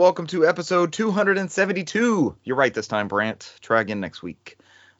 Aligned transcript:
Welcome 0.00 0.28
to 0.28 0.46
episode 0.46 0.94
272. 0.94 2.34
You're 2.42 2.56
right 2.56 2.72
this 2.72 2.88
time, 2.88 3.06
Brant. 3.06 3.52
Try 3.60 3.82
again 3.82 4.00
next 4.00 4.22
week. 4.22 4.56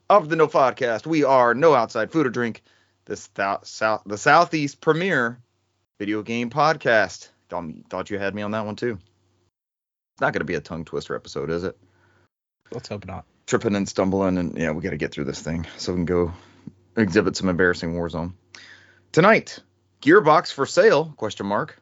Of 0.07 0.29
the 0.29 0.35
NOFODcast, 0.35 1.07
we 1.07 1.23
are 1.23 1.55
No 1.55 1.73
Outside 1.73 2.11
Food 2.11 2.27
or 2.27 2.29
Drink, 2.29 2.61
the, 3.05 3.17
south, 3.17 3.65
south, 3.65 4.03
the 4.05 4.19
Southeast 4.19 4.79
premier 4.79 5.39
video 5.97 6.21
game 6.21 6.51
podcast. 6.51 7.29
Thought, 7.49 7.65
thought 7.89 8.11
you 8.11 8.19
had 8.19 8.35
me 8.35 8.43
on 8.43 8.51
that 8.51 8.67
one 8.67 8.75
too. 8.75 8.99
It's 10.13 10.21
not 10.21 10.33
going 10.33 10.41
to 10.41 10.45
be 10.45 10.53
a 10.53 10.61
tongue 10.61 10.85
twister 10.85 11.15
episode, 11.15 11.49
is 11.49 11.63
it? 11.63 11.75
Let's 12.71 12.89
hope 12.89 13.07
not. 13.07 13.25
Tripping 13.47 13.75
and 13.75 13.89
stumbling, 13.89 14.37
and 14.37 14.55
yeah, 14.55 14.69
we 14.69 14.83
got 14.83 14.91
to 14.91 14.97
get 14.97 15.11
through 15.11 15.25
this 15.25 15.41
thing 15.41 15.65
so 15.77 15.93
we 15.93 15.97
can 15.97 16.05
go 16.05 16.31
exhibit 16.95 17.35
some 17.35 17.49
embarrassing 17.49 17.95
Warzone. 17.95 18.33
Tonight, 19.11 19.57
Gearbox 20.03 20.53
for 20.53 20.67
sale? 20.67 21.11
Question 21.17 21.47
mark. 21.47 21.80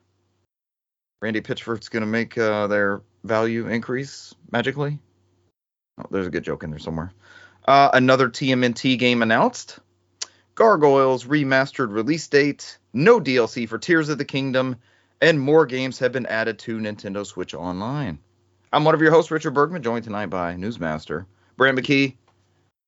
Randy 1.21 1.41
Pitchford's 1.41 1.89
going 1.89 2.01
to 2.01 2.07
make 2.07 2.37
uh, 2.37 2.67
their 2.67 3.01
value 3.23 3.67
increase 3.67 4.33
magically. 4.51 4.99
Oh, 5.97 6.05
there's 6.11 6.27
a 6.27 6.31
good 6.31 6.43
joke 6.43 6.63
in 6.63 6.69
there 6.69 6.79
somewhere. 6.79 7.11
Uh, 7.65 7.89
another 7.93 8.29
TMNT 8.29 8.97
game 8.97 9.21
announced. 9.21 9.79
Gargoyles 10.55 11.25
remastered 11.25 11.91
release 11.91 12.27
date. 12.27 12.77
No 12.93 13.19
DLC 13.19 13.67
for 13.67 13.77
Tears 13.77 14.09
of 14.09 14.17
the 14.17 14.25
Kingdom. 14.25 14.77
And 15.21 15.39
more 15.39 15.65
games 15.65 15.99
have 15.99 16.13
been 16.13 16.25
added 16.27 16.59
to 16.59 16.77
Nintendo 16.79 17.25
Switch 17.25 17.53
Online. 17.53 18.19
I'm 18.71 18.85
one 18.85 18.95
of 18.95 19.01
your 19.01 19.11
hosts, 19.11 19.31
Richard 19.31 19.51
Bergman, 19.51 19.83
joined 19.83 20.05
tonight 20.05 20.27
by 20.27 20.55
Newsmaster 20.55 21.25
Brant 21.57 21.77
McKee. 21.77 22.15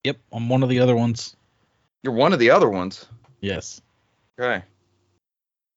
Yep, 0.04 0.16
I'm 0.32 0.48
one 0.48 0.62
of 0.62 0.68
the 0.68 0.80
other 0.80 0.96
ones. 0.96 1.36
You're 2.02 2.14
one 2.14 2.32
of 2.32 2.38
the 2.38 2.50
other 2.50 2.68
ones. 2.68 3.06
Yes. 3.40 3.82
Okay. 4.40 4.64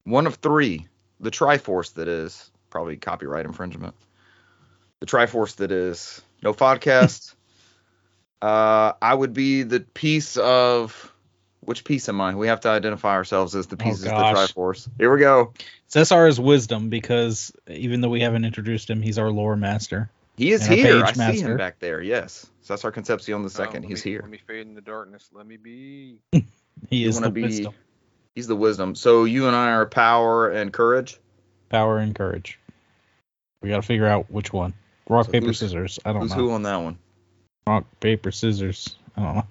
One 0.06 0.28
of 0.28 0.36
three 0.36 0.88
the 1.19 1.31
Triforce 1.31 1.94
that 1.95 2.08
is 2.08 2.49
probably 2.69 2.97
copyright 2.97 3.45
infringement. 3.45 3.95
The 4.99 5.05
Triforce 5.05 5.58
that 5.58 5.71
is 5.71 6.21
NOFODcast. 6.44 7.33
uh, 8.41 8.94
I 9.02 9.13
would 9.13 9.33
be 9.33 9.63
the 9.63 9.80
piece 9.80 10.38
of 10.38 11.11
which 11.61 11.83
piece 11.83 12.08
am 12.09 12.21
I? 12.21 12.36
We 12.36 12.47
have 12.47 12.61
to 12.61 12.69
identify 12.69 13.13
ourselves 13.13 13.55
as 13.55 13.67
the 13.67 13.77
pieces 13.77 14.05
oh, 14.05 14.11
of 14.11 14.17
the 14.17 14.39
Triforce. 14.39 14.88
Here 14.97 15.11
we 15.11 15.19
go. 15.19 15.53
Cesar 15.88 16.27
is 16.27 16.39
wisdom 16.39 16.89
because 16.89 17.52
even 17.67 18.02
though 18.02 18.09
we 18.09 18.21
haven't 18.21 18.45
introduced 18.45 18.89
him, 18.89 19.02
he's 19.02 19.17
our 19.17 19.31
lore 19.31 19.55
master. 19.55 20.09
He 20.38 20.52
is 20.52 20.66
here. 20.66 20.97
I 20.97 21.13
master. 21.16 21.33
see 21.33 21.41
him 21.41 21.58
back 21.58 21.80
there. 21.80 22.02
Yes, 22.02 22.45
Cesar 22.61 22.91
Concepcion 22.91 23.41
the 23.43 23.49
second. 23.49 23.86
Oh, 23.86 23.88
he's 23.88 24.03
me, 24.03 24.11
here. 24.11 24.19
Let 24.21 24.30
me 24.30 24.39
fade 24.45 24.67
in 24.67 24.75
the 24.75 24.81
darkness. 24.81 25.30
Let 25.33 25.47
me 25.47 25.58
be. 25.58 26.19
he 26.31 26.45
you 26.89 27.09
is 27.09 27.19
the 27.19 27.30
be, 27.30 27.43
wisdom. 27.43 27.73
He's 28.36 28.47
the 28.47 28.55
wisdom. 28.55 28.95
So 28.95 29.23
you 29.23 29.47
and 29.47 29.55
I 29.55 29.72
are 29.72 29.86
power 29.86 30.50
and 30.50 30.72
courage. 30.72 31.17
Power 31.69 31.97
and 31.97 32.14
courage. 32.14 32.59
We 33.61 33.69
got 33.69 33.77
to 33.77 33.81
figure 33.81 34.05
out 34.05 34.30
which 34.30 34.52
one. 34.52 34.73
Rock 35.09 35.27
So 35.27 35.31
paper 35.31 35.53
scissors. 35.53 35.97
I 36.05 36.11
don't 36.11 36.23
Who's 36.23 36.31
know. 36.31 36.38
who 36.38 36.52
on 36.52 36.64
that 36.64 36.75
one? 36.77 36.97
Rock 37.66 37.86
paper 38.02 38.31
scissors. 38.31 38.95
I 39.16 39.23
don't 39.23 39.36
know. 39.36 39.47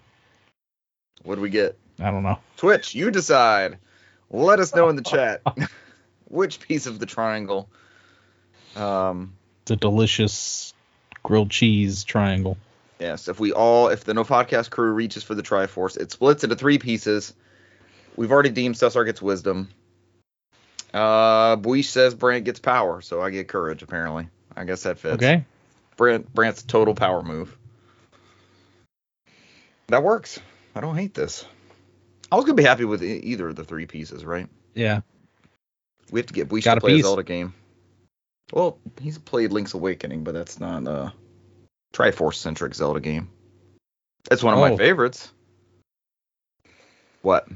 What 1.22 1.36
do 1.36 1.40
we 1.40 1.48
get? 1.50 1.78
I 1.98 2.10
don't 2.10 2.22
know. 2.22 2.38
Twitch, 2.58 2.94
you 2.94 3.10
decide. 3.10 3.78
Let 4.30 4.60
us 4.60 4.74
know 4.74 4.88
in 4.90 4.96
the 4.96 5.02
chat 5.10 5.40
which 6.28 6.60
piece 6.60 6.86
of 6.86 6.98
the 6.98 7.06
triangle. 7.06 7.70
Um, 8.76 9.32
It's 9.62 9.70
a 9.70 9.76
delicious 9.76 10.74
grilled 11.22 11.50
cheese 11.50 12.04
triangle. 12.04 12.58
yes, 13.00 13.28
if 13.28 13.40
we 13.40 13.52
all, 13.52 13.88
if 13.88 14.04
the 14.04 14.12
NOFODcast 14.12 14.68
crew 14.70 14.92
reaches 14.92 15.22
for 15.22 15.34
the 15.34 15.42
Triforce, 15.42 15.96
it 15.96 16.10
splits 16.12 16.44
into 16.44 16.56
three 16.56 16.78
pieces. 16.78 17.32
We've 18.16 18.30
already 18.30 18.50
deemed 18.50 18.76
Cesar 18.76 19.04
gets 19.04 19.20
wisdom. 19.20 19.68
Uh, 20.92 21.56
Buish 21.56 21.88
says 21.88 22.14
Brant 22.14 22.44
gets 22.44 22.60
power, 22.60 23.00
so 23.00 23.20
I 23.20 23.30
get 23.30 23.48
courage. 23.48 23.82
Apparently, 23.82 24.28
I 24.56 24.64
guess 24.64 24.84
that 24.84 24.98
fits. 24.98 25.14
Okay. 25.14 25.44
Brant, 25.96 26.32
Brant's 26.32 26.62
total 26.62 26.94
power 26.94 27.22
move. 27.22 27.56
That 29.88 30.02
works. 30.02 30.38
I 30.74 30.80
don't 30.80 30.96
hate 30.96 31.14
this. 31.14 31.44
I 32.30 32.36
was 32.36 32.44
gonna 32.44 32.54
be 32.54 32.62
happy 32.64 32.84
with 32.84 33.02
e- 33.02 33.18
either 33.24 33.48
of 33.48 33.56
the 33.56 33.64
three 33.64 33.86
pieces, 33.86 34.24
right? 34.24 34.48
Yeah. 34.74 35.00
We 36.10 36.20
have 36.20 36.26
to 36.26 36.34
get 36.34 36.48
Buish 36.48 36.64
Got 36.64 36.74
to 36.74 36.78
a 36.78 36.80
play 36.80 36.98
a. 36.98 37.02
Zelda 37.02 37.22
game. 37.22 37.54
Well, 38.52 38.78
he's 39.00 39.18
played 39.18 39.52
Link's 39.52 39.74
Awakening, 39.74 40.22
but 40.24 40.34
that's 40.34 40.60
not 40.60 40.86
a 40.86 41.12
Triforce 41.92 42.34
centric 42.36 42.74
Zelda 42.74 43.00
game. 43.00 43.28
That's 44.28 44.42
one 44.42 44.54
of 44.54 44.60
my 44.60 44.70
Oh. 44.70 44.76
favorites. 44.76 45.30
What? 47.22 47.48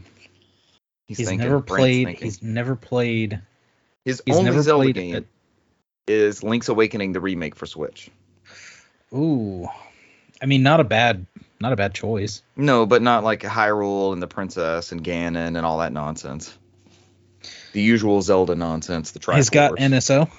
He's, 1.08 1.16
thinking, 1.16 1.38
never 1.38 1.62
played. 1.62 2.18
He's 2.18 2.42
never 2.42 2.76
played. 2.76 3.40
His 4.04 4.22
he's 4.24 4.36
only 4.36 4.50
never 4.50 4.62
Zelda 4.62 4.84
played 4.84 4.94
game 4.94 5.14
it. 5.16 5.26
is 6.06 6.42
Link's 6.42 6.68
Awakening, 6.68 7.12
the 7.12 7.20
remake 7.20 7.56
for 7.56 7.64
Switch. 7.64 8.10
Ooh. 9.12 9.66
I 10.40 10.46
mean, 10.46 10.62
not 10.62 10.80
a 10.80 10.84
bad, 10.84 11.26
not 11.60 11.72
a 11.72 11.76
bad 11.76 11.94
choice. 11.94 12.42
No, 12.56 12.84
but 12.84 13.00
not 13.00 13.24
like 13.24 13.40
Hyrule 13.40 14.12
and 14.12 14.22
the 14.22 14.26
Princess 14.26 14.92
and 14.92 15.02
Ganon 15.02 15.56
and 15.56 15.64
all 15.64 15.78
that 15.78 15.94
nonsense. 15.94 16.56
The 17.72 17.80
usual 17.80 18.20
Zelda 18.20 18.54
nonsense. 18.54 19.12
The 19.12 19.18
Triforce. 19.18 19.36
He's 19.36 19.50
got 19.50 19.72
NSO. 19.76 20.30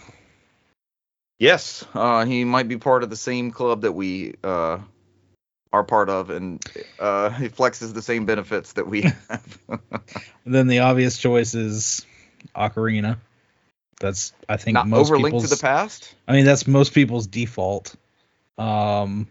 Yes, 1.40 1.86
uh, 1.94 2.26
he 2.26 2.44
might 2.44 2.68
be 2.68 2.78
part 2.78 3.02
of 3.02 3.10
the 3.10 3.16
same 3.16 3.52
club 3.52 3.82
that 3.82 3.94
we 3.94 4.36
uh, 4.44 4.80
are 5.72 5.84
part 5.84 6.10
of, 6.10 6.30
and 6.30 6.64
uh, 7.00 7.30
he 7.32 7.50
flexes 7.50 7.94
the 7.94 8.02
same 8.02 8.26
benefits 8.26 8.74
that 8.74 8.88
we 8.88 9.02
have. 9.30 9.60
And 9.70 9.80
then 10.46 10.68
the 10.68 10.80
obvious 10.80 11.18
choice 11.18 11.54
is 11.54 12.06
Ocarina. 12.56 13.18
That's 14.00 14.32
I 14.48 14.58
think 14.58 14.76
Not 14.76 14.88
most 14.88 15.12
overlinked 15.12 15.26
people's. 15.26 15.50
to 15.50 15.56
the 15.56 15.62
past. 15.62 16.16
I 16.28 16.32
mean, 16.32 16.46
that's 16.46 16.66
most 16.66 16.94
people's 16.94 17.28
default. 17.28 17.96
Um, 18.58 19.28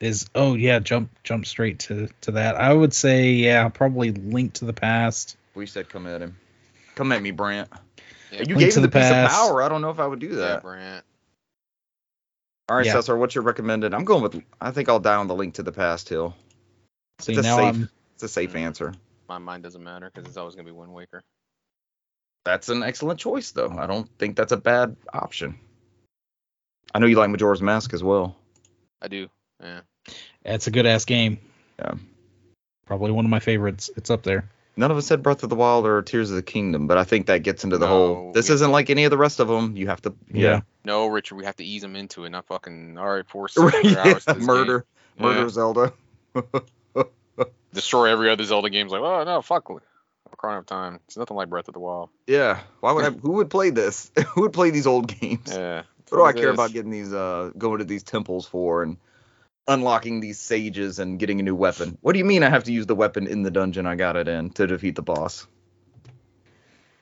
is 0.00 0.26
oh 0.34 0.54
yeah, 0.54 0.78
jump 0.78 1.10
jump 1.24 1.46
straight 1.46 1.80
to 1.80 2.08
to 2.22 2.32
that. 2.32 2.56
I 2.56 2.72
would 2.72 2.94
say 2.94 3.32
yeah, 3.32 3.68
probably 3.68 4.12
Link 4.12 4.54
to 4.54 4.66
the 4.66 4.72
Past. 4.72 5.36
We 5.54 5.66
said 5.66 5.88
come 5.88 6.06
at 6.06 6.20
him. 6.20 6.36
Come 6.94 7.10
at 7.10 7.22
me, 7.22 7.32
Brant. 7.32 7.68
Yeah, 8.30 8.40
you 8.40 8.54
Link 8.54 8.60
gave 8.60 8.72
to 8.74 8.78
him 8.78 8.82
the, 8.82 8.88
the 8.88 8.98
piece 8.98 9.08
past. 9.08 9.34
of 9.34 9.48
power. 9.48 9.62
I 9.62 9.68
don't 9.68 9.80
know 9.82 9.90
if 9.90 9.98
I 9.98 10.06
would 10.06 10.20
do 10.20 10.28
yeah, 10.28 10.36
that. 10.36 10.62
Brant. 10.62 11.04
All 12.68 12.76
right, 12.76 12.86
Yeah. 12.86 12.92
Cesar, 12.94 13.16
what's 13.16 13.34
your 13.34 13.44
recommended? 13.44 13.92
I'm 13.94 14.04
going 14.04 14.22
with. 14.22 14.42
I 14.60 14.70
think 14.70 14.88
I'll 14.88 15.00
die 15.00 15.16
on 15.16 15.26
the 15.26 15.34
link 15.34 15.54
to 15.54 15.62
the 15.62 15.72
past 15.72 16.08
hill. 16.08 16.34
See 17.20 17.32
It's 17.32 17.40
a 17.40 17.42
now 17.42 17.56
safe- 17.58 17.74
I'm 17.74 17.90
It's 18.14 18.22
a 18.22 18.28
safe 18.28 18.52
Mm. 18.52 18.60
answer. 18.60 18.94
My 19.28 19.38
mind 19.38 19.62
doesn't 19.64 19.82
matter 19.82 20.10
because 20.12 20.28
it's 20.28 20.36
always 20.36 20.54
gonna 20.54 20.66
be 20.66 20.72
Wind 20.72 20.92
Waker. 20.94 21.22
That's 22.44 22.68
an 22.68 22.82
excellent 22.82 23.18
choice, 23.18 23.50
though. 23.52 23.70
I 23.70 23.86
don't 23.86 24.08
think 24.18 24.36
that's 24.36 24.52
a 24.52 24.56
bad 24.56 24.96
option. 25.12 25.58
I 26.94 26.98
know 27.00 27.06
you 27.06 27.16
like 27.16 27.30
Majora's 27.30 27.62
Mask 27.62 27.92
as 27.94 28.02
well. 28.04 28.36
I 29.02 29.08
do. 29.08 29.28
Yeah. 29.60 29.80
it's 30.44 30.66
a 30.66 30.70
good 30.70 30.84
ass 30.86 31.04
game. 31.06 31.38
Yeah. 31.78 31.94
Probably 32.86 33.10
one 33.12 33.24
of 33.24 33.30
my 33.30 33.40
favorites. 33.40 33.88
It's 33.96 34.10
up 34.10 34.22
there. 34.22 34.48
None 34.76 34.90
of 34.90 34.96
us 34.96 35.06
said 35.06 35.22
Breath 35.22 35.42
of 35.44 35.50
the 35.50 35.54
Wild 35.56 35.86
or 35.86 36.02
Tears 36.02 36.30
of 36.30 36.36
the 36.36 36.42
Kingdom, 36.42 36.86
but 36.88 36.98
I 36.98 37.04
think 37.04 37.26
that 37.26 37.44
gets 37.44 37.62
into 37.62 37.78
the 37.78 37.86
No, 37.86 37.92
whole. 37.92 38.32
This 38.32 38.50
isn't 38.50 38.72
like 38.72 38.90
any 38.90 39.04
of 39.04 39.10
the 39.10 39.16
rest 39.18 39.38
of 39.38 39.46
them. 39.48 39.76
You 39.76 39.86
have 39.86 40.02
to. 40.02 40.14
Yeah. 40.32 40.62
No, 40.84 41.06
Richard, 41.06 41.36
we 41.36 41.44
have 41.44 41.56
to 41.56 41.64
ease 41.64 41.82
them 41.82 41.94
into 41.96 42.24
it, 42.24 42.30
not 42.30 42.46
fucking. 42.46 42.98
All 42.98 43.06
right, 43.14 43.26
force 43.28 43.56
Yeah. 43.56 43.70
seven 43.70 43.94
hundred 43.94 43.98
hours 44.14 44.24
to 44.24 44.34
this 44.34 44.44
murder, 44.44 44.86
game. 45.18 45.26
murder 45.26 45.40
Yeah. 45.42 45.48
Zelda. 45.48 45.92
Destroy 47.72 48.10
every 48.10 48.30
other 48.30 48.44
Zelda 48.44 48.70
game. 48.70 48.88
Like, 48.88 49.00
oh 49.00 49.24
no, 49.24 49.42
fuck. 49.42 49.64
Ocarina 49.66 50.58
of 50.58 50.66
Time. 50.66 51.00
It's 51.06 51.16
nothing 51.16 51.36
like 51.36 51.48
Breath 51.48 51.68
of 51.68 51.74
the 51.74 51.80
Wild. 51.80 52.10
yeah. 52.26 52.60
Why 52.80 52.92
would 52.92 53.04
I? 53.04 53.10
Who 53.22 53.32
would 53.32 53.50
play 53.50 53.70
this? 53.70 54.10
who 54.34 54.42
would 54.42 54.52
play 54.52 54.70
these 54.70 54.86
old 54.86 55.08
games? 55.20 55.48
Yeah. 55.52 55.82
What 56.10 56.18
do 56.18 56.24
I 56.24 56.32
care 56.32 56.50
this. 56.50 56.54
about 56.54 56.72
getting 56.72 56.90
these? 56.90 57.12
Uh, 57.12 57.50
going 57.58 57.78
to 57.78 57.84
these 57.84 58.02
temples 58.04 58.46
for 58.46 58.82
and 58.82 58.96
unlocking 59.66 60.20
these 60.20 60.38
sages 60.38 60.98
and 60.98 61.18
getting 61.18 61.40
a 61.40 61.42
new 61.42 61.54
weapon? 61.54 61.96
What 62.00 62.12
do 62.12 62.18
you 62.18 62.24
mean 62.24 62.42
I 62.42 62.50
have 62.50 62.64
to 62.64 62.72
use 62.72 62.86
the 62.86 62.94
weapon 62.94 63.26
in 63.26 63.42
the 63.42 63.50
dungeon 63.50 63.86
I 63.86 63.94
got 63.96 64.16
it 64.16 64.28
in 64.28 64.50
to 64.50 64.66
defeat 64.66 64.94
the 64.96 65.02
boss? 65.02 65.46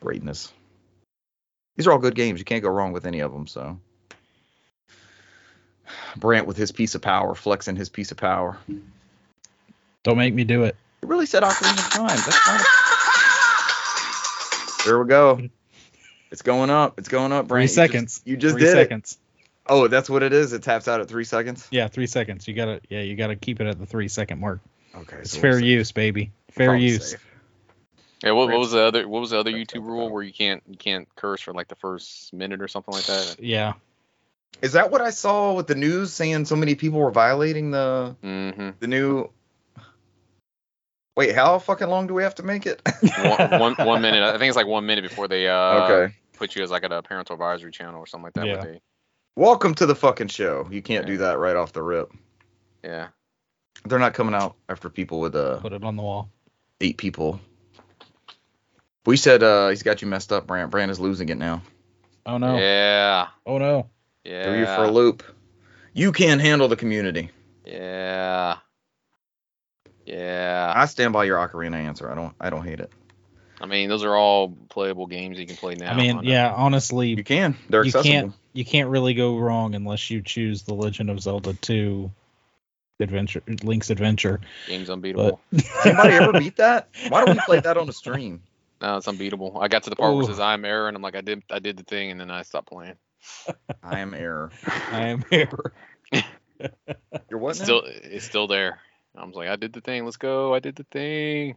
Greatness. 0.01 0.53
These 1.77 1.87
are 1.87 1.93
all 1.93 1.99
good 1.99 2.15
games. 2.15 2.39
You 2.39 2.45
can't 2.45 2.63
go 2.63 2.69
wrong 2.71 2.93
with 2.93 3.07
any 3.07 3.21
of 3.21 3.33
them. 3.33 3.47
So. 3.47 3.79
Brant 6.17 6.47
with 6.47 6.57
his 6.57 6.73
piece 6.73 6.95
of 6.95 7.03
power, 7.03 7.35
flexing 7.35 7.77
his 7.77 7.89
piece 7.89 8.11
of 8.11 8.17
power. 8.17 8.59
Don't 10.03 10.19
make 10.19 10.35
me 10.35 10.45
do 10.45 10.65
it. 10.65 10.77
It 11.03 11.09
really 11.09 11.27
said 11.27 11.43
Ocarina 11.43 11.79
of 11.79 11.91
Time. 11.93 12.07
That's 12.09 12.47
not. 12.47 12.61
There 14.85 14.99
we 14.99 15.07
go. 15.09 15.49
It's 16.31 16.43
going 16.43 16.71
up. 16.71 16.99
It's 16.99 17.09
going 17.09 17.33
up, 17.33 17.45
Three 17.47 17.49
Brant. 17.49 17.63
You 17.63 17.67
just- 17.67 17.75
seconds. 17.75 18.23
You 18.25 18.37
just, 18.37 18.55
three 18.55 18.65
did 18.65 18.73
seconds. 18.73 19.13
it. 19.13 19.19
Oh, 19.69 19.87
that's 19.89 20.11
what 20.11 20.23
it 20.23 20.33
is. 20.33 20.53
It 20.53 20.63
taps 20.63 20.89
out 20.89 21.01
at 21.01 21.09
three 21.09 21.25
seconds. 21.25 21.67
Yeah, 21.71 21.89
three 21.89 22.07
seconds. 22.07 22.49
You 22.49 22.55
gotta 22.55 22.81
yeah, 22.89 23.01
you 23.01 23.15
gotta 23.17 23.37
keep 23.37 23.61
it 23.61 23.67
at 23.67 23.79
the 23.79 23.87
three 23.87 24.09
second 24.09 24.41
mark. 24.41 24.61
Okay. 24.95 25.19
It's 25.19 25.33
so 25.33 25.41
fair 25.41 25.53
we're 25.53 25.59
safe. 25.61 25.67
use, 25.69 25.93
baby. 25.93 26.33
Fair 26.51 26.69
Probably 26.69 26.87
use. 26.87 27.11
safe. 27.13 27.27
Yeah. 28.23 28.33
What, 28.33 28.49
what 28.49 28.59
was 28.59 28.73
the 28.73 28.83
other? 28.83 29.09
What 29.09 29.21
was 29.21 29.31
the 29.31 29.39
other 29.39 29.51
YouTube 29.53 29.85
rule 29.85 30.11
where 30.11 30.23
you 30.23 30.33
can't 30.33 30.63
you 30.69 30.77
can't 30.77 31.09
curse 31.17 31.41
for 31.41 31.53
like 31.55 31.69
the 31.69 31.77
first 31.77 32.33
minute 32.33 32.61
or 32.61 32.69
something 32.69 32.93
like 32.93 33.05
that? 33.07 33.37
Yeah. 33.39 33.75
Is 34.61 34.73
that 34.73 34.91
what 34.91 35.01
I 35.01 35.11
saw 35.11 35.55
with 35.55 35.67
the 35.67 35.75
news 35.75 36.13
saying 36.13 36.45
so 36.45 36.55
many 36.57 36.75
people 36.75 36.99
were 37.01 37.11
violating 37.11 37.71
the 37.71 38.17
Mm-hmm. 38.23 38.71
the 38.81 38.87
new? 38.87 39.31
Wait, 41.17 41.35
how 41.35 41.59
fucking 41.59 41.89
long 41.89 42.07
do 42.07 42.15
we 42.15 42.23
have 42.23 42.35
to 42.37 42.43
make 42.43 42.67
it? 42.67 42.81
one, 43.03 43.61
one, 43.77 43.87
one 43.87 44.03
minute. 44.03 44.23
I 44.23 44.39
think 44.39 44.49
it's 44.49 44.57
like 44.57 44.67
one 44.67 44.87
minute 44.87 45.03
before 45.03 45.29
they 45.29 45.47
uh 45.49 45.85
okay. 45.85 46.15
put 46.35 46.57
you 46.57 46.63
as 46.63 46.71
like 46.71 46.85
a 46.85 47.03
parental 47.03 47.35
advisory 47.35 47.71
channel 47.71 48.01
or 48.01 48.07
something 48.07 48.25
like 48.25 48.35
that. 48.35 48.47
Yeah. 48.47 48.61
They 48.65 48.81
Welcome 49.35 49.75
to 49.77 49.87
the 49.87 49.95
fucking 49.95 50.29
show. 50.29 50.69
You 50.71 50.83
can't 50.83 51.05
Yeah. 51.07 51.13
do 51.13 51.17
that 51.19 51.39
right 51.39 51.57
off 51.57 51.73
the 51.73 51.83
rip. 51.83 52.13
Yeah. 52.85 53.09
They're 53.85 53.99
not 53.99 54.15
coming 54.15 54.35
out 54.35 54.57
after 54.69 54.91
people 54.91 55.21
with 55.21 55.35
uh 55.35 55.59
Put 55.59 55.73
it 55.73 55.83
on 55.83 55.97
the 55.97 56.03
wall. 56.03 56.31
eight 56.81 56.99
people. 56.99 57.41
We 59.07 59.17
said 59.17 59.43
uh 59.43 59.69
he's 59.71 59.83
got 59.83 60.03
you 60.03 60.09
messed 60.09 60.33
up, 60.33 60.47
Brant. 60.47 60.71
Brant 60.71 60.91
is 60.91 61.01
losing 61.01 61.29
it 61.31 61.39
now. 61.39 61.63
Oh 62.27 62.39
no. 62.39 62.59
Yeah. 62.59 63.29
Oh 63.47 63.59
no. 63.59 63.89
Yeah. 64.25 64.45
Threw 64.45 64.59
you 64.61 64.67
for 64.67 64.85
a 64.85 64.91
loop. 64.91 65.23
You 65.95 66.13
can't 66.13 66.41
handle 66.41 66.69
the 66.69 66.77
community. 66.77 67.31
Yeah. 67.65 68.57
Yeah. 70.05 70.73
I 70.77 70.87
stand 70.87 71.13
by 71.13 71.25
your 71.25 71.39
Ocarina 71.39 71.77
answer. 71.77 72.11
I 72.11 72.15
don't 72.15 72.35
I 72.39 72.51
don't 72.51 72.65
hate 72.65 72.81
it. 72.81 72.93
I 73.61 73.67
mean, 73.67 73.89
those 73.89 74.03
are 74.05 74.15
all 74.17 74.51
playable 74.69 75.07
games 75.07 75.39
you 75.39 75.47
can 75.47 75.55
play 75.57 75.77
now. 75.77 75.93
I 75.93 75.97
mean, 75.97 76.19
on 76.19 76.25
yeah, 76.25 76.53
honestly, 76.53 77.11
You 77.11 77.23
can. 77.25 77.57
They're 77.71 77.85
you 77.85 77.89
accessible. 77.89 78.11
can't 78.13 78.33
you 78.53 78.65
can't 78.65 78.89
really 78.89 79.15
go 79.15 79.39
wrong 79.39 79.75
unless 79.75 80.11
you 80.11 80.23
choose 80.23 80.63
the 80.63 80.75
Legend 80.75 81.11
of 81.11 81.21
Zelda 81.21 81.55
2 81.55 82.11
Adventure 83.01 83.43
Link's 83.63 83.91
Adventure. 83.91 84.41
Game's 84.69 84.91
unbeatable. 84.91 85.41
But 85.51 85.65
Anybody 85.87 86.15
ever 86.15 86.33
beat 86.33 86.57
that? 86.57 86.89
Why 87.09 87.25
don't 87.25 87.35
we 87.37 87.43
play 87.45 87.61
that 87.61 87.77
on 87.77 87.87
the 87.87 87.93
stream? 87.93 88.43
No, 88.81 88.97
it's 88.97 89.09
unbeatable. 89.09 89.59
I 89.61 89.69
got 89.69 89.85
to 89.85 89.91
the 89.91 89.97
part 89.97 90.15
where 90.15 90.25
it 90.25 90.27
says 90.27 90.41
I'm 90.41 90.65
error, 90.65 90.89
and 90.89 90.97
I'm 90.97 91.03
like, 91.03 91.17
I 91.17 91.21
did, 91.21 91.43
I 91.51 91.59
did 91.61 91.77
the 91.77 91.85
thing, 91.85 92.11
and 92.11 92.21
then 92.21 92.31
I 92.31 92.43
stopped 92.43 92.69
playing. 92.69 92.97
I 93.83 94.01
am 94.01 94.13
error. 94.15 94.51
I 94.67 95.07
am 95.09 95.25
here. 95.31 95.73
You're 97.31 97.39
what 97.39 97.51
It's 97.51 97.61
now? 97.61 97.65
still, 97.65 97.83
it's 97.87 98.25
still 98.25 98.47
there. 98.47 98.81
I 99.17 99.25
was 99.25 99.35
like, 99.35 99.49
I 99.49 99.57
did 99.57 99.73
the 99.73 99.81
thing. 99.81 100.05
Let's 100.05 100.17
go. 100.17 100.55
I 100.55 100.59
did 100.59 100.77
the 100.77 100.85
thing. 100.85 101.57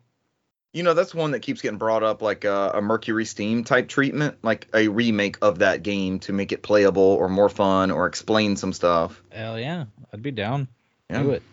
You 0.75 0.83
know, 0.83 0.93
that's 0.93 1.15
one 1.15 1.31
that 1.31 1.39
keeps 1.39 1.61
getting 1.61 1.77
brought 1.77 2.03
up, 2.03 2.21
like 2.21 2.43
uh, 2.43 2.71
a 2.73 2.81
Mercury 2.81 3.23
Steam 3.23 3.63
type 3.63 3.87
treatment, 3.87 4.35
like 4.43 4.67
a 4.73 4.89
remake 4.89 5.37
of 5.41 5.59
that 5.59 5.83
game 5.83 6.19
to 6.19 6.33
make 6.33 6.51
it 6.51 6.63
playable 6.63 7.01
or 7.01 7.29
more 7.29 7.47
fun 7.47 7.91
or 7.91 8.07
explain 8.07 8.57
some 8.57 8.73
stuff. 8.73 9.23
Hell 9.31 9.57
yeah, 9.57 9.85
I'd 10.11 10.21
be 10.21 10.31
down. 10.31 10.67
Yeah. 11.09 11.23
Do 11.23 11.31
it. 11.31 11.43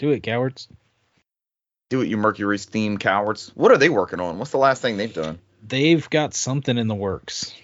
Do 0.00 0.10
it, 0.10 0.24
cowards. 0.24 0.66
Do 1.90 2.00
it, 2.00 2.08
you 2.08 2.16
Mercury 2.16 2.58
Steam 2.58 2.98
cowards. 2.98 3.52
What 3.54 3.70
are 3.70 3.78
they 3.78 3.88
working 3.88 4.18
on? 4.18 4.40
What's 4.40 4.50
the 4.50 4.58
last 4.58 4.82
thing 4.82 4.96
they've 4.96 5.14
done? 5.14 5.38
They've 5.64 6.10
got 6.10 6.34
something 6.34 6.76
in 6.76 6.88
the 6.88 6.96
works. 6.96 7.54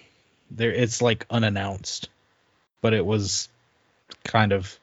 There 0.51 0.71
it's 0.71 1.01
like 1.01 1.25
unannounced. 1.29 2.07
But 2.79 2.93
it 2.93 3.05
was 3.05 3.49
kind 4.23 4.53
of 4.53 4.79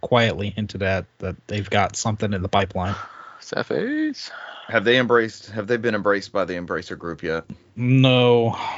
quietly 0.00 0.48
hinted 0.48 0.82
at 0.82 1.04
that 1.18 1.36
they've 1.46 1.68
got 1.68 1.94
something 1.94 2.32
in 2.32 2.40
the 2.40 2.48
pipeline. 2.48 2.94
Cephas. 3.40 4.30
Have 4.68 4.84
they 4.84 4.98
embraced? 4.98 5.50
Have 5.50 5.66
they 5.66 5.76
been 5.76 5.94
embraced 5.94 6.32
by 6.32 6.44
the 6.44 6.54
Embracer 6.54 6.96
group 6.98 7.22
yet? 7.22 7.44
No. 7.76 8.56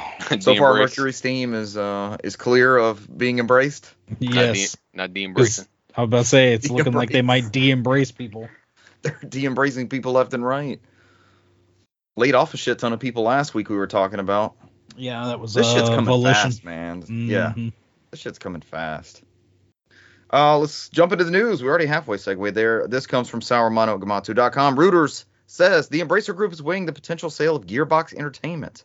So 0.40 0.54
far, 0.54 0.74
Mercury 0.74 1.12
Steam 1.12 1.52
is 1.52 1.76
uh 1.76 2.16
is 2.24 2.36
clear 2.36 2.78
of 2.78 3.06
being 3.18 3.40
embraced. 3.40 3.92
Yes. 4.20 4.74
Not 4.94 5.12
de 5.12 5.24
embracing. 5.24 5.66
I 5.94 6.00
was 6.00 6.08
about 6.08 6.18
to 6.18 6.24
say 6.24 6.54
it's 6.54 6.70
looking 6.70 6.94
like 6.94 7.10
they 7.10 7.20
might 7.20 7.52
de-embrace 7.52 8.10
people. 8.12 8.48
They're 9.02 9.18
de-embracing 9.28 9.88
people 9.90 10.12
left 10.12 10.32
and 10.32 10.42
right. 10.44 10.80
Laid 12.16 12.34
off 12.34 12.54
a 12.54 12.56
shit 12.56 12.78
ton 12.78 12.92
of 12.94 13.00
people 13.00 13.22
last 13.24 13.52
week. 13.54 13.68
We 13.68 13.76
were 13.76 13.86
talking 13.86 14.18
about 14.18 14.54
Yeah, 14.96 15.26
that 15.26 15.40
was 15.40 15.52
this 15.52 15.66
shit's 15.70 15.88
uh, 15.90 15.94
coming 15.94 16.06
Volition. 16.06 16.50
fast, 16.52 16.64
man. 16.64 17.04
Yeah, 17.08 17.52
Mhm. 17.54 17.72
this 18.10 18.20
shit's 18.20 18.38
coming 18.38 18.62
fast. 18.62 19.22
Uh, 20.32 20.56
let's 20.58 20.88
jump 20.88 21.12
into 21.12 21.24
the 21.24 21.30
news. 21.32 21.62
We're 21.62 21.68
already 21.68 21.86
halfway 21.86 22.16
segue 22.16 22.54
there. 22.54 22.86
This 22.88 23.06
comes 23.06 23.28
from 23.28 23.40
sourmonogamatu.com. 23.40 24.76
Reuters 24.76 25.24
says 25.54 25.88
the 25.88 26.00
Embracer 26.00 26.34
Group 26.34 26.52
is 26.52 26.62
weighing 26.62 26.86
the 26.86 26.92
potential 26.92 27.30
sale 27.30 27.56
of 27.56 27.66
Gearbox 27.66 28.12
Entertainment. 28.12 28.84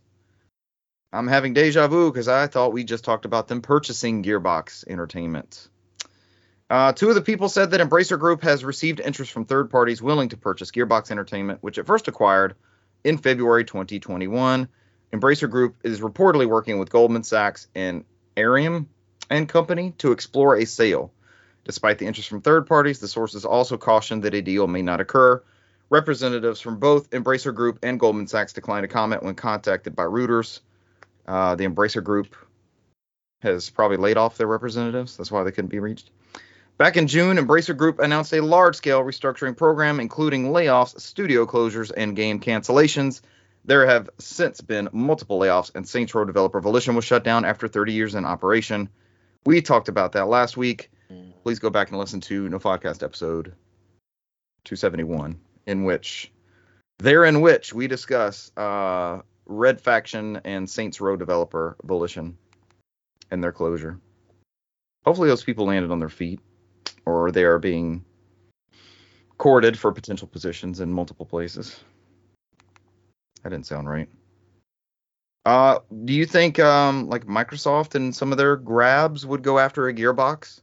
I'm 1.11 1.27
having 1.27 1.53
deja 1.53 1.87
vu 1.87 2.11
because 2.11 2.27
I 2.27 2.45
thought 2.45 2.73
we 2.73 2.83
just 2.83 3.03
talked 3.03 3.25
about 3.25 3.47
them 3.47 3.61
purchasing 3.61 4.23
Gearbox 4.23 4.87
Entertainment. 4.87 5.67
Uh, 6.69 6.93
two 6.93 7.09
of 7.09 7.15
the 7.15 7.21
people 7.21 7.49
said 7.49 7.71
that 7.71 7.81
Embracer 7.81 8.19
Group 8.19 8.43
has 8.43 8.63
received 8.63 8.99
interest 8.99 9.31
from 9.31 9.45
third 9.45 9.71
parties 9.71 10.03
willing 10.03 10.29
to 10.29 10.37
purchase 10.37 10.69
Gearbox 10.69 11.09
Entertainment, 11.09 11.63
which 11.63 11.79
it 11.79 11.87
first 11.87 12.07
acquired 12.07 12.55
in 13.03 13.17
February 13.17 13.65
2021. 13.65 14.67
Embracer 15.11 15.49
Group 15.49 15.77
is 15.83 16.01
reportedly 16.01 16.47
working 16.47 16.77
with 16.77 16.91
Goldman 16.91 17.23
Sachs 17.23 17.67
and 17.73 18.05
Arium 18.37 18.85
and 19.31 19.49
Company 19.49 19.95
to 19.97 20.11
explore 20.11 20.55
a 20.55 20.65
sale. 20.65 21.11
Despite 21.63 21.97
the 21.97 22.05
interest 22.05 22.29
from 22.29 22.41
third 22.41 22.67
parties, 22.67 22.99
the 22.99 23.07
sources 23.07 23.43
also 23.43 23.77
cautioned 23.77 24.23
that 24.23 24.35
a 24.35 24.41
deal 24.43 24.67
may 24.67 24.83
not 24.83 25.01
occur. 25.01 25.41
Representatives 25.89 26.61
from 26.61 26.79
both 26.79 27.09
Embracer 27.09 27.53
Group 27.53 27.79
and 27.81 27.99
Goldman 27.99 28.27
Sachs 28.27 28.53
declined 28.53 28.83
to 28.83 28.87
comment 28.87 29.23
when 29.23 29.35
contacted 29.35 29.95
by 29.95 30.03
Reuters. 30.03 30.59
Uh, 31.27 31.55
the 31.55 31.65
Embracer 31.65 32.03
Group 32.03 32.35
has 33.41 33.69
probably 33.69 33.97
laid 33.97 34.17
off 34.17 34.37
their 34.37 34.47
representatives. 34.47 35.17
That's 35.17 35.31
why 35.31 35.43
they 35.43 35.51
couldn't 35.51 35.69
be 35.69 35.79
reached. 35.79 36.11
Back 36.77 36.95
in 36.95 37.07
June, 37.07 37.37
Embracer 37.37 37.75
Group 37.75 37.99
announced 37.99 38.33
a 38.33 38.41
large 38.41 38.75
scale 38.75 39.01
restructuring 39.01 39.57
program, 39.57 39.99
including 39.99 40.51
layoffs, 40.51 40.99
studio 40.99 41.45
closures, 41.45 41.91
and 41.95 42.15
game 42.15 42.39
cancellations. 42.39 43.21
There 43.65 43.85
have 43.85 44.09
since 44.17 44.61
been 44.61 44.89
multiple 44.93 45.39
layoffs, 45.39 45.71
and 45.75 45.87
Saints 45.87 46.15
Row 46.15 46.23
developer 46.23 46.61
Volition 46.61 46.95
was 46.95 47.03
shut 47.03 47.23
down 47.23 47.45
after 47.45 47.67
30 47.67 47.93
years 47.93 48.15
in 48.15 48.25
operation. 48.25 48.89
We 49.45 49.61
talked 49.61 49.89
about 49.89 50.13
that 50.13 50.27
last 50.27 50.55
week. 50.55 50.89
Mm. 51.11 51.33
Please 51.43 51.59
go 51.59 51.69
back 51.69 51.89
and 51.89 51.99
listen 51.99 52.21
to 52.21 52.47
NOFODcast 52.47 53.03
episode 53.03 53.53
271, 54.63 55.39
in 55.69 55.83
which, 55.83 56.31
there 56.97 57.25
in 57.25 57.41
which 57.41 57.73
we 57.73 57.87
discuss 57.87 58.51
uh, 58.57 59.21
Red 59.45 59.79
Faction 59.79 60.41
and 60.43 60.67
Saints 60.67 60.99
Row 60.99 61.15
developer 61.15 61.77
Volition 61.83 62.37
and 63.29 63.43
their 63.43 63.51
closure. 63.51 63.99
Hopefully, 65.05 65.29
those 65.29 65.43
people 65.43 65.67
landed 65.67 65.91
on 65.91 65.99
their 65.99 66.09
feet, 66.09 66.39
or 67.05 67.31
they 67.31 67.43
are 67.43 67.59
being 67.59 68.03
courted 69.37 69.77
for 69.77 69.91
potential 69.91 70.27
positions 70.27 70.79
in 70.79 70.91
multiple 70.91 71.25
places. 71.25 71.79
That 73.43 73.51
didn't 73.51 73.67
sound 73.67 73.87
right. 73.87 74.09
Uh, 75.45 75.79
do 76.03 76.13
you 76.13 76.25
think 76.25 76.59
um, 76.59 77.07
like 77.07 77.25
Microsoft 77.25 77.95
and 77.95 78.13
some 78.13 78.31
of 78.31 78.37
their 78.37 78.57
grabs 78.57 79.25
would 79.25 79.43
go 79.43 79.57
after 79.57 79.87
a 79.87 79.93
Gearbox? 79.93 80.61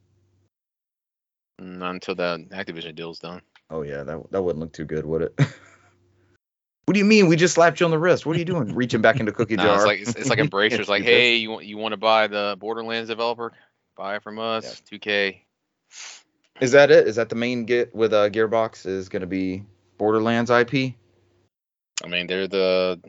Not 1.58 1.92
until 1.92 2.14
the 2.14 2.46
Activision 2.50 2.94
deal's 2.94 3.18
done. 3.18 3.40
Oh 3.70 3.82
yeah, 3.82 4.02
that 4.04 4.30
that 4.30 4.42
wouldn't 4.42 4.60
look 4.60 4.72
too 4.72 4.84
good, 4.84 5.04
would 5.04 5.22
it? 5.22 5.34
what 5.38 6.94
do 6.94 6.98
you 6.98 7.04
mean? 7.04 7.26
We 7.26 7.36
just 7.36 7.54
slapped 7.54 7.80
you 7.80 7.86
on 7.86 7.90
the 7.90 7.98
wrist. 7.98 8.26
What 8.26 8.36
are 8.36 8.38
you 8.38 8.44
doing? 8.44 8.74
Reaching 8.74 9.00
back 9.00 9.18
into 9.18 9.32
cookie 9.32 9.56
jar. 9.56 9.66
No, 9.66 9.74
it's 9.74 9.84
like 9.84 10.00
it's, 10.00 10.14
it's 10.14 10.30
like 10.30 10.38
Embracer's 10.40 10.88
like, 10.88 11.02
hey, 11.02 11.36
you 11.36 11.50
want 11.50 11.66
you 11.66 11.76
want 11.76 11.92
to 11.92 11.96
buy 11.96 12.26
the 12.26 12.56
Borderlands 12.58 13.08
developer? 13.08 13.52
Buy 13.96 14.16
it 14.16 14.22
from 14.22 14.38
us, 14.38 14.82
2K. 14.92 15.38
Is 16.60 16.72
that 16.72 16.90
it? 16.90 17.08
Is 17.08 17.16
that 17.16 17.30
the 17.30 17.34
main 17.34 17.64
get 17.64 17.94
with 17.94 18.12
uh, 18.12 18.28
Gearbox? 18.28 18.86
Is 18.86 19.08
going 19.08 19.20
to 19.20 19.26
be 19.26 19.64
Borderlands 19.98 20.50
IP? 20.50 20.94
I 22.04 22.08
mean, 22.08 22.26
they're 22.26 22.46
the 22.46 23.00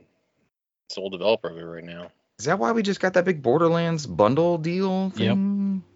sole 0.89 1.09
developer 1.09 1.49
of 1.49 1.57
it 1.57 1.61
right 1.61 1.83
now. 1.83 2.11
Is 2.39 2.45
that 2.45 2.59
why 2.59 2.71
we 2.71 2.83
just 2.83 2.99
got 2.99 3.13
that 3.13 3.25
big 3.25 3.41
Borderlands 3.41 4.05
bundle 4.05 4.57
deal 4.57 5.09
thing? 5.09 5.25
Yep. 5.25 5.87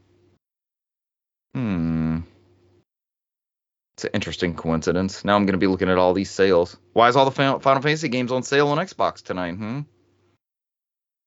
Hmm. 1.56 2.01
It's 4.02 4.06
an 4.06 4.16
interesting 4.16 4.56
coincidence. 4.56 5.24
Now 5.24 5.36
I'm 5.36 5.46
going 5.46 5.54
to 5.54 5.60
be 5.60 5.68
looking 5.68 5.88
at 5.88 6.00
all 6.00 6.16
these 6.16 6.32
sales. 6.32 6.76
Why 6.94 7.08
is 7.08 7.16
all 7.16 7.26
the 7.26 7.30
Final 7.30 7.60
Final 7.60 7.84
Fantasy 7.84 8.10
games 8.10 8.32
on 8.32 8.42
sale 8.42 8.70
on 8.70 8.80
Xbox 8.80 9.22
tonight? 9.22 9.52
Hmm. 9.54 9.82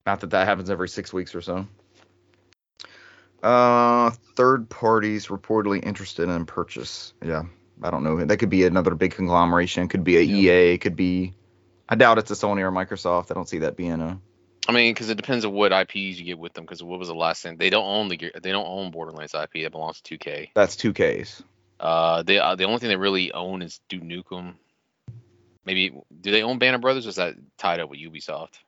Not 0.05 0.19
that 0.19 0.31
that 0.31 0.45
happens 0.45 0.69
every 0.69 0.89
six 0.89 1.13
weeks 1.13 1.33
or 1.35 1.39
so. 1.39 1.67
Uh, 3.41 4.09
third 4.35 4.69
parties 4.69 5.27
reportedly 5.27 5.85
interested 5.85 6.27
in 6.27 6.45
purchase. 6.45 7.13
Yeah, 7.23 7.43
I 7.81 7.91
don't 7.91 8.03
know. 8.03 8.25
That 8.25 8.37
could 8.39 8.49
be 8.49 8.65
another 8.65 8.93
big 8.93 9.13
conglomeration. 9.13 9.87
Could 9.87 10.03
be 10.03 10.17
a 10.17 10.21
Yeah. 10.21 10.51
EA. 10.73 10.77
Could 10.77 10.97
be. 10.97 11.33
I 11.87 11.95
doubt 11.95 12.17
it's 12.17 12.31
a 12.31 12.33
Sony 12.33 12.59
or 12.59 12.73
Microsoft. 12.73 13.31
I 13.31 13.35
don't 13.35 13.47
see 13.47 13.59
that 13.59 13.77
being 13.77 14.01
a. 14.01 14.19
I 14.67 14.73
mean, 14.73 14.93
because 14.93 15.09
it 15.09 15.15
depends 15.15 15.45
on 15.45 15.53
what 15.53 15.71
IPs 15.71 15.95
you 16.19 16.25
get 16.25 16.39
with 16.39 16.53
them. 16.53 16.65
Because 16.65 16.83
what 16.83 16.99
was 16.99 17.07
the 17.07 17.15
last 17.15 17.41
thing? 17.41 17.55
They 17.55 17.69
don't 17.69 17.85
own 17.85 18.09
the 18.09 18.17
they 18.43 18.51
don't 18.51 18.67
own 18.67 18.91
Borderlands 18.91 19.33
IP. 19.33 19.63
That 19.63 19.71
belongs 19.71 20.01
to 20.01 20.17
2K. 20.17 20.49
That's 20.53 20.75
two 20.75 20.91
Ks. 20.91 21.41
Uh, 21.79 22.23
they 22.23 22.39
uh, 22.39 22.55
the 22.55 22.63
only 22.65 22.79
thing 22.79 22.89
they 22.89 22.95
really 22.95 23.31
own 23.31 23.61
is 23.61 23.79
Duke 23.89 24.03
Nukem. 24.03 24.55
Maybe 25.65 25.93
do 26.21 26.31
they 26.31 26.43
own 26.43 26.59
Banner 26.59 26.77
Brothers? 26.77 27.05
Or 27.05 27.09
is 27.09 27.15
that 27.15 27.35
tied 27.57 27.79
up 27.79 27.89
with 27.89 27.99
Ubisoft? 27.99 28.59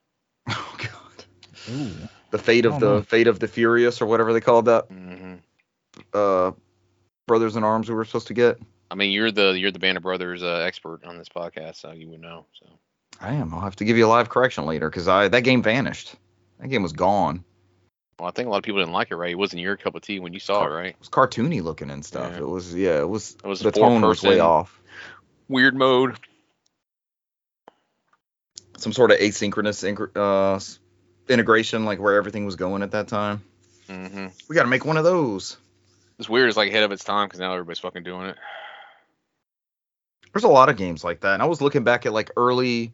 Oh 0.49 0.77
god. 0.77 1.25
Ooh. 1.69 1.91
The 2.31 2.37
fate 2.37 2.65
of 2.65 2.79
the 2.79 2.85
know. 2.95 3.01
fate 3.01 3.27
of 3.27 3.39
the 3.39 3.47
Furious 3.47 4.01
or 4.01 4.05
whatever 4.05 4.33
they 4.33 4.41
called 4.41 4.65
that 4.65 4.85
hmm 4.85 5.35
uh 6.13 6.51
brothers 7.27 7.55
in 7.55 7.63
arms 7.63 7.89
we 7.89 7.95
were 7.95 8.05
supposed 8.05 8.27
to 8.27 8.33
get. 8.33 8.59
I 8.89 8.95
mean, 8.95 9.11
you're 9.11 9.31
the 9.31 9.51
you're 9.57 9.71
the 9.71 9.79
Banner 9.79 9.99
Brothers 9.99 10.43
uh, 10.43 10.63
expert 10.65 11.03
on 11.03 11.17
this 11.17 11.29
podcast, 11.29 11.75
so 11.75 11.91
you 11.91 12.09
would 12.09 12.21
know. 12.21 12.45
So 12.59 12.67
I 13.19 13.33
am. 13.33 13.53
I'll 13.53 13.61
have 13.61 13.75
to 13.77 13.85
give 13.85 13.97
you 13.97 14.05
a 14.05 14.07
live 14.07 14.29
correction 14.29 14.65
later 14.65 14.89
because 14.89 15.07
I 15.07 15.27
that 15.27 15.43
game 15.43 15.61
vanished. 15.61 16.15
That 16.59 16.69
game 16.69 16.83
was 16.83 16.93
gone. 16.93 17.43
Well, 18.19 18.27
I 18.27 18.31
think 18.31 18.47
a 18.47 18.50
lot 18.50 18.57
of 18.57 18.63
people 18.63 18.79
didn't 18.79 18.93
like 18.93 19.12
it, 19.12 19.15
right? 19.15 19.31
It 19.31 19.38
wasn't 19.38 19.62
your 19.62 19.77
cup 19.77 19.95
of 19.95 20.01
tea 20.01 20.19
when 20.19 20.33
you 20.33 20.39
saw 20.39 20.65
it, 20.65 20.69
right? 20.69 20.88
It 20.88 21.00
was 21.00 21.09
cartoony 21.09 21.62
looking 21.62 21.91
and 21.91 22.03
stuff. 22.03 22.33
Yeah. 22.33 22.39
It 22.39 22.47
was 22.47 22.74
yeah. 22.74 23.00
It 23.00 23.09
was. 23.09 23.38
It 23.43 23.47
was 23.47 23.59
the 23.59 23.71
tone 23.71 24.01
was 24.01 24.24
way 24.24 24.39
off. 24.39 24.79
Weird 25.47 25.75
mode. 25.75 26.17
Some 28.77 28.93
sort 28.93 29.12
of 29.12 29.17
asynchronous 29.17 29.83
uh, 30.15 30.59
integration, 31.31 31.86
like 31.86 32.00
where 32.00 32.15
everything 32.15 32.45
was 32.45 32.55
going 32.55 32.83
at 32.83 32.91
that 32.91 33.07
time. 33.07 33.41
hmm 33.88 34.27
We 34.47 34.55
got 34.55 34.63
to 34.63 34.69
make 34.69 34.86
one 34.86 34.97
of 34.97 35.03
those. 35.03 35.57
It's 36.19 36.29
weird. 36.29 36.47
It's 36.47 36.57
like 36.57 36.69
ahead 36.69 36.83
of 36.83 36.91
its 36.91 37.03
time 37.03 37.27
because 37.27 37.39
now 37.39 37.53
everybody's 37.53 37.79
fucking 37.79 38.03
doing 38.03 38.27
it. 38.27 38.36
There's 40.33 40.43
a 40.43 40.47
lot 40.50 40.69
of 40.69 40.77
games 40.77 41.03
like 41.03 41.21
that. 41.21 41.33
And 41.33 41.41
I 41.41 41.45
was 41.45 41.62
looking 41.62 41.83
back 41.83 42.05
at 42.05 42.13
like 42.13 42.31
early, 42.38 42.93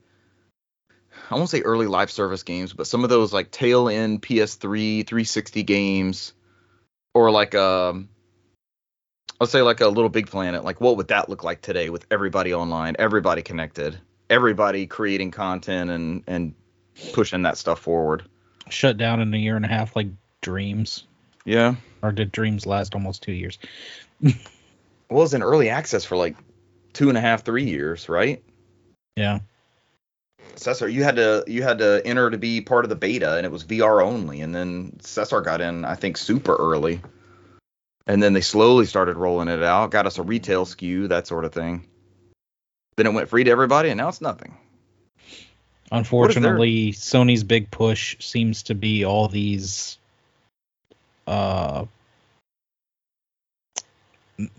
I 1.29 1.35
won't 1.35 1.49
say 1.49 1.61
early 1.61 1.87
live 1.87 2.11
service 2.11 2.43
games, 2.43 2.73
but 2.73 2.87
some 2.87 3.03
of 3.03 3.09
those 3.09 3.33
like 3.33 3.51
tail 3.51 3.89
end 3.89 4.21
PS3, 4.21 5.05
360 5.07 5.63
games, 5.63 6.33
or 7.13 7.31
like 7.31 7.55
um, 7.55 8.09
let's 9.39 9.51
say 9.51 9.61
like 9.61 9.81
a 9.81 9.87
Little 9.87 10.09
Big 10.09 10.27
Planet. 10.27 10.63
Like 10.63 10.81
what 10.81 10.97
would 10.97 11.07
that 11.09 11.29
look 11.29 11.43
like 11.43 11.61
today 11.61 11.89
with 11.89 12.05
everybody 12.11 12.53
online, 12.53 12.95
everybody 12.99 13.41
connected, 13.41 13.99
everybody 14.29 14.87
creating 14.87 15.31
content 15.31 15.89
and 15.89 16.23
and 16.27 16.55
pushing 17.13 17.41
that 17.43 17.57
stuff 17.57 17.79
forward. 17.79 18.23
Shut 18.69 18.97
down 18.97 19.19
in 19.19 19.33
a 19.33 19.37
year 19.37 19.55
and 19.55 19.65
a 19.65 19.67
half, 19.67 19.95
like 19.95 20.07
Dreams, 20.41 21.05
Yeah. 21.45 21.75
or 22.01 22.11
did 22.11 22.31
Dreams 22.31 22.65
last 22.65 22.95
almost 22.95 23.23
two 23.23 23.33
years? 23.33 23.57
Well, 24.21 24.33
it 25.09 25.23
was 25.23 25.33
in 25.33 25.43
early 25.43 25.69
access 25.69 26.05
for 26.05 26.15
like 26.15 26.35
two 26.93 27.09
and 27.09 27.17
a 27.17 27.21
half, 27.21 27.43
three 27.43 27.65
years, 27.65 28.07
right? 28.09 28.41
Yeah, 29.15 29.39
Cesar, 30.55 30.87
you 30.87 31.03
had 31.03 31.15
to 31.17 31.43
you 31.47 31.63
had 31.63 31.79
to 31.79 32.01
enter 32.05 32.29
to 32.29 32.37
be 32.37 32.61
part 32.61 32.85
of 32.85 32.89
the 32.89 32.95
beta, 32.95 33.37
and 33.37 33.45
it 33.45 33.51
was 33.51 33.63
VR 33.63 34.03
only. 34.03 34.41
And 34.41 34.53
then 34.53 34.99
Cesar 35.01 35.41
got 35.41 35.61
in, 35.61 35.85
I 35.85 35.95
think, 35.95 36.17
super 36.17 36.55
early, 36.55 37.01
and 38.07 38.21
then 38.21 38.33
they 38.33 38.41
slowly 38.41 38.85
started 38.85 39.17
rolling 39.17 39.47
it 39.47 39.63
out, 39.63 39.91
got 39.91 40.05
us 40.05 40.17
a 40.17 40.23
retail 40.23 40.65
SKU, 40.65 41.09
that 41.09 41.27
sort 41.27 41.45
of 41.45 41.53
thing. 41.53 41.85
Then 42.95 43.07
it 43.07 43.13
went 43.13 43.29
free 43.29 43.43
to 43.43 43.51
everybody, 43.51 43.89
and 43.89 43.97
now 43.97 44.09
it's 44.09 44.21
nothing. 44.21 44.55
unfortunately, 45.91 46.91
Sony's 46.91 47.43
big 47.43 47.71
push 47.71 48.15
seems 48.19 48.63
to 48.63 48.75
be 48.75 49.05
all 49.05 49.27
these, 49.27 49.97
uh, 51.25 51.85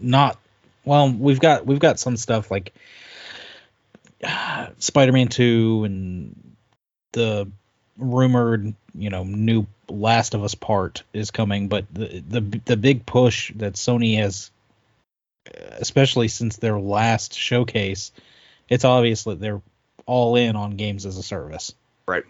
not 0.01 0.39
well. 0.85 1.11
We've 1.11 1.41
got 1.41 1.67
we've 1.67 1.79
got 1.79 2.01
some 2.01 2.17
stuff 2.17 2.51
like 2.51 2.75
Spider-Man 4.79 5.29
Two 5.29 5.85
and 5.85 6.57
the 7.13 7.49
rumored, 7.97 8.75
you 8.95 9.11
know, 9.11 9.25
new 9.25 9.67
Last 9.89 10.35
of 10.35 10.43
Us 10.43 10.55
part 10.55 11.03
is 11.13 11.31
coming, 11.31 11.69
but 11.69 11.87
the 11.93 12.23
the 12.27 12.41
the 12.65 12.77
big 12.77 13.05
push 13.05 13.53
that 13.57 13.75
Sony 13.75 14.17
has, 14.17 14.51
especially 15.55 16.29
since 16.29 16.57
their 16.57 16.79
last 16.79 17.35
showcase, 17.35 18.13
it's 18.69 18.85
obvious 18.85 19.25
that 19.25 19.41
they're 19.41 19.61
all 20.07 20.37
in 20.37 20.57
on 20.57 20.77
games 20.77 21.07
as 21.07 21.19
a 21.19 21.23
service. 21.23 21.75
Right. 22.09 22.25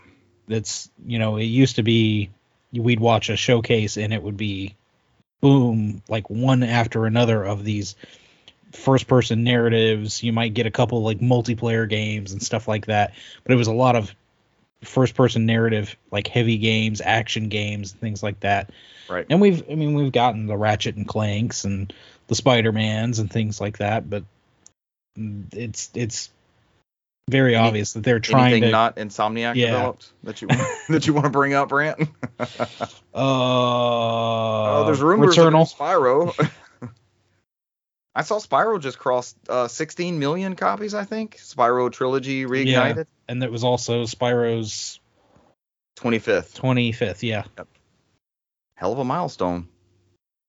It's 0.48 0.90
you 1.06 1.18
know 1.18 1.36
it 1.36 1.44
used 1.44 1.76
to 1.76 1.82
be 1.82 2.30
we'd 2.72 3.00
watch 3.00 3.30
a 3.30 3.36
showcase 3.36 3.96
and 3.96 4.12
it 4.12 4.22
would 4.22 4.36
be 4.36 4.74
boom 5.40 6.02
like 6.08 6.28
one 6.28 6.62
after 6.62 7.06
another 7.06 7.44
of 7.44 7.64
these 7.64 7.94
first 8.74 9.06
person 9.06 9.44
narratives 9.44 10.22
you 10.22 10.32
might 10.32 10.52
get 10.54 10.66
a 10.66 10.70
couple 10.70 11.02
like 11.02 11.18
multiplayer 11.20 11.88
games 11.88 12.32
and 12.32 12.42
stuff 12.42 12.66
like 12.68 12.86
that 12.86 13.14
but 13.44 13.52
it 13.52 13.56
was 13.56 13.68
a 13.68 13.72
lot 13.72 13.94
of 13.96 14.14
first 14.82 15.14
person 15.14 15.46
narrative 15.46 15.96
like 16.10 16.26
heavy 16.26 16.58
games 16.58 17.00
action 17.00 17.48
games 17.48 17.92
things 17.92 18.22
like 18.22 18.40
that 18.40 18.70
Right. 19.08 19.26
and 19.30 19.40
we've 19.40 19.62
i 19.70 19.74
mean 19.74 19.94
we've 19.94 20.12
gotten 20.12 20.46
the 20.46 20.56
ratchet 20.56 20.96
and 20.96 21.06
clanks 21.06 21.64
and 21.64 21.92
the 22.26 22.34
spider-mans 22.34 23.18
and 23.20 23.30
things 23.30 23.60
like 23.60 23.78
that 23.78 24.08
but 24.10 24.24
it's 25.52 25.90
it's 25.94 26.30
very 27.30 27.54
Any- 27.54 27.68
obvious 27.68 27.92
that 27.94 28.02
they're 28.02 28.20
trying 28.20 28.52
Anything 28.52 28.62
to 28.64 28.70
not 28.70 28.96
Insomniac 28.96 29.54
Yeah. 29.54 29.66
developed 29.72 30.10
that 30.24 30.42
you 30.42 30.48
that 30.88 31.06
you 31.06 31.14
want 31.14 31.24
to 31.24 31.30
bring 31.30 31.54
up, 31.54 31.70
Brant? 31.70 31.98
uh 33.14 33.18
Oh, 34.76 34.82
there's 34.86 35.00
rumors 35.00 35.36
Returnal. 35.36 35.72
Spyro. 35.72 36.34
I 38.14 38.22
saw 38.22 38.38
Spyro 38.38 38.80
just 38.80 38.98
crossed 38.98 39.36
uh, 39.48 39.66
16 39.66 40.18
million 40.18 40.54
copies, 40.54 40.94
I 40.94 41.04
think. 41.04 41.36
Spyro 41.38 41.90
Trilogy 41.90 42.44
Reignited. 42.44 43.06
and 43.28 43.42
that 43.42 43.50
was 43.50 43.64
also 43.64 44.04
Spyro's 44.04 45.00
25th. 45.96 46.54
25th. 46.54 47.22
Yeah, 47.22 47.44
Hell 48.76 48.92
of 48.92 48.98
a 48.98 49.04
milestone. 49.04 49.68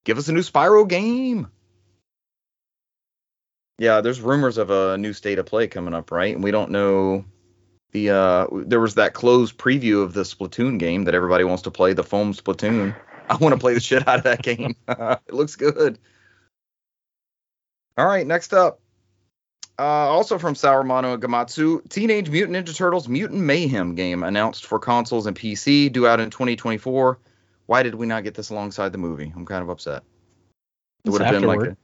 Give 0.04 0.18
us 0.18 0.28
a 0.28 0.32
new 0.32 0.40
Spyro 0.40 0.88
game. 0.88 1.48
Yeah, 3.78 4.00
there's 4.00 4.20
rumors 4.20 4.58
of 4.58 4.70
a 4.70 4.96
new 4.96 5.12
state 5.12 5.38
of 5.38 5.46
play 5.46 5.66
coming 5.66 5.94
up, 5.94 6.10
right? 6.10 6.34
And 6.34 6.42
we 6.42 6.50
don't 6.50 6.70
know 6.70 7.24
the 7.92 8.10
uh 8.10 8.46
there 8.52 8.80
was 8.80 8.94
that 8.94 9.14
closed 9.14 9.58
preview 9.58 10.02
of 10.02 10.12
the 10.12 10.22
Splatoon 10.22 10.78
game 10.78 11.04
that 11.04 11.14
everybody 11.14 11.44
wants 11.44 11.62
to 11.64 11.70
play, 11.70 11.92
the 11.92 12.04
foam 12.04 12.32
Splatoon. 12.32 12.94
I 13.28 13.36
want 13.36 13.54
to 13.54 13.58
play 13.58 13.74
the 13.74 13.80
shit 13.80 14.06
out 14.08 14.18
of 14.18 14.24
that 14.24 14.42
game. 14.42 14.76
it 14.88 15.32
looks 15.32 15.56
good. 15.56 15.98
All 17.96 18.06
right, 18.06 18.26
next 18.26 18.52
up. 18.52 18.80
Uh, 19.78 19.82
also 19.82 20.38
from 20.38 20.54
Saurmano 20.54 21.14
and 21.14 21.22
Gematsu, 21.22 21.86
Teenage 21.88 22.30
Mutant 22.30 22.56
Ninja 22.56 22.74
Turtles 22.74 23.08
Mutant 23.08 23.42
Mayhem 23.42 23.94
game 23.94 24.22
announced 24.22 24.64
for 24.64 24.78
consoles 24.78 25.26
and 25.26 25.36
PC, 25.36 25.92
due 25.92 26.06
out 26.06 26.18
in 26.18 26.30
2024. 26.30 27.18
Why 27.66 27.82
did 27.82 27.94
we 27.94 28.06
not 28.06 28.24
get 28.24 28.34
this 28.34 28.50
alongside 28.50 28.92
the 28.92 28.98
movie? 28.98 29.30
I'm 29.34 29.44
kind 29.44 29.62
of 29.62 29.68
upset. 29.68 30.02
It 31.04 31.10
would 31.10 31.20
have 31.20 31.32
been 31.32 31.42
like, 31.42 31.60
a, 31.60 31.76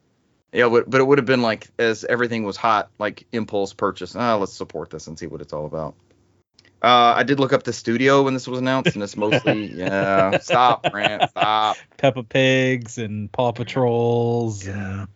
yeah, 0.52 0.69
but 0.69 0.88
but 0.88 1.00
it 1.00 1.04
would 1.04 1.19
have 1.19 1.26
been 1.26 1.42
like 1.42 1.69
as 1.78 2.04
everything 2.04 2.45
was 2.45 2.57
hot, 2.57 2.90
like 2.99 3.26
impulse 3.33 3.73
purchase. 3.73 4.16
Ah, 4.16 4.37
let's 4.37 4.52
support 4.52 4.90
this 4.90 5.07
and 5.07 5.19
see 5.19 5.26
what 5.26 5.40
it's 5.40 5.52
all 5.52 5.66
about. 5.66 5.95
Uh, 6.83 7.14
I 7.16 7.23
did 7.23 7.38
look 7.38 7.52
up 7.52 7.62
the 7.62 7.73
studio 7.73 8.23
when 8.23 8.35
this 8.35 8.49
was 8.49 8.59
announced, 8.59 8.95
and 8.95 9.02
it's 9.02 9.16
mostly 9.16 9.66
yeah. 9.75 10.38
Stop, 10.38 10.90
Grant. 10.90 11.31
Stop. 11.31 11.76
Peppa 11.97 12.23
Pigs 12.23 12.99
and 12.99 13.31
Paw 13.31 13.52
Patrols. 13.52 14.66
And, 14.66 15.09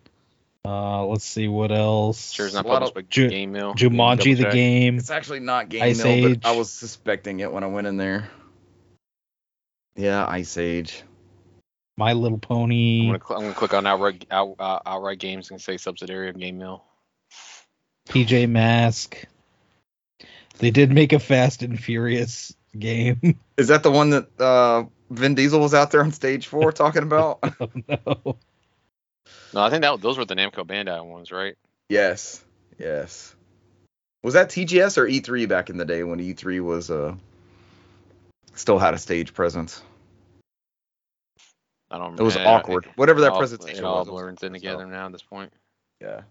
uh, 0.67 1.05
let's 1.05 1.23
see 1.25 1.47
what 1.47 1.71
else. 1.71 2.31
Sure, 2.31 2.45
it's 2.45 2.55
not 2.55 2.65
A 2.65 2.67
lot 2.67 2.73
published 2.81 2.93
by 2.95 3.01
Ju- 3.09 3.29
Game 3.29 3.51
Mill. 3.53 3.73
Jumanji 3.73 4.35
the 4.35 4.43
Double 4.43 4.43
check. 4.43 4.53
game. 4.53 4.97
It's 4.97 5.09
actually 5.09 5.39
not 5.39 5.69
Game 5.69 5.83
Ice 5.83 5.97
Mill, 6.03 6.07
Age. 6.07 6.41
but 6.41 6.49
I 6.49 6.55
was 6.57 6.69
suspecting 6.71 7.39
it 7.39 7.51
when 7.51 7.63
I 7.63 7.67
went 7.67 7.87
in 7.87 7.97
there. 7.97 8.29
Yeah, 9.95 10.25
Ice 10.27 10.57
Age. 10.57 11.03
My 11.97 12.13
Little 12.13 12.35
I'm 12.35 12.41
Pony. 12.41 13.07
gonna, 13.07 13.19
cl- 13.25 13.39
I'm 13.39 13.45
gonna 13.45 13.55
click 13.55 13.73
on 13.73 13.87
outright 13.87 14.25
out, 14.29 14.55
uh, 14.59 14.79
outright 14.85 15.17
games 15.19 15.49
and 15.51 15.59
say 15.61 15.77
subsidiary 15.77 16.29
of 16.29 16.37
Game 16.37 16.57
Mill. 16.59 16.83
PJ 18.09 18.47
Mask. 18.49 19.17
They 20.59 20.71
did 20.71 20.91
make 20.91 21.13
a 21.13 21.19
Fast 21.19 21.63
and 21.63 21.79
Furious 21.79 22.53
game. 22.77 23.37
Is 23.57 23.67
that 23.69 23.83
the 23.83 23.91
one 23.91 24.11
that 24.11 24.27
uh, 24.39 24.83
Vin 25.09 25.35
Diesel 25.35 25.59
was 25.59 25.73
out 25.73 25.91
there 25.91 26.01
on 26.01 26.11
stage 26.11 26.47
for 26.47 26.71
talking 26.73 27.03
about? 27.03 27.39
oh 27.59 27.69
no. 27.87 28.37
No, 29.53 29.61
I 29.61 29.69
think 29.69 29.81
that 29.83 30.01
those 30.01 30.17
were 30.17 30.25
the 30.25 30.35
Namco 30.35 30.65
Bandai 30.65 31.03
ones, 31.05 31.31
right? 31.31 31.55
yes, 31.89 32.43
yes. 32.77 33.33
Was 34.23 34.33
that 34.33 34.49
TGS 34.49 34.97
or 34.97 35.05
E3 35.07 35.47
back 35.47 35.69
in 35.69 35.77
the 35.77 35.85
day 35.85 36.03
when 36.03 36.19
E3 36.19 36.59
was 36.61 36.89
uh 36.91 37.15
still 38.55 38.77
had 38.79 38.93
a 38.93 38.97
stage 38.97 39.33
presence? 39.33 39.81
I 41.89 41.95
don't. 41.97 42.03
Remember. 42.03 42.21
It 42.23 42.25
was 42.25 42.35
eh, 42.35 42.43
awkward. 42.43 42.85
it- 42.85 42.91
Whatever 42.97 43.21
that 43.21 43.31
all- 43.31 43.37
presentation 43.39 43.79
It 43.79 43.83
all 43.85 43.99
was. 43.99 44.07
it 44.07 44.11
was 44.11 44.21
blurs 44.21 44.43
in 44.43 44.47
awkward 44.47 44.55
as 44.57 44.63
hell. 44.63 44.71
together 44.77 44.85
now 44.91 45.05
at 45.05 45.11
this 45.13 45.21
point. 45.23 45.53
Yeah. 46.01 46.21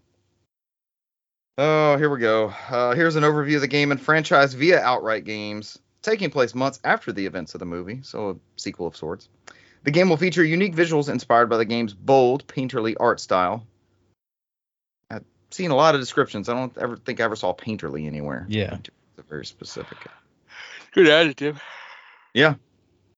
Oh, 1.58 1.96
here 1.96 2.10
we 2.10 2.18
go. 2.18 2.52
Uh, 2.68 2.94
here's 2.94 3.16
an 3.16 3.22
overview 3.22 3.54
of 3.54 3.62
the 3.62 3.68
game 3.68 3.90
and 3.90 4.00
franchise 4.00 4.52
via 4.52 4.78
Outright 4.80 5.24
Games, 5.24 5.78
taking 6.02 6.30
place 6.30 6.54
months 6.54 6.78
after 6.84 7.12
the 7.12 7.24
events 7.24 7.54
of 7.54 7.60
the 7.60 7.64
movie, 7.66 8.00
so 8.02 8.30
a 8.30 8.36
sequel 8.60 8.86
of 8.86 8.94
sorts. 8.96 9.30
The 9.86 9.92
game 9.92 10.08
will 10.08 10.16
feature 10.16 10.42
unique 10.42 10.74
visuals 10.74 11.08
inspired 11.08 11.46
by 11.46 11.58
the 11.58 11.64
game's 11.64 11.94
bold, 11.94 12.44
painterly 12.48 12.96
art 12.98 13.20
style. 13.20 13.64
I've 15.08 15.22
seen 15.52 15.70
a 15.70 15.76
lot 15.76 15.94
of 15.94 16.00
descriptions. 16.00 16.48
I 16.48 16.54
don't 16.54 16.76
ever 16.76 16.96
think 16.96 17.20
I 17.20 17.24
ever 17.24 17.36
saw 17.36 17.54
painterly 17.54 18.08
anywhere. 18.08 18.46
Yeah. 18.48 18.74
It's 18.74 18.90
a 19.18 19.22
very 19.22 19.46
specific. 19.46 19.98
Good 20.90 21.08
adjective. 21.08 21.62
Yeah. 22.34 22.54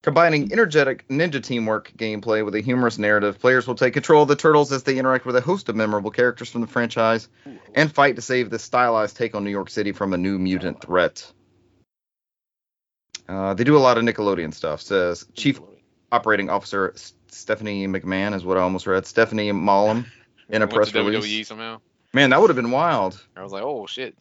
Combining 0.02 0.52
energetic 0.52 1.08
ninja 1.08 1.42
teamwork 1.42 1.90
gameplay 1.96 2.44
with 2.44 2.54
a 2.54 2.60
humorous 2.60 2.98
narrative, 2.98 3.40
players 3.40 3.66
will 3.66 3.74
take 3.74 3.94
control 3.94 4.24
of 4.24 4.28
the 4.28 4.36
turtles 4.36 4.70
as 4.70 4.82
they 4.82 4.98
interact 4.98 5.24
with 5.24 5.36
a 5.36 5.40
host 5.40 5.70
of 5.70 5.76
memorable 5.76 6.10
characters 6.10 6.50
from 6.50 6.60
the 6.60 6.66
franchise 6.66 7.30
and 7.74 7.90
fight 7.90 8.16
to 8.16 8.22
save 8.22 8.50
this 8.50 8.62
stylized 8.62 9.16
take 9.16 9.34
on 9.34 9.42
New 9.42 9.50
York 9.50 9.70
City 9.70 9.92
from 9.92 10.12
a 10.12 10.18
new 10.18 10.38
mutant 10.38 10.82
threat. 10.82 11.32
Uh, 13.26 13.54
they 13.54 13.64
do 13.64 13.76
a 13.76 13.80
lot 13.80 13.96
of 13.96 14.04
Nickelodeon 14.04 14.52
stuff. 14.52 14.82
Says 14.82 15.24
Chief 15.32 15.60
Operating 16.10 16.48
Officer 16.50 16.94
Stephanie 17.28 17.86
McMahon 17.86 18.34
is 18.34 18.44
what 18.44 18.56
I 18.56 18.60
almost 18.62 18.86
read. 18.86 19.06
Stephanie 19.06 19.52
Malham 19.52 20.06
in 20.48 20.62
a 20.62 20.66
press 20.66 20.94
release. 20.94 21.24
WWE 21.26 21.46
somehow. 21.46 21.80
Man, 22.12 22.30
that 22.30 22.40
would 22.40 22.48
have 22.50 22.56
been 22.56 22.70
wild. 22.70 23.22
I 23.36 23.42
was 23.42 23.52
like, 23.52 23.62
oh 23.62 23.86
shit. 23.86 24.16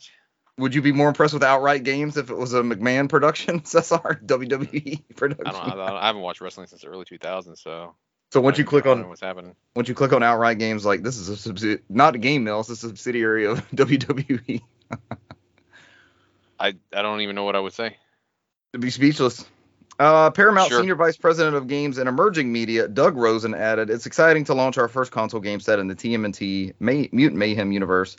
Would 0.58 0.74
you 0.74 0.82
be 0.82 0.92
more 0.92 1.08
impressed 1.08 1.34
with 1.36 1.44
Outright 1.44 1.84
Games 1.84 2.18
if 2.18 2.30
it 2.32 2.36
was 2.36 2.54
a 2.54 2.62
McMahon 2.62 3.08
production, 3.08 3.64
Cesar? 3.66 4.20
WWE 4.26 5.04
production. 5.16 5.46
I 5.48 5.52
don't. 5.52 5.62
I, 5.62 5.70
don't- 5.76 5.96
I 5.98 6.08
haven't 6.08 6.22
watched 6.24 6.42
wrestling 6.42 6.68
since 6.68 6.82
the 6.82 6.88
early 6.88 7.06
2000s, 7.06 7.60
so. 7.60 7.94
so 8.34 8.42
once 8.42 8.58
you 8.58 8.66
click 8.66 8.86
on 8.88 9.08
what's 9.08 9.22
happening. 9.22 9.56
once 9.76 9.88
you 9.88 9.96
click 9.96 10.12
on 10.14 10.24
outright 10.24 10.58
games 10.58 10.84
like 10.84 11.04
this 11.04 11.18
is 11.18 11.30
a 11.30 11.34
subsidi- 11.54 11.82
not 11.90 12.16
a 12.16 12.18
game 12.18 12.44
mill 12.44 12.60
it's 12.60 12.70
a 12.70 12.76
subsidiary 12.76 13.46
of 13.46 13.66
wwe 13.76 14.62
I 16.60 16.68
I 16.94 17.02
don't 17.02 17.22
even 17.22 17.36
know 17.36 17.44
what 17.44 17.56
I 17.56 17.60
would 17.60 17.74
say. 17.74 17.98
to 18.74 18.80
be 18.80 18.90
speechless 18.90 19.46
Uh, 20.00 20.30
Paramount 20.30 20.70
Sure. 20.70 20.80
Senior 20.80 20.96
Vice 20.96 21.18
President 21.18 21.56
of 21.56 21.68
Games 21.68 21.98
and 21.98 22.08
Emerging 22.08 22.52
Media, 22.52 22.88
Doug 22.88 23.18
Rosen, 23.18 23.56
added, 23.56 23.90
"It's 23.90 24.06
exciting 24.06 24.44
to 24.46 24.54
launch 24.54 24.78
our 24.78 24.88
first 24.88 25.12
console 25.12 25.40
game 25.40 25.60
set 25.60 25.80
in 25.80 25.88
the 25.88 25.96
TMNT 25.96 26.74
May- 26.80 27.10
Mutant 27.12 27.40
Mayhem 27.40 27.72
universe, 27.72 28.16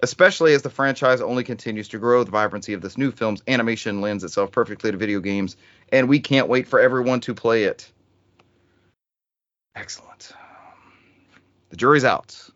especially 0.00 0.54
as 0.54 0.62
the 0.62 0.70
franchise 0.70 1.20
only 1.20 1.44
continues 1.44 1.88
to 1.88 1.98
grow. 1.98 2.24
The 2.24 2.32
vibrancy 2.32 2.72
of 2.72 2.80
this 2.80 2.98
new 2.98 3.12
film's 3.12 3.42
animation 3.46 4.00
lends 4.00 4.24
itself 4.24 4.50
perfectly 4.50 4.90
to 4.90 4.96
video 4.96 5.20
games, 5.20 5.56
and 5.92 6.08
we 6.08 6.18
can't 6.18 6.48
wait 6.48 6.66
for 6.66 6.80
everyone 6.80 7.20
to 7.20 7.34
play 7.34 7.64
it." 7.64 7.92
Excellent. 9.76 10.32
The 11.68 11.76
jury's 11.76 12.04
out, 12.04 12.50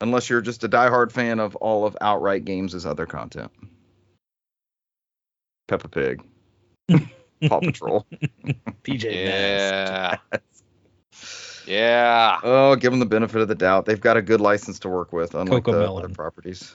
unless 0.00 0.28
you're 0.28 0.40
just 0.40 0.64
a 0.64 0.68
diehard 0.68 1.12
fan 1.12 1.38
of 1.38 1.54
all 1.54 1.86
of 1.86 1.96
Outright 2.00 2.44
Games' 2.44 2.84
other 2.84 3.06
content. 3.06 3.52
Peppa 5.68 5.88
Pig. 5.88 6.20
Paw 7.48 7.60
Patrol. 7.60 8.06
PJ 8.84 9.04
Masks. 9.26 10.62
Yeah. 11.66 11.74
yeah. 11.74 12.40
Oh, 12.42 12.76
give 12.76 12.92
them 12.92 13.00
the 13.00 13.06
benefit 13.06 13.40
of 13.40 13.48
the 13.48 13.54
doubt. 13.54 13.86
They've 13.86 14.00
got 14.00 14.16
a 14.16 14.22
good 14.22 14.40
license 14.40 14.78
to 14.80 14.88
work 14.88 15.12
with, 15.12 15.34
unlike 15.34 15.64
the 15.64 15.72
Cocomelon. 15.72 15.98
other 16.04 16.08
properties. 16.14 16.74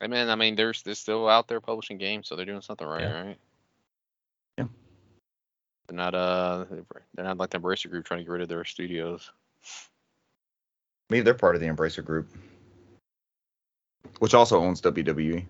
I 0.00 0.06
mean, 0.06 0.28
I 0.28 0.34
mean, 0.34 0.54
they're 0.56 0.74
they're 0.84 0.94
still 0.94 1.28
out 1.28 1.48
there 1.48 1.60
publishing 1.60 1.98
games, 1.98 2.28
so 2.28 2.36
they're 2.36 2.44
doing 2.44 2.60
something 2.60 2.86
right, 2.86 3.02
Yeah. 3.02 3.20
right? 3.26 3.38
Yeah. 4.58 4.64
They're 5.88 5.96
not 5.96 6.14
uh, 6.14 6.64
they're 7.14 7.24
not 7.24 7.38
like 7.38 7.50
the 7.50 7.58
Embracer 7.58 7.90
Group 7.90 8.04
trying 8.04 8.18
to 8.18 8.24
get 8.24 8.30
rid 8.30 8.42
of 8.42 8.48
their 8.48 8.64
studios. 8.64 9.30
Maybe 11.10 11.22
they're 11.22 11.34
part 11.34 11.54
of 11.54 11.60
the 11.60 11.68
Embracer 11.68 12.04
Group, 12.04 12.28
which 14.18 14.34
also 14.34 14.58
owns 14.60 14.80
WWE. 14.80 15.44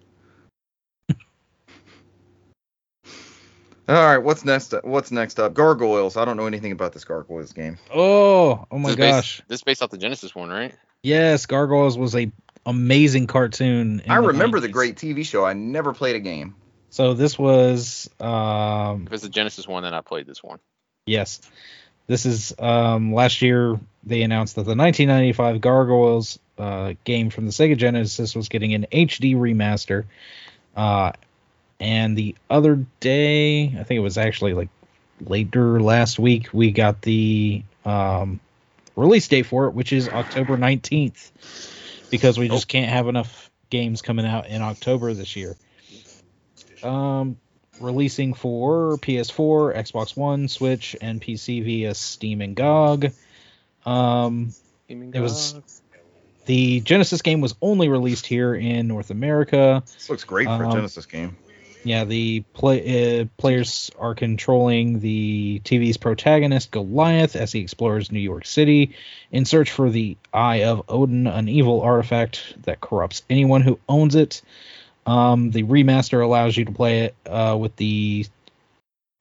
All 3.87 3.95
right, 3.95 4.19
what's 4.19 4.45
next? 4.45 4.73
What's 4.83 5.11
next 5.11 5.39
up? 5.39 5.53
Gargoyles. 5.55 6.17
I 6.17 6.25
don't 6.25 6.37
know 6.39 6.47
anything 6.47 6.73
about 6.73 6.93
this 6.95 7.05
Gargoyles 7.05 7.53
game. 7.53 7.79
Oh, 7.95 8.65
oh 8.71 8.79
my 8.79 8.89
This 8.89 8.91
is 8.91 8.97
based- 8.97 9.13
gosh. 9.15 9.43
this 9.49 9.59
is 9.61 9.65
based 9.65 9.83
off 9.83 9.91
the 9.91 9.99
Genesis 9.99 10.35
one, 10.35 10.49
right? 10.49 10.75
Yes, 11.03 11.45
Gargoyles 11.47 11.99
was 11.99 12.17
a 12.17 12.33
amazing 12.65 13.27
cartoon. 13.27 14.01
in 14.05 14.11
I 14.11 14.17
remember 14.17 14.59
the 14.59 14.69
great 14.69 14.97
TV 14.97 15.23
show. 15.27 15.45
I 15.45 15.53
never 15.53 15.93
played 15.93 16.17
a 16.17 16.21
game. 16.21 16.55
So 16.89 17.13
this 17.13 17.39
was 17.39 18.09
um 18.21 19.05
If 19.07 19.13
it's 19.13 19.23
the 19.23 19.29
Genesis 19.29 19.69
one, 19.69 19.83
then 19.83 19.93
I 19.93 20.01
played 20.01 20.27
this 20.27 20.43
one. 20.43 20.61
yes. 21.07 21.43
This 22.07 22.25
is 22.25 22.55
um 22.59 23.13
last 23.13 23.43
year 23.43 23.79
they 24.05 24.23
announced 24.23 24.55
that 24.57 24.63
the 24.63 24.75
1995 24.75 25.61
Gargoyles 25.61 26.39
uh 26.57 26.95
game 27.05 27.29
from 27.29 27.45
the 27.45 27.51
Sega 27.53 27.77
Genesis 27.77 28.35
was 28.35 28.49
getting 28.49 28.73
an 28.73 28.87
HD 28.91 29.35
remaster. 29.37 30.05
Uh 30.75 31.13
and 31.81 32.17
the 32.17 32.35
other 32.49 32.85
day, 33.01 33.65
I 33.67 33.83
think 33.85 33.99
it 33.99 34.03
was 34.03 34.19
actually 34.19 34.55
like 34.55 34.69
later 35.21 35.81
last 35.81 36.19
week, 36.19 36.49
we 36.53 36.71
got 36.71 37.03
the 37.03 37.63
um 37.85 38.41
release 38.97 39.27
date 39.29 39.47
for 39.47 39.67
it, 39.67 39.73
which 39.75 39.93
is 39.93 40.09
October 40.09 40.57
19th 40.57 41.31
because 42.11 42.39
we 42.39 42.49
just 42.49 42.69
can't 42.69 42.91
have 42.91 43.09
enough 43.09 43.51
games 43.71 44.03
coming 44.03 44.25
out 44.27 44.47
in 44.47 44.63
October 44.63 45.13
this 45.15 45.35
year. 45.37 45.57
Um, 46.83 47.37
releasing 47.81 48.35
for 48.35 48.97
PS4, 48.99 49.75
Xbox 49.75 50.17
One, 50.17 50.49
Switch, 50.49 50.95
and 51.01 51.21
PC 51.21 51.65
via 51.65 51.95
Steam 51.95 52.41
and 52.41 52.55
GOG. 52.55 53.13
Um, 53.85 54.53
It 54.89 55.21
was- 55.21 55.55
the 56.47 56.81
Genesis 56.81 57.23
game 57.23 57.41
was 57.41 57.55
only 57.63 57.89
released 57.89 58.27
here 58.27 58.55
in 58.55 58.87
North 58.87 59.11
America. 59.11 59.83
This 59.95 60.11
looks 60.11 60.25
great 60.25 60.47
for 60.47 60.63
a 60.63 60.69
Um, 60.69 60.73
Genesis 60.77 61.07
game. 61.07 61.37
Yeah, 61.85 62.05
the 62.05 62.41
play, 62.55 63.21
uh, 63.21 63.27
players 63.37 63.91
are 63.99 64.15
controlling 64.15 65.01
the 65.01 65.61
TV's 65.65 65.99
protagonist 65.99 66.71
Goliath 66.71 67.37
as 67.37 67.53
he 67.53 67.61
explores 67.61 68.11
New 68.11 68.21
York 68.21 68.47
City 68.47 68.97
in 69.31 69.45
search 69.45 69.71
for 69.71 69.91
the 69.91 70.17
Eye 70.33 70.65
of 70.65 70.85
Odin, 70.89 71.27
an 71.27 71.49
evil 71.49 71.83
artifact 71.83 72.55
that 72.63 72.81
corrupts 72.81 73.23
anyone 73.29 73.61
who 73.61 73.79
owns 73.87 74.15
it. 74.15 74.41
Um, 75.07 75.51
the 75.51 75.65
remaster 75.65 76.25
allows 76.25 76.57
you 76.57 76.65
to 76.65 76.73
play 76.73 77.01
it 77.01 77.15
uh, 77.27 77.57
with 77.61 77.77
the 77.77 78.27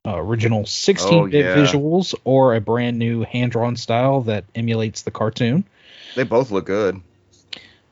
uh, 0.08 0.15
original 0.17 0.63
16-bit 0.63 1.43
yeah. 1.43 1.56
visuals 1.56 2.15
or 2.23 2.56
a 2.56 2.62
brand 2.62 2.97
new 2.97 3.23
hand-drawn 3.23 3.76
style 3.76 4.21
that 4.21 4.45
emulates 4.56 5.02
the 5.02 5.12
cartoon. 5.12 5.65
They 6.15 6.23
both 6.23 6.52
look 6.52 6.65
good, 6.65 7.02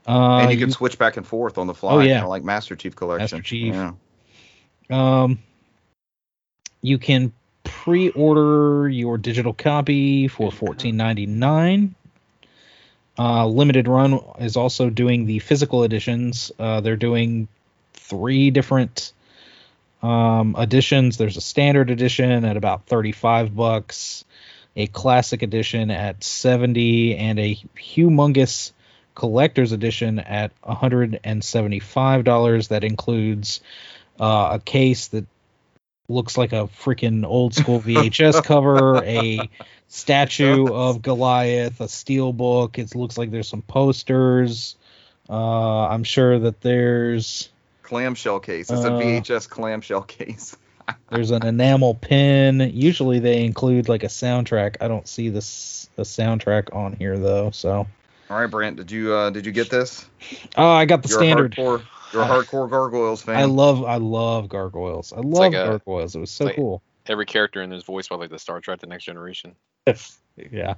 Uh, 0.07 0.39
and 0.39 0.51
you 0.51 0.57
can 0.57 0.71
switch 0.71 0.97
back 0.97 1.17
and 1.17 1.27
forth 1.27 1.57
on 1.57 1.67
the 1.67 1.73
fly, 1.73 1.93
Oh, 1.93 1.99
yeah. 1.99 2.23
like 2.23 2.43
Master 2.43 2.77
Chief 2.77 2.95
Collection. 2.95 3.23
Master 3.23 3.41
Chief. 3.41 3.73
Yeah. 3.73 3.91
Um, 4.91 5.39
you 6.81 6.97
can 6.97 7.33
pre-order 7.63 8.89
your 8.89 9.17
digital 9.17 9.53
copy 9.53 10.27
for 10.27 10.51
fourteen 10.51 10.97
ninety 10.97 11.25
nine. 11.25 11.95
Uh, 13.17 13.45
Limited 13.45 13.87
Run 13.87 14.19
is 14.39 14.57
also 14.57 14.89
doing 14.89 15.25
the 15.25 15.39
physical 15.39 15.83
editions. 15.83 16.51
Uh, 16.57 16.81
they're 16.81 16.95
doing 16.95 17.47
three 17.93 18.51
different 18.51 19.13
um, 20.01 20.55
editions. 20.57 21.17
There's 21.17 21.37
a 21.37 21.41
standard 21.41 21.89
edition 21.89 22.45
at 22.45 22.57
about 22.57 22.87
thirty 22.87 23.11
five 23.11 23.55
bucks, 23.55 24.25
a 24.75 24.87
classic 24.87 25.43
edition 25.43 25.91
at 25.91 26.23
seventy, 26.23 27.15
and 27.15 27.39
a 27.39 27.55
humongous 27.77 28.71
collector's 29.13 29.71
edition 29.71 30.19
at 30.19 30.51
one 30.63 30.75
hundred 30.77 31.19
and 31.23 31.43
seventy 31.43 31.79
five 31.79 32.23
dollars. 32.23 32.69
That 32.69 32.83
includes 32.83 33.61
uh, 34.21 34.49
a 34.53 34.59
case 34.59 35.07
that 35.07 35.25
looks 36.07 36.37
like 36.37 36.53
a 36.53 36.67
freaking 36.83 37.25
old 37.25 37.53
school 37.55 37.79
VHS 37.87 38.43
cover, 38.43 39.03
a 39.03 39.49
statue 39.87 40.67
of 40.71 41.01
Goliath, 41.01 41.81
a 41.81 41.87
steel 41.87 42.31
book. 42.31 42.77
It 42.79 42.95
looks 42.95 43.17
like 43.17 43.31
there's 43.31 43.47
some 43.49 43.61
posters. 43.63 44.75
Uh, 45.29 45.87
I'm 45.87 46.03
sure 46.03 46.39
that 46.39 46.61
there's 46.61 47.49
Clamshell 47.83 48.39
case. 48.41 48.69
It's 48.69 48.83
a 48.85 48.93
Uh, 48.93 48.99
VHS 48.99 49.49
clamshell 49.49 50.03
case. 50.03 50.55
there's 51.09 51.31
an 51.31 51.45
enamel 51.45 51.93
pin. 51.95 52.59
Usually 52.73 53.19
they 53.19 53.43
include 53.43 53.89
like 53.89 54.03
a 54.03 54.07
soundtrack. 54.07 54.77
I 54.81 54.87
don't 54.87 55.07
see 55.07 55.29
this 55.29 55.89
the 55.95 56.03
soundtrack 56.03 56.73
on 56.75 56.93
here 56.93 57.17
though. 57.17 57.51
So 57.51 57.85
All 58.29 58.39
right, 58.39 58.47
Brant. 58.49 58.77
did 58.77 58.91
you 58.91 59.13
uh, 59.13 59.29
did 59.29 59.45
you 59.45 59.51
get 59.51 59.69
this? 59.69 60.05
oh, 60.57 60.67
I 60.69 60.85
got 60.85 61.03
the 61.03 61.09
You're 61.09 61.19
standard. 61.19 61.53
A 61.57 61.61
hardcore, 61.61 61.81
you're 62.13 62.23
a 62.23 62.25
hardcore 62.25 62.69
Gargoyles 62.69 63.21
fan. 63.21 63.37
I 63.37 63.45
love 63.45 63.83
I 63.83 63.97
love 63.97 64.49
gargoyles. 64.49 65.13
I 65.13 65.17
love 65.17 65.25
like 65.25 65.53
a- 65.53 65.65
gargoyles. 65.67 66.15
It 66.15 66.19
was 66.19 66.31
so 66.31 66.45
like- 66.45 66.55
cool. 66.55 66.81
Every 67.07 67.25
character 67.25 67.61
in 67.61 67.69
this 67.69 67.83
voice 67.83 68.07
by 68.07 68.15
like 68.17 68.29
the 68.29 68.37
Star 68.39 68.61
Trek: 68.61 68.79
The 68.79 68.87
Next 68.87 69.05
Generation. 69.05 69.55
Yeah. 70.37 70.75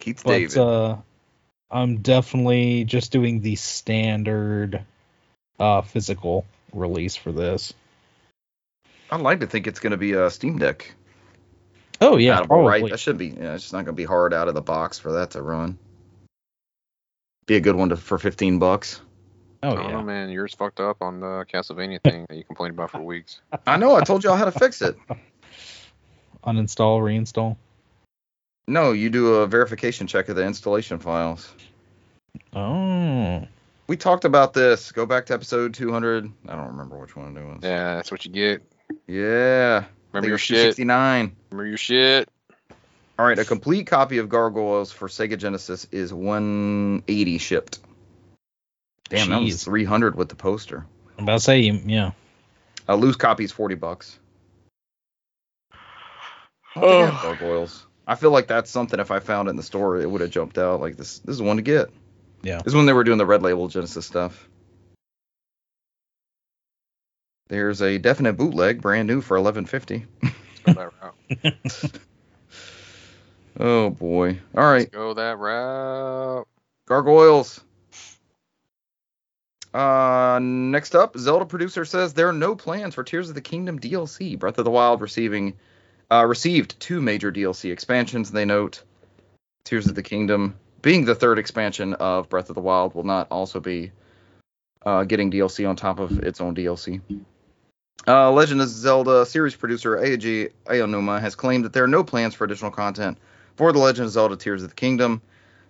Keith 0.00 0.22
but 0.24 0.30
David. 0.30 0.56
uh 0.56 0.96
i'm 1.70 1.98
definitely 1.98 2.84
just 2.84 3.12
doing 3.12 3.40
the 3.40 3.56
standard 3.56 4.82
uh 5.60 5.82
physical 5.82 6.44
release 6.72 7.14
for 7.16 7.30
this 7.32 7.72
I'd 9.10 9.20
like 9.20 9.40
to 9.40 9.46
think 9.46 9.66
it's 9.66 9.78
going 9.80 9.90
to 9.90 9.98
be 9.98 10.12
a 10.12 10.30
Steam 10.30 10.58
Deck. 10.58 10.94
oh 12.00 12.16
yeah 12.16 12.36
compatible, 12.36 12.56
probably 12.56 12.82
right? 12.82 12.90
That 12.90 12.98
should 12.98 13.18
be. 13.18 13.28
Yeah, 13.28 13.54
it's 13.54 13.64
just 13.64 13.72
not 13.74 13.84
going 13.84 13.94
to 13.94 14.00
be 14.00 14.04
hard 14.06 14.32
out 14.32 14.48
of 14.48 14.54
the 14.54 14.62
box 14.62 14.98
for 14.98 15.12
that 15.12 15.32
to 15.32 15.42
run. 15.42 15.78
Be 17.46 17.56
a 17.56 17.60
good 17.60 17.76
one 17.76 17.90
to, 17.90 17.96
for 17.96 18.18
15 18.18 18.58
bucks. 18.58 19.00
Oh 19.62 19.72
I 19.72 19.74
don't 19.74 19.90
know, 19.90 19.98
yeah 19.98 20.02
man. 20.02 20.28
Yours 20.30 20.54
fucked 20.54 20.80
up 20.80 21.02
on 21.02 21.20
the 21.20 21.44
Castlevania 21.52 22.00
thing 22.04 22.26
that 22.28 22.36
you 22.36 22.44
complained 22.44 22.74
about 22.74 22.90
for 22.90 23.00
weeks. 23.00 23.40
I 23.66 23.76
know. 23.76 23.96
I 23.96 24.02
told 24.02 24.24
y'all 24.24 24.36
how 24.36 24.44
to 24.44 24.52
fix 24.52 24.82
it. 24.82 24.96
uninstall 26.44 27.00
reinstall 27.00 27.56
No, 28.66 28.92
you 28.92 29.10
do 29.10 29.34
a 29.36 29.46
verification 29.46 30.06
check 30.06 30.28
of 30.28 30.36
the 30.36 30.44
installation 30.44 30.98
files. 30.98 31.52
oh 32.54 33.46
We 33.86 33.96
talked 33.96 34.24
about 34.24 34.52
this. 34.52 34.92
Go 34.92 35.06
back 35.06 35.26
to 35.26 35.34
episode 35.34 35.74
200. 35.74 36.30
I 36.48 36.56
don't 36.56 36.68
remember 36.68 36.98
which 36.98 37.14
one 37.14 37.36
it 37.36 37.44
was. 37.44 37.60
Yeah, 37.62 37.94
that's 37.94 38.10
what 38.10 38.24
you 38.24 38.32
get. 38.32 38.62
Yeah. 39.06 39.84
Remember 40.12 40.28
your 40.28 40.38
shit. 40.38 40.74
69. 40.76 41.36
Remember 41.50 41.68
your 41.68 41.78
shit. 41.78 42.28
All 43.18 43.26
right, 43.26 43.38
a 43.38 43.44
complete 43.44 43.86
copy 43.86 44.18
of 44.18 44.28
Gargoyles 44.28 44.90
for 44.90 45.06
Sega 45.06 45.38
Genesis 45.38 45.86
is 45.92 46.12
180 46.12 47.38
shipped. 47.38 47.78
Damn, 49.12 49.30
that 49.30 49.42
was 49.42 49.62
300 49.62 50.16
with 50.16 50.28
the 50.28 50.34
poster. 50.34 50.86
i'm 51.18 51.24
about 51.24 51.34
to 51.34 51.40
say 51.40 51.60
yeah 51.60 52.12
A 52.88 52.96
loose 52.96 53.16
copy 53.16 53.44
is 53.44 53.52
40 53.52 53.74
bucks. 53.76 54.18
Oh. 56.74 56.80
don't 56.80 56.90
think 56.90 57.02
I 57.02 57.10
have 57.10 57.22
Gargoyles. 57.38 57.86
I 58.06 58.14
feel 58.14 58.30
like 58.30 58.46
that's 58.46 58.70
something 58.70 58.98
if 58.98 59.10
I 59.10 59.20
found 59.20 59.48
it 59.48 59.50
in 59.50 59.56
the 59.56 59.62
store, 59.62 60.00
it 60.00 60.10
would 60.10 60.22
have 60.22 60.30
jumped 60.30 60.56
out. 60.58 60.80
Like 60.80 60.96
this, 60.96 61.18
this 61.18 61.34
is 61.34 61.42
one 61.42 61.56
to 61.56 61.62
get. 61.62 61.90
Yeah. 62.42 62.56
This 62.58 62.68
is 62.68 62.74
when 62.74 62.86
they 62.86 62.92
were 62.92 63.04
doing 63.04 63.18
the 63.18 63.26
red 63.26 63.42
label 63.42 63.68
Genesis 63.68 64.06
stuff. 64.06 64.48
There's 67.48 67.82
a 67.82 67.98
definite 67.98 68.32
bootleg, 68.38 68.80
brand 68.80 69.06
new 69.06 69.20
for 69.20 69.38
1150. 69.38 70.06
Go 70.64 70.72
that 70.72 70.92
route. 71.02 71.94
Oh 73.60 73.90
boy. 73.90 74.38
All 74.56 74.64
right, 74.64 74.78
Let's 74.80 74.90
go 74.94 75.12
that 75.14 75.36
route. 75.38 76.46
Gargoyles. 76.86 77.60
Uh, 79.74 80.38
next 80.42 80.94
up, 80.94 81.16
Zelda 81.16 81.46
producer 81.46 81.84
says 81.84 82.12
there 82.12 82.28
are 82.28 82.34
no 82.34 82.54
plans 82.54 82.94
for 82.94 83.04
Tears 83.04 83.28
of 83.28 83.34
the 83.34 83.40
Kingdom 83.40 83.80
DLC. 83.80 84.38
Breath 84.38 84.58
of 84.58 84.64
the 84.64 84.70
Wild 84.70 85.00
receiving 85.00 85.54
uh, 86.10 86.26
received 86.26 86.78
two 86.78 87.00
major 87.00 87.32
DLC 87.32 87.72
expansions. 87.72 88.30
They 88.30 88.44
note 88.44 88.82
Tears 89.64 89.86
of 89.86 89.94
the 89.94 90.02
Kingdom 90.02 90.56
being 90.82 91.04
the 91.04 91.14
third 91.14 91.38
expansion 91.38 91.94
of 91.94 92.28
Breath 92.28 92.50
of 92.50 92.54
the 92.54 92.60
Wild 92.60 92.94
will 92.94 93.04
not 93.04 93.28
also 93.30 93.60
be 93.60 93.92
uh, 94.84 95.04
getting 95.04 95.30
DLC 95.30 95.66
on 95.66 95.76
top 95.76 96.00
of 96.00 96.18
its 96.18 96.40
own 96.40 96.54
DLC. 96.54 97.00
Uh, 98.06 98.32
Legend 98.32 98.60
of 98.60 98.68
Zelda 98.68 99.24
series 99.24 99.54
producer 99.54 99.96
Eiji 99.96 100.50
Aonuma 100.66 101.20
has 101.20 101.36
claimed 101.36 101.64
that 101.64 101.72
there 101.72 101.84
are 101.84 101.88
no 101.88 102.02
plans 102.02 102.34
for 102.34 102.44
additional 102.44 102.72
content 102.72 103.16
for 103.54 103.72
The 103.72 103.78
Legend 103.78 104.06
of 104.06 104.12
Zelda 104.12 104.36
Tears 104.36 104.64
of 104.64 104.70
the 104.70 104.74
Kingdom. 104.74 105.22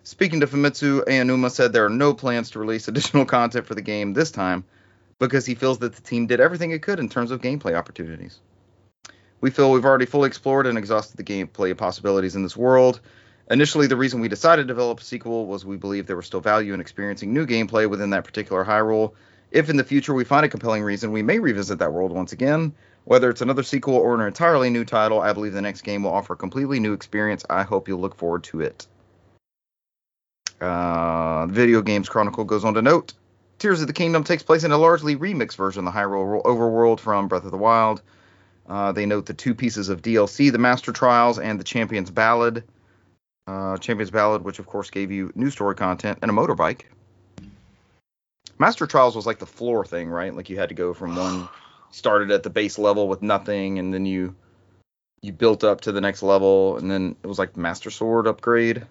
Speaking 0.05 0.41
to 0.41 0.49
Famitsu, 0.49 1.05
Aonuma 1.05 1.49
said 1.49 1.73
there 1.73 1.87
are 1.87 1.91
no 1.91 2.12
plans 2.12 2.51
to 2.51 2.59
release 2.59 2.88
additional 2.88 3.25
content 3.25 3.67
for 3.67 3.77
the 3.77 3.83
game 3.83 4.12
this 4.12 4.33
time 4.33 4.65
because 5.21 5.47
he 5.47 5.55
feels 5.55 5.79
that 5.79 5.95
the 5.95 6.03
team 6.03 6.27
did 6.27 6.41
everything 6.41 6.73
it 6.73 6.83
could 6.83 6.99
in 6.99 7.09
terms 7.09 7.31
of 7.31 7.41
gameplay 7.41 7.77
opportunities. 7.77 8.41
We 9.41 9.51
feel 9.51 9.71
we've 9.71 9.85
already 9.85 10.07
fully 10.07 10.27
explored 10.27 10.67
and 10.67 10.77
exhausted 10.77 11.17
the 11.17 11.25
gameplay 11.25 11.77
possibilities 11.77 12.35
in 12.35 12.43
this 12.43 12.57
world. 12.57 13.01
Initially, 13.49 13.87
the 13.87 13.97
reason 13.97 14.21
we 14.21 14.27
decided 14.27 14.62
to 14.62 14.67
develop 14.67 14.99
a 14.99 15.05
sequel 15.05 15.47
was 15.47 15.65
we 15.65 15.77
believed 15.77 16.09
there 16.09 16.17
was 16.17 16.27
still 16.27 16.41
value 16.41 16.75
in 16.75 16.81
experiencing 16.81 17.33
new 17.33 17.47
gameplay 17.47 17.88
within 17.88 18.11
that 18.11 18.25
particular 18.25 18.65
Hyrule. 18.65 19.12
If 19.53 19.71
in 19.71 19.77
the 19.77 19.85
future 19.85 20.15
we 20.15 20.25
find 20.25 20.45
a 20.45 20.49
compelling 20.49 20.83
reason, 20.83 21.12
we 21.12 21.23
may 21.23 21.38
revisit 21.38 21.79
that 21.79 21.93
world 21.93 22.11
once 22.11 22.33
again. 22.33 22.75
Whether 23.05 23.31
it's 23.31 23.41
another 23.41 23.62
sequel 23.62 23.95
or 23.95 24.15
an 24.15 24.27
entirely 24.27 24.71
new 24.71 24.85
title, 24.85 25.21
I 25.21 25.33
believe 25.33 25.53
the 25.53 25.62
next 25.62 25.83
game 25.83 26.03
will 26.03 26.12
offer 26.12 26.33
a 26.33 26.37
completely 26.37 26.81
new 26.81 26.93
experience. 26.93 27.45
I 27.49 27.62
hope 27.62 27.87
you'll 27.87 28.01
look 28.01 28.17
forward 28.17 28.43
to 28.45 28.62
it. 28.62 28.87
Uh, 30.62 31.46
Video 31.48 31.83
Games 31.83 32.09
Chronicle 32.09 32.44
goes 32.44 32.64
on 32.64 32.75
to 32.75 32.83
note 32.83 33.14
Tears 33.62 33.81
of 33.81 33.87
the 33.87 33.92
Kingdom 33.92 34.25
takes 34.25 34.42
place 34.42 34.64
in 34.64 34.72
a 34.72 34.77
largely 34.77 35.14
remixed 35.14 35.55
version 35.55 35.87
of 35.87 35.94
the 35.94 35.96
Hyrule 35.96 36.42
overworld 36.42 36.98
from 36.98 37.29
Breath 37.29 37.44
of 37.44 37.53
the 37.53 37.57
Wild. 37.57 38.03
Uh, 38.68 38.90
they 38.90 39.07
note 39.07 39.27
the 39.27 39.35
two 39.35 39.55
pieces 39.55 39.88
of 39.88 40.03
DLC, 40.03 40.51
the 40.51 40.59
Master 40.59 40.90
Trials 40.90 41.38
and 41.38 41.61
the 41.61 41.64
Champion's 41.64 42.11
Ballad. 42.11 42.64
Uh, 43.46 43.77
Champion's 43.77 44.11
Ballad, 44.11 44.42
which 44.42 44.59
of 44.59 44.66
course 44.66 44.90
gave 44.90 45.12
you 45.12 45.31
new 45.37 45.48
story 45.48 45.77
content 45.77 46.18
and 46.22 46.31
a 46.31 46.35
motorbike. 46.35 46.83
Master 48.59 48.88
Trials 48.88 49.14
was 49.14 49.27
like 49.27 49.38
the 49.38 49.46
floor 49.46 49.85
thing, 49.85 50.09
right? 50.09 50.35
Like 50.35 50.51
you 50.51 50.59
had 50.59 50.70
to 50.70 50.75
go 50.75 50.92
from 50.92 51.14
one, 51.14 51.48
started 51.92 52.33
at 52.33 52.42
the 52.42 52.51
base 52.51 52.79
level 52.79 53.07
with 53.07 53.22
nothing, 53.22 53.79
and 53.79 53.94
then 53.94 54.07
you 54.07 54.35
you 55.20 55.33
built 55.33 55.62
up 55.62 55.83
to 55.83 55.92
the 55.92 56.01
next 56.01 56.25
level, 56.25 56.79
and 56.79 56.90
then 56.90 57.14
it 57.22 57.29
was 57.29 57.38
like 57.38 57.57
Master 57.57 57.92
Sword 57.92 58.27
upgrade 58.27 58.87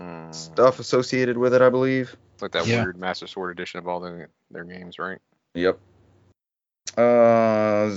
Mm, 0.00 0.34
stuff 0.34 0.78
associated 0.78 1.36
with 1.36 1.54
it, 1.54 1.62
I 1.62 1.68
believe. 1.70 2.14
it's 2.34 2.42
like 2.42 2.52
that 2.52 2.66
Yeah. 2.66 2.82
weird 2.82 2.96
Master 2.96 3.26
Sword 3.26 3.50
edition 3.50 3.78
of 3.78 3.88
all 3.88 3.98
the, 4.00 4.28
their 4.50 4.64
games, 4.64 4.98
right? 4.98 5.18
Yep. 5.54 5.78
Uh, 6.96 7.90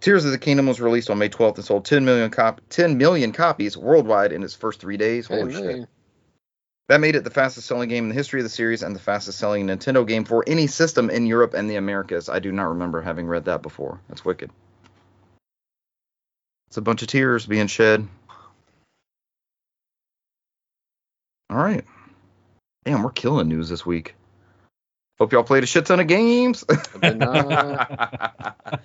Tears 0.00 0.24
of 0.24 0.30
the 0.30 0.38
Kingdom 0.38 0.66
was 0.66 0.80
released 0.80 1.10
on 1.10 1.18
May 1.18 1.28
12th 1.28 1.56
and 1.56 1.64
sold 1.64 1.84
10 1.84 2.04
million 2.04 2.30
cop 2.30 2.60
10 2.70 2.96
million 2.96 3.32
copies 3.32 3.76
worldwide 3.76 4.32
in 4.32 4.42
its 4.42 4.54
first 4.54 4.80
three 4.80 4.96
days. 4.96 5.26
Holy 5.26 5.52
Hey, 5.52 5.58
shit! 5.58 5.76
man. 5.78 5.88
That 6.88 7.00
made 7.00 7.16
it 7.16 7.24
the 7.24 7.30
fastest 7.30 7.66
selling 7.66 7.90
game 7.90 8.04
in 8.04 8.08
the 8.08 8.14
history 8.14 8.40
of 8.40 8.44
the 8.44 8.50
series 8.50 8.82
and 8.82 8.96
the 8.96 9.00
fastest 9.00 9.38
selling 9.38 9.66
Nintendo 9.66 10.06
game 10.06 10.24
for 10.24 10.42
any 10.46 10.66
system 10.66 11.10
in 11.10 11.26
Europe 11.26 11.52
and 11.52 11.68
the 11.68 11.76
Americas. 11.76 12.30
I 12.30 12.38
do 12.38 12.50
not 12.50 12.68
remember 12.70 13.02
having 13.02 13.26
read 13.26 13.44
that 13.44 13.60
before. 13.60 14.00
That's 14.08 14.24
wicked. 14.24 14.50
It's 16.68 16.78
a 16.78 16.82
bunch 16.82 17.02
of 17.02 17.08
tears 17.08 17.44
being 17.44 17.66
shed. 17.66 18.08
All 21.50 21.56
right. 21.56 21.84
Damn, 22.84 23.02
we're 23.02 23.10
killing 23.10 23.48
news 23.48 23.68
this 23.68 23.84
week. 23.84 24.14
Hope 25.18 25.32
y'all 25.32 25.42
played 25.42 25.64
a 25.64 25.66
shit 25.66 25.86
ton 25.86 26.00
of 26.00 26.06
games. 26.06 26.64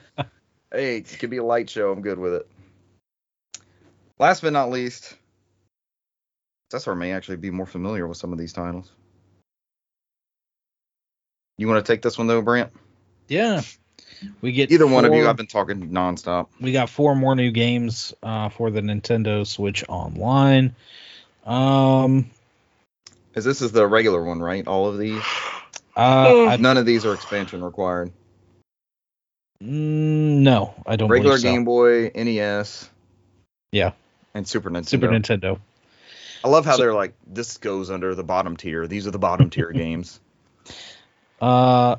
Hey, 0.73 0.97
it 0.97 1.17
could 1.19 1.30
be 1.30 1.38
a 1.38 1.43
light 1.43 1.69
show. 1.69 1.91
I'm 1.91 2.02
good 2.02 2.17
with 2.17 2.34
it. 2.34 2.47
Last 4.17 4.41
but 4.41 4.54
not 4.54 4.71
least, 4.71 5.15
Cesar 6.71 6.95
may 6.95 7.13
actually 7.13 7.38
be 7.38 7.52
more 7.52 7.67
familiar 7.67 8.08
with 8.08 8.17
some 8.17 8.34
of 8.34 8.39
these 8.39 8.54
titles. 8.54 8.91
You 11.60 11.67
want 11.67 11.86
to 11.86 11.91
take 11.91 12.02
this 12.02 12.17
one 12.17 12.26
though, 12.26 12.41
Brant? 12.41 12.71
Yeah. 13.28 13.62
We 14.41 14.52
get 14.52 14.71
Either 14.71 14.88
one 14.88 15.06
of 15.06 15.13
you. 15.13 15.28
I've 15.28 15.36
been 15.36 15.45
talking 15.45 15.91
nonstop. 15.91 16.47
we 16.60 16.71
got 16.71 16.89
four 16.89 17.15
more 17.15 17.36
new 17.36 17.52
games 17.52 18.12
uh, 18.23 18.49
for 18.49 18.71
the 18.71 18.82
Nintendo 18.82 19.45
Switch 19.45 19.84
Online. 19.88 20.76
Um, 21.45 22.32
As 23.35 23.43
this 23.45 23.61
is 23.61 23.71
the 23.71 23.87
regular 23.87 24.23
one, 24.23 24.39
right? 24.39 24.65
All 24.67 24.87
of 24.87 24.97
these. 24.97 25.21
uh, 25.95 26.45
I, 26.49 26.57
None 26.57 26.77
of 26.77 26.85
these 26.85 27.05
are 27.05 27.13
expansion 27.13 27.63
required. 27.63 28.11
mm, 29.61 29.67
no, 29.67 30.73
I 30.85 30.95
don't 30.95 31.09
Regular 31.09 31.35
believe 31.37 31.41
so. 31.41 31.51
Game 31.51 31.63
Boy, 31.65 32.11
NES. 32.15 32.89
Yeah. 33.71 33.91
And 34.33 34.47
Super 34.47 34.69
Nintendo. 34.69 34.87
Super 34.89 35.07
Nintendo. 35.07 35.59
I 36.43 36.49
love 36.49 36.65
how 36.65 36.73
So- 36.75 36.83
they're 36.83 36.93
like, 36.93 37.13
this 37.25 37.57
goes 37.57 37.89
under 37.89 38.13
the 38.15 38.23
bottom 38.23 38.57
tier. 38.57 38.87
These 38.87 39.07
are 39.07 39.11
the 39.11 39.19
bottom 39.19 39.49
tier 39.49 39.71
games. 39.73 40.19
Uh, 41.41 41.95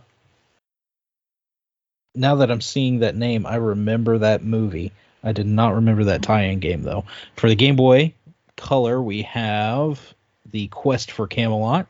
now 2.15 2.37
that 2.37 2.51
I'm 2.51 2.61
seeing 2.61 3.01
that 3.01 3.17
name, 3.17 3.45
I 3.47 3.57
remember 3.57 4.19
that 4.19 4.45
movie. 4.45 4.93
I 5.23 5.33
did 5.33 5.47
not 5.47 5.75
remember 5.75 6.05
that 6.05 6.23
tie-in 6.23 6.61
game 6.61 6.83
though. 6.83 7.05
For 7.37 7.49
the 7.49 7.57
Game 7.57 7.77
Boy 7.77 8.15
Color, 8.57 9.03
we 9.03 9.23
have 9.23 10.14
the 10.55 10.69
Quest 10.69 11.11
for 11.11 11.27
Camelot. 11.27 11.89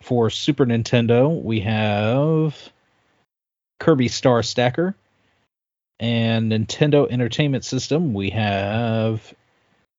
For 0.00 0.30
Super 0.30 0.64
Nintendo, 0.64 1.42
we 1.42 1.60
have 1.60 2.56
Kirby 3.80 4.06
Star 4.08 4.42
Stacker. 4.42 4.94
And 5.98 6.52
Nintendo 6.52 7.10
Entertainment 7.10 7.64
System, 7.64 8.14
we 8.14 8.30
have 8.30 9.34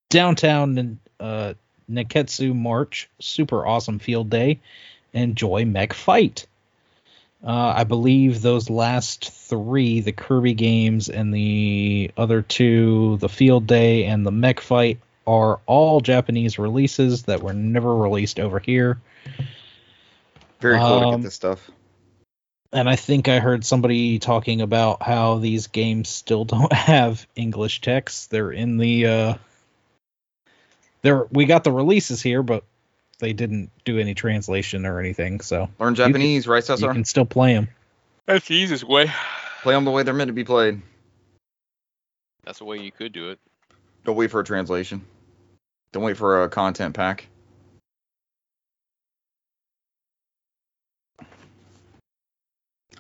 Downtown 0.10 1.00
uh, 1.20 1.54
Nekketsu 1.92 2.56
March, 2.56 3.10
Super 3.20 3.68
Awesome 3.68 4.00
Field 4.00 4.30
Day, 4.30 4.62
and 5.14 5.36
Joy 5.36 5.66
Mech 5.66 5.94
Fight. 5.94 6.48
Uh, 7.46 7.74
I 7.76 7.84
believe 7.84 8.42
those 8.42 8.70
last 8.70 9.30
three, 9.30 10.00
the 10.00 10.14
Kirby 10.14 10.54
games 10.54 11.10
and 11.10 11.34
the 11.34 12.10
other 12.16 12.42
two, 12.42 13.18
the 13.18 13.30
Field 13.30 13.68
Day 13.68 14.06
and 14.06 14.26
the 14.26 14.32
Mech 14.32 14.62
Fight, 14.62 15.00
are 15.28 15.60
all 15.66 16.02
Japanese 16.02 16.58
releases 16.60 17.24
that 17.24 17.42
were 17.44 17.54
never 17.54 17.96
released 17.96 18.40
over 18.40 18.60
here. 18.60 19.00
Very 20.60 20.78
cool 20.78 21.00
to 21.00 21.06
Um, 21.08 21.16
get 21.16 21.24
this 21.24 21.36
stuff. 21.36 21.70
And 22.74 22.90
I 22.90 22.96
think 22.96 23.28
I 23.28 23.40
heard 23.40 23.66
somebody 23.66 24.18
talking 24.20 24.62
about 24.62 25.04
how 25.04 25.38
these 25.40 25.68
games 25.68 26.10
still 26.10 26.46
don't 26.46 26.72
have 26.74 27.26
English 27.36 27.82
text. 27.82 28.32
They're 28.32 28.52
in 28.52 28.78
the 28.78 29.06
uh 29.08 29.34
they're 31.02 31.26
we 31.32 31.46
got 31.46 31.64
the 31.64 31.72
releases 31.72 32.22
here, 32.22 32.44
but 32.44 32.64
they 33.20 33.34
didn't 33.34 33.72
do 33.86 34.00
any 34.00 34.14
translation 34.16 34.86
or 34.86 35.00
anything, 35.00 35.42
so 35.42 35.70
Learn 35.80 35.96
can- 35.96 36.12
Japanese, 36.12 36.48
right, 36.48 36.58
you 36.68 36.76
Cesar? 36.76 36.94
can 36.94 37.06
still 37.06 37.26
play 37.26 37.54
them. 37.54 37.68
That's 38.26 38.48
the 38.48 38.56
easiest 38.56 38.84
way. 38.84 39.12
Play 39.64 39.76
them 39.76 39.86
the 39.86 39.92
way 39.92 40.02
they're 40.02 40.16
meant 40.16 40.30
to 40.30 40.34
be 40.34 40.44
played. 40.44 40.82
That's 42.44 42.58
the 42.58 42.66
way 42.66 42.78
you 42.80 42.92
could 42.92 43.14
do 43.14 43.30
it. 43.30 43.40
Don't 44.04 44.16
wait 44.16 44.32
for 44.32 44.40
a 44.40 44.44
translation. 44.44 45.06
Don't 45.94 46.04
wait 46.04 46.18
for 46.18 46.44
a 46.44 46.50
content 46.50 46.96
pack. 46.96 47.28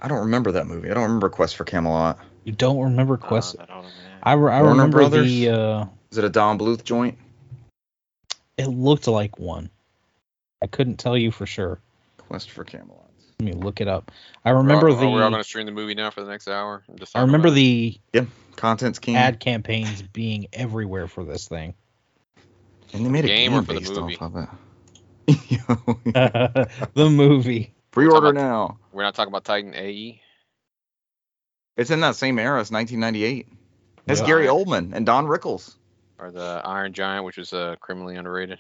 I 0.01 0.07
don't 0.07 0.19
remember 0.19 0.51
that 0.53 0.67
movie. 0.67 0.89
I 0.89 0.93
don't 0.93 1.03
remember 1.03 1.29
Quest 1.29 1.55
for 1.55 1.63
Camelot. 1.63 2.17
You 2.43 2.53
don't 2.53 2.79
remember 2.79 3.17
Quest? 3.17 3.55
Uh, 3.59 3.63
I 3.63 3.65
don't. 3.65 3.85
I, 4.23 4.33
re- 4.33 4.51
I 4.53 4.59
remember 4.59 4.99
Brothers? 4.99 5.27
the 5.27 5.49
uh 5.49 5.85
Is 6.11 6.17
it 6.17 6.23
a 6.23 6.29
Don 6.29 6.57
Bluth 6.57 6.83
joint? 6.83 7.17
it 8.57 8.67
looked 8.67 9.07
like 9.07 9.39
one. 9.39 9.69
I 10.61 10.67
couldn't 10.67 10.97
tell 10.97 11.17
you 11.17 11.31
for 11.31 11.45
sure. 11.47 11.79
Quest 12.17 12.51
for 12.51 12.63
Camelot. 12.63 13.09
Let 13.39 13.45
me 13.45 13.53
look 13.53 13.81
it 13.81 13.87
up. 13.87 14.11
I 14.45 14.51
remember 14.51 14.87
We're 14.87 14.91
all- 14.93 14.97
the 14.99 15.05
oh, 15.07 15.11
we're 15.11 15.23
all 15.23 15.29
going 15.31 15.41
to 15.41 15.47
stream 15.47 15.65
the 15.65 15.71
movie 15.71 15.95
now 15.95 16.11
for 16.11 16.23
the 16.23 16.29
next 16.29 16.47
hour. 16.47 16.83
I'm 16.89 16.97
just 16.97 17.15
I 17.15 17.19
talking 17.19 17.27
remember 17.27 17.47
about 17.47 17.57
it. 17.57 17.99
the 18.13 18.27
Content's 18.61 18.99
king. 18.99 19.15
ad 19.15 19.39
campaigns 19.39 20.03
being 20.03 20.45
everywhere 20.53 21.07
for 21.07 21.23
this 21.25 21.47
thing. 21.47 21.73
and 22.93 23.03
they 23.03 23.09
made 23.09 23.25
a 23.25 23.27
Game 23.27 23.51
game, 23.51 23.59
or 23.59 23.63
for 23.63 23.73
the 23.73 23.79
based 23.79 23.95
movie? 23.95 24.17
off 24.17 24.35
of 24.35 24.47
it. 25.27 26.69
the 26.93 27.09
movie. 27.09 27.73
Pre-order 27.89 28.27
Talking 28.27 28.35
now. 28.35 28.77
We're 28.93 29.01
not 29.03 29.15
talking 29.15 29.31
about 29.31 29.45
Titan? 29.45 29.73
AE. 29.73 30.21
It's 31.75 31.89
in 31.89 32.01
that 32.01 32.15
same 32.15 32.37
era 32.37 32.59
as 32.61 32.69
1998. 32.71 33.47
It's 34.07 34.19
Yeah. 34.21 34.27
Gary 34.27 34.45
Oldman 34.45 34.93
and 34.93 35.05
Don 35.05 35.25
Rickles. 35.25 35.75
or 36.19 36.29
the 36.31 36.61
Iron 36.63 36.93
Giant, 36.93 37.25
which 37.25 37.39
is 37.39 37.53
uh, 37.53 37.75
criminally 37.79 38.15
underrated. 38.15 38.59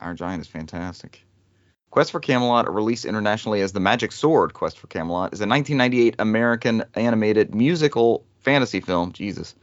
Iron 0.00 0.16
Giant 0.16 0.40
is 0.40 0.46
fantastic. 0.48 1.24
Quest 1.90 2.10
for 2.12 2.20
Camelot, 2.20 2.72
released 2.72 3.04
internationally 3.04 3.60
as 3.60 3.72
The 3.72 3.80
Magic 3.80 4.12
Sword 4.12 4.54
Quest 4.54 4.78
for 4.78 4.86
Camelot, 4.86 5.32
is 5.34 5.40
a 5.40 5.46
1998 5.46 6.16
American 6.18 6.84
animated 6.94 7.54
musical 7.54 8.24
fantasy 8.42 8.80
film, 8.80 9.12
Jesus, 9.12 9.54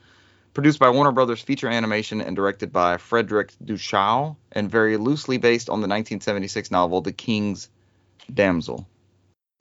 produced 0.54 0.80
by 0.80 0.90
Warner 0.90 1.12
Brothers 1.12 1.42
Feature 1.42 1.68
Animation 1.70 2.22
and 2.22 2.36
directed 2.36 2.72
by 2.72 2.98
Frederick 2.98 3.52
Duchow, 3.64 4.36
and 4.52 4.70
very 4.72 4.98
loosely 4.98 5.38
based 5.38 5.70
on 5.70 5.80
the 5.82 5.88
1976 5.88 6.72
novel 6.72 7.02
The 7.02 7.12
King's 7.14 7.70
Damsel. 8.34 8.88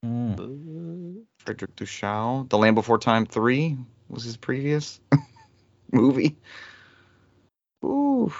Mm. 0.04 1.22
Frederik 1.38 1.76
Du 1.76 1.84
Chau. 1.86 2.46
The 2.48 2.58
Land 2.58 2.74
Before 2.74 2.98
Time 2.98 3.26
3 3.26 3.76
was 4.08 4.24
his 4.24 4.36
previous 4.36 5.00
movie. 5.92 6.36
Ooh, 7.84 8.32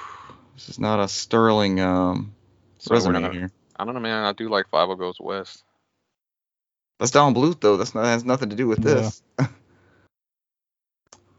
this 0.55 0.69
is 0.69 0.79
not 0.79 1.01
a 1.01 1.09
sterling 1.09 1.81
um, 1.81 2.35
So 2.79 2.95
resume 2.95 3.13
gonna- 3.15 3.33
here. 3.33 3.51
I 3.77 3.85
don't 3.85 3.95
know, 3.95 4.01
man. 4.01 4.25
I 4.25 4.33
do 4.33 4.49
like 4.49 4.71
Fievel 4.71 4.97
Goes 4.99 5.17
West. 5.21 5.65
That's 7.01 7.11
Don 7.11 7.35
Bluth, 7.35 7.61
though. 7.61 7.77
That's 7.77 7.93
not, 7.95 8.05
has 8.05 8.25
nothing 8.25 8.51
to 8.51 8.57
do 8.57 8.69
with 8.69 8.79
Yeah. 8.79 8.95
this. 8.95 9.23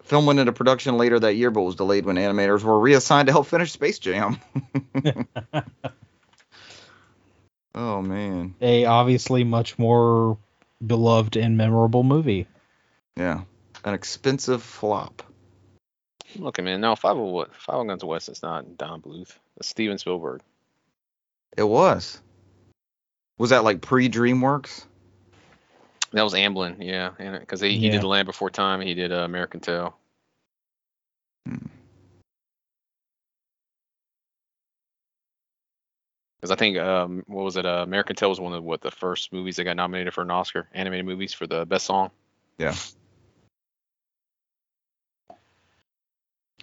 Film 0.06 0.26
went 0.28 0.40
into 0.40 0.54
production 0.54 0.98
later 0.98 1.20
that 1.20 1.34
year, 1.36 1.50
but 1.52 1.64
was 1.64 1.76
delayed 1.76 2.06
when 2.06 2.16
animators 2.16 2.64
were 2.64 2.80
reassigned 2.80 3.26
to 3.28 3.32
help 3.34 3.48
finish 3.48 3.72
Space 3.72 3.98
Jam. 3.98 4.40
oh 7.76 8.02
man, 8.04 8.54
A 8.62 8.86
obviously 8.86 9.44
much 9.44 9.80
more 9.80 10.38
beloved 10.86 11.38
and 11.38 11.58
memorable 11.58 12.04
movie. 12.04 12.46
yeah, 13.18 13.42
an 13.84 13.94
expensive 13.96 14.62
flop. 14.62 15.24
Look, 16.36 16.62
man. 16.62 16.82
No, 16.82 16.94
Fievel 16.94 17.32
what? 17.32 17.54
Fievel 17.54 17.88
Guns 17.88 18.04
West. 18.04 18.30
It's 18.30 18.44
not 18.44 18.78
Don 18.78 19.02
Bluth. 19.02 19.36
It's 19.58 19.70
Steven 19.70 19.98
Spielberg. 19.98 20.42
It 21.58 21.64
was. 21.64 22.20
Was 23.38 23.50
that 23.52 23.64
like 23.64 23.82
pre 23.82 24.10
DreamWorks? 24.10 24.86
That 26.16 26.24
was 26.24 26.34
Amblin, 26.34 26.78
yeah, 26.80 27.10
because 27.40 27.60
he, 27.60 27.78
he 27.78 27.88
Yeah. 27.88 27.92
did 27.92 28.02
The 28.02 28.08
Land 28.08 28.26
Before 28.26 28.50
Time. 28.50 28.80
He 28.80 28.94
did 28.94 29.12
uh, 29.12 29.26
American 29.26 29.60
Tail. 29.60 29.98
Hmm. 31.46 31.58
Because 36.40 36.52
I 36.52 36.56
think 36.56 36.78
um, 36.78 37.24
what 37.28 37.44
was 37.44 37.58
it? 37.58 37.66
Uh, 37.66 37.84
American 37.84 38.16
Tail 38.16 38.30
was 38.30 38.40
one 38.40 38.54
of 38.54 38.64
what 38.64 38.80
the 38.80 38.92
first 38.92 39.34
movies 39.34 39.58
that 39.58 39.66
got 39.66 39.76
nominated 39.76 40.14
for 40.14 40.22
an 40.22 40.32
Oscar, 40.32 40.70
animated 40.74 41.06
movies 41.06 41.34
for 41.34 41.48
the 41.48 41.66
best 41.66 41.86
song. 41.86 42.12
Yeah. 42.58 42.76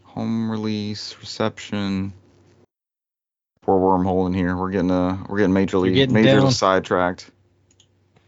Home 0.05 0.51
release, 0.51 1.15
reception. 1.21 2.15
Poor 3.61 3.79
wormhole 3.79 4.27
in 4.29 4.33
here. 4.33 4.57
We're 4.57 4.71
getting 4.71 4.91
uh 4.91 5.23
we're 5.29 5.39
getting 5.39 5.55
majorly 5.55 5.93
getting 5.93 6.15
majorly 6.17 6.25
down. 6.25 6.53
sidetracked. 6.53 7.31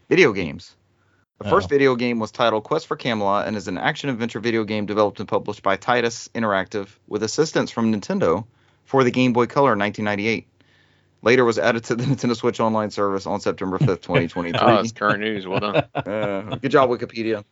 Video 0.07 0.31
games. 0.31 0.74
The 1.39 1.49
first 1.49 1.65
Oh. 1.65 1.69
video 1.69 1.95
game 1.95 2.19
was 2.19 2.31
titled 2.31 2.63
Quest 2.63 2.87
for 2.87 2.95
Camelot 2.95 3.47
and 3.47 3.57
is 3.57 3.67
an 3.67 3.77
action 3.77 4.09
adventure 4.09 4.39
video 4.39 4.63
game 4.63 4.85
developed 4.85 5.19
and 5.19 5.27
published 5.27 5.63
by 5.63 5.75
Titus 5.75 6.29
Interactive 6.33 6.87
with 7.07 7.23
assistance 7.23 7.71
from 7.71 7.93
Nintendo 7.93 8.45
for 8.85 9.03
the 9.03 9.11
Game 9.11 9.33
Boy 9.33 9.45
Color 9.45 9.73
in 9.73 9.79
1998. 9.79 10.47
Later 11.21 11.43
was 11.43 11.59
added 11.59 11.83
to 11.85 11.95
the 11.95 12.03
Nintendo 12.05 12.35
Switch 12.35 12.59
Online 12.59 12.89
service 12.89 13.25
on 13.25 13.41
September 13.41 13.77
5th, 13.79 14.01
2023. 14.01 14.59
Oh, 14.61 14.75
it's 14.79 14.91
current 14.93 15.19
news. 15.19 15.45
Well 15.45 15.59
done. 15.59 15.83
Uh, 15.95 16.55
good 16.55 16.71
job, 16.71 16.89
Wikipedia. 16.89 17.43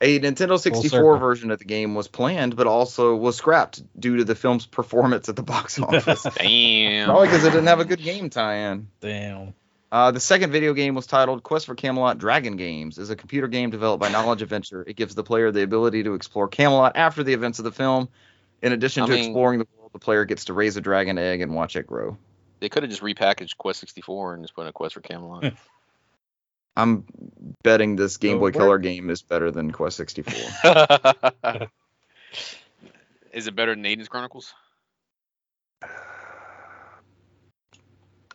A 0.00 0.20
Nintendo 0.20 0.56
64 0.60 1.18
version 1.18 1.50
of 1.50 1.58
the 1.58 1.64
game 1.64 1.96
was 1.96 2.06
planned, 2.06 2.54
but 2.54 2.68
also 2.68 3.16
was 3.16 3.34
scrapped 3.36 3.82
due 3.98 4.18
to 4.18 4.24
the 4.24 4.36
film's 4.36 4.64
performance 4.64 5.28
at 5.28 5.34
the 5.34 5.42
box 5.42 5.80
office. 5.80 6.22
Damn. 6.36 7.06
Probably 7.08 7.26
because 7.26 7.42
it 7.44 7.50
didn't 7.50 7.66
have 7.66 7.80
a 7.80 7.84
good 7.84 8.00
game 8.00 8.30
tie-in. 8.30 8.86
Damn. 9.00 9.54
Uh, 9.90 10.10
the 10.10 10.20
second 10.20 10.50
video 10.50 10.74
game 10.74 10.94
was 10.94 11.06
titled 11.06 11.42
Quest 11.42 11.64
for 11.66 11.74
Camelot 11.74 12.18
Dragon 12.18 12.56
Games. 12.56 12.98
is 12.98 13.08
a 13.10 13.16
computer 13.16 13.48
game 13.48 13.70
developed 13.70 14.00
by 14.02 14.10
Knowledge 14.10 14.42
Adventure. 14.42 14.84
It 14.86 14.96
gives 14.96 15.14
the 15.14 15.22
player 15.24 15.50
the 15.50 15.62
ability 15.62 16.02
to 16.02 16.12
explore 16.14 16.46
Camelot 16.48 16.96
after 16.96 17.22
the 17.22 17.32
events 17.32 17.58
of 17.58 17.64
the 17.64 17.72
film. 17.72 18.08
In 18.60 18.72
addition 18.72 19.04
I 19.04 19.06
to 19.06 19.12
mean- 19.12 19.24
exploring 19.24 19.60
the 19.60 19.66
world, 19.78 19.92
the 19.94 19.98
player 19.98 20.24
gets 20.26 20.44
to 20.46 20.52
raise 20.52 20.76
a 20.76 20.80
dragon 20.82 21.16
egg 21.16 21.40
and 21.40 21.54
watch 21.54 21.74
it 21.76 21.86
grow. 21.86 22.18
They 22.60 22.68
could 22.68 22.82
have 22.82 22.90
just 22.90 23.02
repackaged 23.02 23.56
Quest 23.56 23.80
64 23.80 24.34
and 24.34 24.42
just 24.44 24.54
put 24.54 24.62
in 24.62 24.66
a 24.68 24.72
Quest 24.72 24.94
for 24.94 25.00
Camelot. 25.00 25.54
I'm 26.76 27.04
betting 27.62 27.96
this 27.96 28.18
Game 28.18 28.38
Boy 28.38 28.44
where- 28.44 28.52
Color 28.52 28.78
game 28.78 29.08
is 29.10 29.22
better 29.22 29.50
than 29.50 29.70
Quest 29.70 29.96
64. 29.96 30.34
Is 33.32 33.46
it 33.46 33.54
better 33.54 33.74
than 33.74 33.84
Aidyn's 33.84 34.08
Chronicles? 34.08 34.52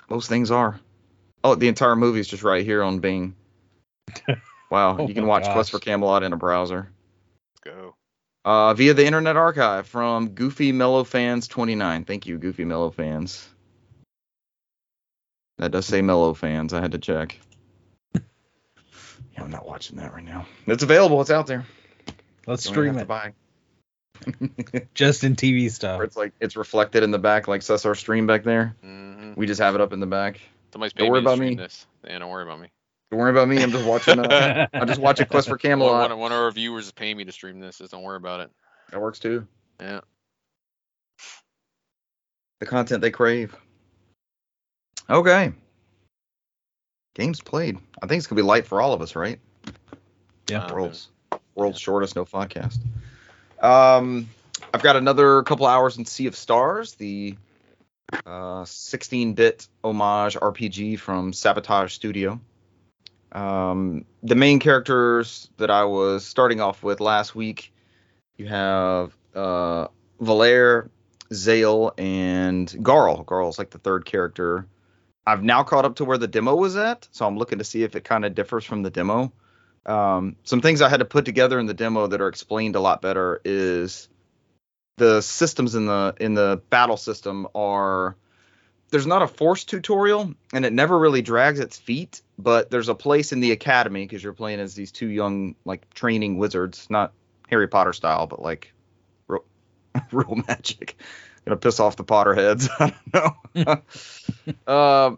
Most 0.09 0.29
things 0.29 0.49
are. 0.51 0.79
Oh, 1.43 1.55
the 1.55 1.67
entire 1.67 1.95
movie 1.95 2.19
is 2.19 2.27
just 2.27 2.43
right 2.43 2.65
here 2.65 2.83
on 2.83 2.99
Bing. 2.99 3.35
Wow, 4.71 4.97
Oh 4.97 5.07
you 5.07 5.13
can 5.13 5.27
watch 5.27 5.43
gosh. 5.43 5.53
Quest 5.53 5.69
for 5.69 5.77
Camelot 5.77 6.23
in 6.23 6.33
a 6.33 6.35
browser. 6.35 6.89
Let's 7.63 7.75
go. 7.77 7.95
Uh, 8.43 8.73
via 8.73 8.95
the 8.95 9.05
Internet 9.05 9.37
Archive 9.37 9.85
from 9.85 10.29
Goofy 10.29 10.71
Mellow 10.71 11.03
Fans 11.03 11.47
29. 11.47 12.05
Thank 12.05 12.25
you, 12.25 12.39
Goofy 12.39 12.65
Mellow 12.65 12.89
Fans. 12.89 13.47
That 15.59 15.69
does 15.69 15.85
say 15.85 16.01
Mellow 16.01 16.33
Fans. 16.33 16.73
I 16.73 16.81
had 16.81 16.93
to 16.93 16.97
check. 16.97 17.39
Yeah, 18.15 19.43
I'm 19.43 19.51
not 19.51 19.67
watching 19.67 19.97
that 19.97 20.11
right 20.11 20.25
now. 20.25 20.47
It's 20.65 20.81
available. 20.81 21.21
It's 21.21 21.29
out 21.29 21.45
there. 21.45 21.65
Let's 22.47 22.63
don't 22.63 22.73
stream 22.73 22.95
have 22.95 23.03
it. 23.03 23.07
buy. 23.07 23.33
Just 24.95 25.23
in 25.23 25.35
TV 25.35 25.69
stuff. 25.69 25.97
Where 25.97 26.05
it's 26.05 26.17
like 26.17 26.33
it's 26.39 26.55
reflected 26.55 27.03
in 27.03 27.11
the 27.11 27.19
back, 27.19 27.47
like 27.47 27.61
Cesar 27.61 27.93
Stream 27.93 28.25
back 28.25 28.43
there. 28.43 28.75
hmm 28.81 29.33
We 29.35 29.45
just 29.45 29.61
have 29.61 29.75
it 29.75 29.81
up 29.81 29.93
in 29.93 29.99
the 29.99 30.07
back. 30.07 30.41
Somebody's 30.73 30.93
Don't 30.93 31.09
worry 31.11 31.19
about 31.19 31.37
me. 31.37 31.53
this. 31.53 31.85
Yeah, 32.03 32.17
don't 32.19 32.31
worry 32.31 32.43
about 32.43 32.59
me. 32.59 32.67
Don't 33.11 33.19
worry 33.19 33.29
about 33.29 33.47
me. 33.47 33.61
I'm 33.61 33.69
just 33.71 33.85
watching. 33.85 34.17
Uh, 34.19 34.67
I'm 34.73 34.87
just 34.87 34.99
watching 34.99 35.27
Quest 35.27 35.47
for 35.47 35.53
One, 35.53 35.59
Camelot. 35.59 36.09
one, 36.09 36.19
one 36.19 36.31
of 36.31 36.39
our 36.39 36.51
viewers 36.51 36.85
is 36.87 36.91
paying 36.91 37.15
me 37.15 37.23
to 37.25 37.31
stream 37.31 37.59
this. 37.59 37.77
Just 37.77 37.91
don't 37.91 38.01
worry 38.01 38.17
about 38.17 38.39
it. 38.39 38.49
That 38.89 38.99
works 38.99 39.19
too. 39.19 39.47
Yeah. 39.79 40.01
The 42.59 42.65
content 42.65 43.01
they 43.01 43.11
crave. 43.11 43.55
Okay. 45.09 45.53
Games 47.13 47.39
played. 47.39 47.77
I 48.01 48.07
think 48.07 48.17
it's 48.17 48.25
gonna 48.25 48.41
be 48.41 48.45
light 48.47 48.65
for 48.65 48.81
all 48.81 48.93
of 48.93 49.01
us, 49.03 49.15
right? 49.15 49.39
Yeah. 50.49 50.65
Um, 50.65 50.71
World's 50.73 51.09
world's 51.53 51.79
shortest 51.79 52.15
NOFODcast. 52.15 52.79
Um, 53.61 54.27
I've 54.73 54.81
got 54.81 54.95
another 54.95 55.43
couple 55.43 55.67
hours 55.67 55.99
in 55.99 56.05
Sea 56.05 56.25
of 56.25 56.35
Stars, 56.35 56.95
the 56.95 57.35
uh, 58.11 58.63
16-bit 58.63 59.67
homage 59.83 60.35
RPG 60.35 60.99
from 60.99 61.33
Sabotage 61.33 61.93
Studio. 61.93 62.39
Um, 63.31 64.05
the 64.21 64.35
main 64.35 64.59
characters 64.59 65.49
that 65.57 65.71
I 65.71 65.85
was 65.85 66.25
starting 66.25 66.61
off 66.61 66.83
with 66.83 66.99
last 66.99 67.35
week, 67.35 67.73
you 68.37 68.47
have 68.47 69.15
uh, 69.33 69.87
Valere, 70.19 70.89
Zale, 71.33 71.93
and 71.97 72.67
Garl. 72.67 73.25
Garl's 73.25 73.57
like 73.57 73.71
the 73.71 73.79
third 73.79 74.05
character. 74.05 74.67
I've 75.25 75.43
now 75.43 75.63
caught 75.63 75.85
up 75.85 75.95
to 75.95 76.05
where 76.05 76.17
the 76.17 76.27
demo 76.27 76.55
was 76.55 76.75
at, 76.75 77.07
so 77.11 77.25
I'm 77.25 77.37
looking 77.37 77.59
to 77.59 77.63
see 77.63 77.83
if 77.83 77.95
it 77.95 78.03
kind 78.03 78.25
of 78.25 78.35
differs 78.35 78.65
from 78.65 78.83
the 78.83 78.89
demo. 78.89 79.31
Um, 79.85 80.35
some 80.43 80.61
things 80.61 80.81
I 80.81 80.89
had 80.89 80.99
to 80.99 81.05
put 81.05 81.25
together 81.25 81.59
in 81.59 81.65
the 81.65 81.73
demo 81.73 82.07
that 82.07 82.21
are 82.21 82.27
explained 82.27 82.75
a 82.75 82.79
lot 82.79 83.01
better 83.01 83.41
is 83.43 84.09
the 84.97 85.21
systems 85.21 85.75
in 85.75 85.85
the 85.85 86.15
in 86.19 86.33
the 86.33 86.61
battle 86.69 86.97
system 86.97 87.47
are 87.55 88.15
there's 88.91 89.07
not 89.07 89.23
a 89.23 89.27
force 89.27 89.63
tutorial 89.63 90.33
and 90.53 90.65
it 90.65 90.73
never 90.73 90.97
really 90.97 91.21
drags 91.21 91.59
its 91.59 91.77
feet 91.77 92.21
but 92.37 92.69
there's 92.69 92.89
a 92.89 92.95
place 92.95 93.31
in 93.31 93.39
the 93.39 93.51
academy 93.51 94.03
because 94.05 94.23
you're 94.23 94.33
playing 94.33 94.59
as 94.59 94.75
these 94.75 94.91
two 94.91 95.07
young 95.07 95.55
like 95.65 95.91
training 95.93 96.37
wizards 96.37 96.87
not 96.89 97.13
harry 97.49 97.67
potter 97.67 97.93
style 97.93 98.27
but 98.27 98.41
like 98.41 98.71
real, 99.27 99.43
real 100.11 100.35
magic. 100.47 100.95
Gonna 101.45 101.57
piss 101.57 101.79
off 101.81 101.97
the 101.97 102.05
potterheads 102.05 102.69
i 102.79 102.93
don't 103.11 103.55
know. 103.55 103.81
Uh, 104.67 105.15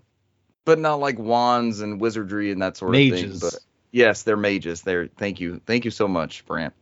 but 0.65 0.79
not 0.79 0.99
like 0.99 1.19
wands 1.19 1.81
and 1.81 2.01
wizardry 2.01 2.51
and 2.51 2.61
that 2.61 2.77
sort 2.77 2.91
Mages. 2.91 3.35
of 3.35 3.41
thing 3.41 3.49
but 3.51 3.59
yes 3.91 4.23
they're 4.23 4.37
mages. 4.37 4.81
They're 4.81 5.07
thank 5.07 5.39
you. 5.39 5.61
Thank 5.65 5.85
you 5.85 5.91
so 5.91 6.07
much 6.07 6.45
brant 6.45 6.73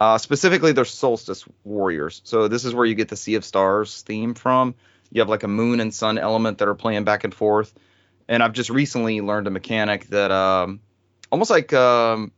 uh, 0.00 0.16
specifically, 0.16 0.72
they're 0.72 0.86
solstice 0.86 1.44
warriors. 1.62 2.22
So 2.24 2.48
this 2.48 2.64
is 2.64 2.74
where 2.74 2.86
you 2.86 2.94
get 2.94 3.08
the 3.08 3.16
Sea 3.16 3.34
of 3.34 3.44
Stars 3.44 4.00
theme 4.02 4.32
from. 4.34 4.74
You 5.12 5.20
have 5.20 5.28
like 5.28 5.42
a 5.42 5.48
moon 5.48 5.80
and 5.80 5.94
sun 5.94 6.16
element 6.16 6.58
that 6.58 6.68
are 6.68 6.74
playing 6.74 7.04
back 7.04 7.24
and 7.24 7.34
forth. 7.34 7.74
And 8.26 8.42
I've 8.42 8.54
just 8.54 8.70
recently 8.70 9.20
learned 9.20 9.46
a 9.46 9.50
mechanic 9.50 10.06
that 10.08 10.30
um, 10.30 10.80
almost 11.30 11.50
like 11.50 11.72
um, 11.74 12.32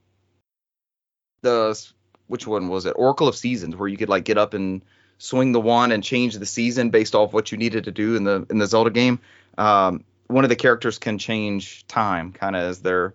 the 1.42 1.78
which 2.26 2.46
one 2.46 2.68
was 2.68 2.86
it? 2.86 2.94
Oracle 2.96 3.28
of 3.28 3.36
Seasons, 3.36 3.76
where 3.76 3.88
you 3.88 3.96
could 3.96 4.08
like 4.08 4.24
get 4.24 4.38
up 4.38 4.54
and 4.54 4.82
swing 5.18 5.52
the 5.52 5.60
wand 5.60 5.92
and 5.92 6.02
change 6.02 6.34
the 6.34 6.46
season 6.46 6.90
based 6.90 7.14
off 7.14 7.32
what 7.32 7.52
you 7.52 7.58
needed 7.58 7.84
to 7.84 7.92
do 7.92 8.16
in 8.16 8.24
the 8.24 8.44
in 8.50 8.58
the 8.58 8.66
Zelda 8.66 8.90
game. 8.90 9.20
Um, 9.56 10.04
one 10.26 10.44
of 10.44 10.48
the 10.48 10.56
characters 10.56 10.98
can 10.98 11.18
change 11.18 11.86
time, 11.86 12.32
kind 12.32 12.56
of 12.56 12.62
as 12.62 12.80
their, 12.80 13.14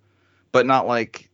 but 0.51 0.65
not 0.65 0.87
like 0.87 1.29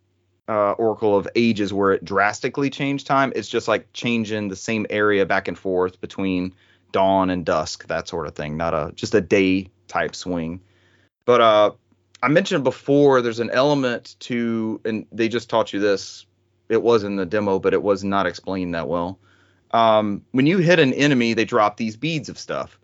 uh, 0.47 0.71
Oracle 0.73 1.17
of 1.17 1.27
Ages 1.35 1.73
where 1.73 1.93
it 1.93 2.03
drastically 2.03 2.69
changed 2.69 3.07
time. 3.07 3.31
It's 3.35 3.47
just 3.47 3.67
like 3.67 3.91
changing 3.93 4.49
the 4.49 4.55
same 4.55 4.85
area 4.89 5.25
back 5.25 5.47
and 5.47 5.57
forth 5.57 6.01
between 6.01 6.53
dawn 6.91 7.29
and 7.29 7.45
dusk, 7.45 7.87
that 7.87 8.07
sort 8.07 8.27
of 8.27 8.35
thing. 8.35 8.57
Not 8.57 8.73
a 8.73 8.91
just 8.95 9.15
a 9.15 9.21
day 9.21 9.69
type 9.87 10.15
swing. 10.15 10.61
But 11.25 11.41
uh, 11.41 11.71
I 12.21 12.27
mentioned 12.27 12.63
before 12.63 13.21
there's 13.21 13.39
an 13.39 13.51
element 13.51 14.15
to, 14.21 14.81
and 14.85 15.05
they 15.11 15.29
just 15.29 15.49
taught 15.49 15.73
you 15.73 15.79
this. 15.79 16.25
It 16.69 16.81
was 16.81 17.03
in 17.03 17.17
the 17.17 17.25
demo, 17.25 17.59
but 17.59 17.73
it 17.73 17.83
was 17.83 18.03
not 18.03 18.25
explained 18.25 18.73
that 18.75 18.87
well. 18.87 19.19
Um, 19.71 20.23
when 20.31 20.45
you 20.45 20.59
hit 20.59 20.79
an 20.79 20.93
enemy, 20.93 21.33
they 21.33 21.45
drop 21.45 21.77
these 21.77 21.97
beads 21.97 22.29
of 22.29 22.37
stuff, 22.37 22.79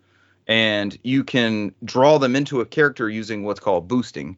and 0.46 0.98
you 1.02 1.24
can 1.24 1.74
draw 1.84 2.18
them 2.18 2.36
into 2.36 2.60
a 2.60 2.66
character 2.66 3.08
using 3.08 3.44
what's 3.44 3.60
called 3.60 3.88
boosting. 3.88 4.36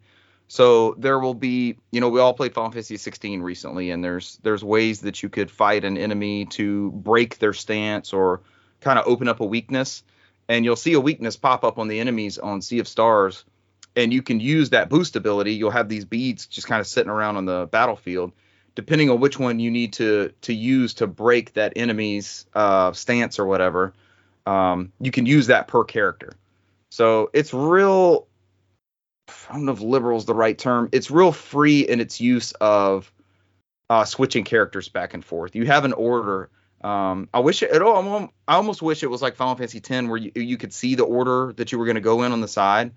So 0.53 0.97
there 0.99 1.19
will 1.19 1.33
be, 1.33 1.79
you 1.93 2.03
know, 2.03 2.11
we 2.11 2.21
all 2.21 2.35
played 2.35 2.53
Final 2.53 2.71
Fantasy 2.71 2.99
16 2.99 3.41
recently, 3.41 3.91
and 3.91 4.05
there's 4.05 4.39
there's 4.43 4.63
ways 4.63 5.01
that 5.01 5.23
you 5.23 5.31
could 5.31 5.51
fight 5.51 5.83
an 5.83 5.97
enemy 5.97 6.45
to 6.45 6.91
break 6.91 7.39
their 7.39 7.55
stance 7.55 8.13
or 8.13 8.43
kind 8.83 8.99
of 8.99 9.07
open 9.07 9.29
up 9.29 9.41
a 9.41 9.47
weakness, 9.47 10.03
and 10.51 10.63
you'll 10.63 10.77
see 10.77 10.93
a 10.93 11.01
weakness 11.01 11.37
pop 11.37 11.65
up 11.65 11.79
on 11.79 11.89
the 11.89 11.99
enemies 12.01 12.37
on 12.37 12.61
Sea 12.61 12.81
of 12.81 12.87
Stars, 12.87 13.47
and 13.97 14.13
you 14.13 14.21
can 14.21 14.41
use 14.41 14.69
that 14.69 14.91
boost 14.91 15.17
ability. 15.17 15.55
You'll 15.55 15.71
have 15.71 15.89
these 15.89 16.05
beads 16.05 16.45
just 16.45 16.67
kind 16.67 16.81
of 16.81 16.87
sitting 16.87 17.09
around 17.09 17.39
on 17.39 17.47
the 17.47 17.67
battlefield, 17.73 18.33
depending 18.75 19.09
on 19.09 19.21
which 19.21 19.39
one 19.39 19.59
you 19.59 19.71
need 19.71 19.95
to 19.95 20.35
to 20.43 20.53
use 20.53 20.93
to 20.95 21.07
break 21.07 21.55
that 21.55 21.73
enemy's 21.77 22.45
uh, 22.53 22.93
stance 22.93 23.39
or 23.39 23.47
whatever. 23.47 23.95
Um, 24.45 24.93
you 25.01 25.13
can 25.13 25.25
use 25.25 25.47
that 25.47 25.67
per 25.67 25.83
character. 25.83 26.35
So 26.91 27.31
it's 27.33 27.55
real 27.55 28.29
I 29.29 29.55
don't 29.55 29.65
know 29.65 29.73
if 29.73 29.81
liberal 29.81 30.19
is 30.19 30.25
the 30.25 30.35
right 30.35 30.57
term. 30.57 30.89
It's 30.93 31.11
real 31.11 31.33
free 31.33 31.81
in 31.81 32.01
its 32.01 32.21
use 32.21 32.53
of 32.53 33.13
uh, 33.91 34.05
switching 34.05 34.45
characters 34.45 34.89
back 34.89 35.15
and 35.15 35.25
forth. 35.25 35.55
You 35.55 35.67
have 35.67 35.85
an 35.85 35.93
order. 35.93 36.49
Um, 36.83 37.29
I 37.33 37.41
wish 37.41 37.63
it. 37.63 37.71
I 37.73 38.29
almost 38.49 38.83
wish 38.83 39.03
it 39.03 39.11
was 39.11 39.23
like 39.23 39.37
Final 39.37 39.55
Fantasy 39.55 39.79
X, 39.79 40.09
where 40.09 40.17
you, 40.17 40.33
you 40.35 40.57
could 40.57 40.73
see 40.73 40.95
the 40.95 41.05
order 41.05 41.53
that 41.55 41.71
you 41.71 41.79
were 41.79 41.85
going 41.85 41.97
to 41.97 42.01
go 42.01 42.23
in 42.23 42.33
on 42.33 42.41
the 42.41 42.49
side, 42.49 42.93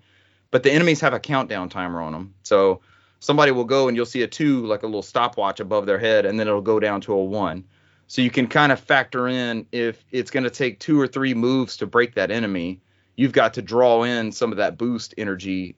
but 0.50 0.62
the 0.62 0.72
enemies 0.72 1.00
have 1.00 1.12
a 1.12 1.20
countdown 1.20 1.68
timer 1.68 2.00
on 2.00 2.12
them. 2.12 2.34
So 2.42 2.80
somebody 3.20 3.52
will 3.52 3.64
go 3.64 3.88
and 3.88 3.96
you'll 3.96 4.06
see 4.06 4.22
a 4.22 4.26
two, 4.26 4.66
like 4.66 4.82
a 4.82 4.86
little 4.86 5.02
stopwatch 5.02 5.60
above 5.60 5.86
their 5.86 5.98
head, 5.98 6.26
and 6.26 6.40
then 6.40 6.48
it'll 6.48 6.62
go 6.62 6.80
down 6.80 7.00
to 7.02 7.12
a 7.12 7.24
one. 7.24 7.64
So 8.08 8.22
you 8.22 8.30
can 8.30 8.46
kind 8.46 8.72
of 8.72 8.80
factor 8.80 9.28
in 9.28 9.66
if 9.72 10.04
it's 10.12 10.30
going 10.30 10.44
to 10.44 10.50
take 10.50 10.80
two 10.80 11.00
or 11.00 11.06
three 11.06 11.34
moves 11.34 11.76
to 11.78 11.86
break 11.86 12.14
that 12.14 12.30
enemy. 12.30 12.80
You've 13.16 13.32
got 13.32 13.54
to 13.54 13.62
draw 13.62 14.02
in 14.02 14.32
some 14.32 14.52
of 14.52 14.58
that 14.58 14.78
boost 14.78 15.14
energy 15.18 15.74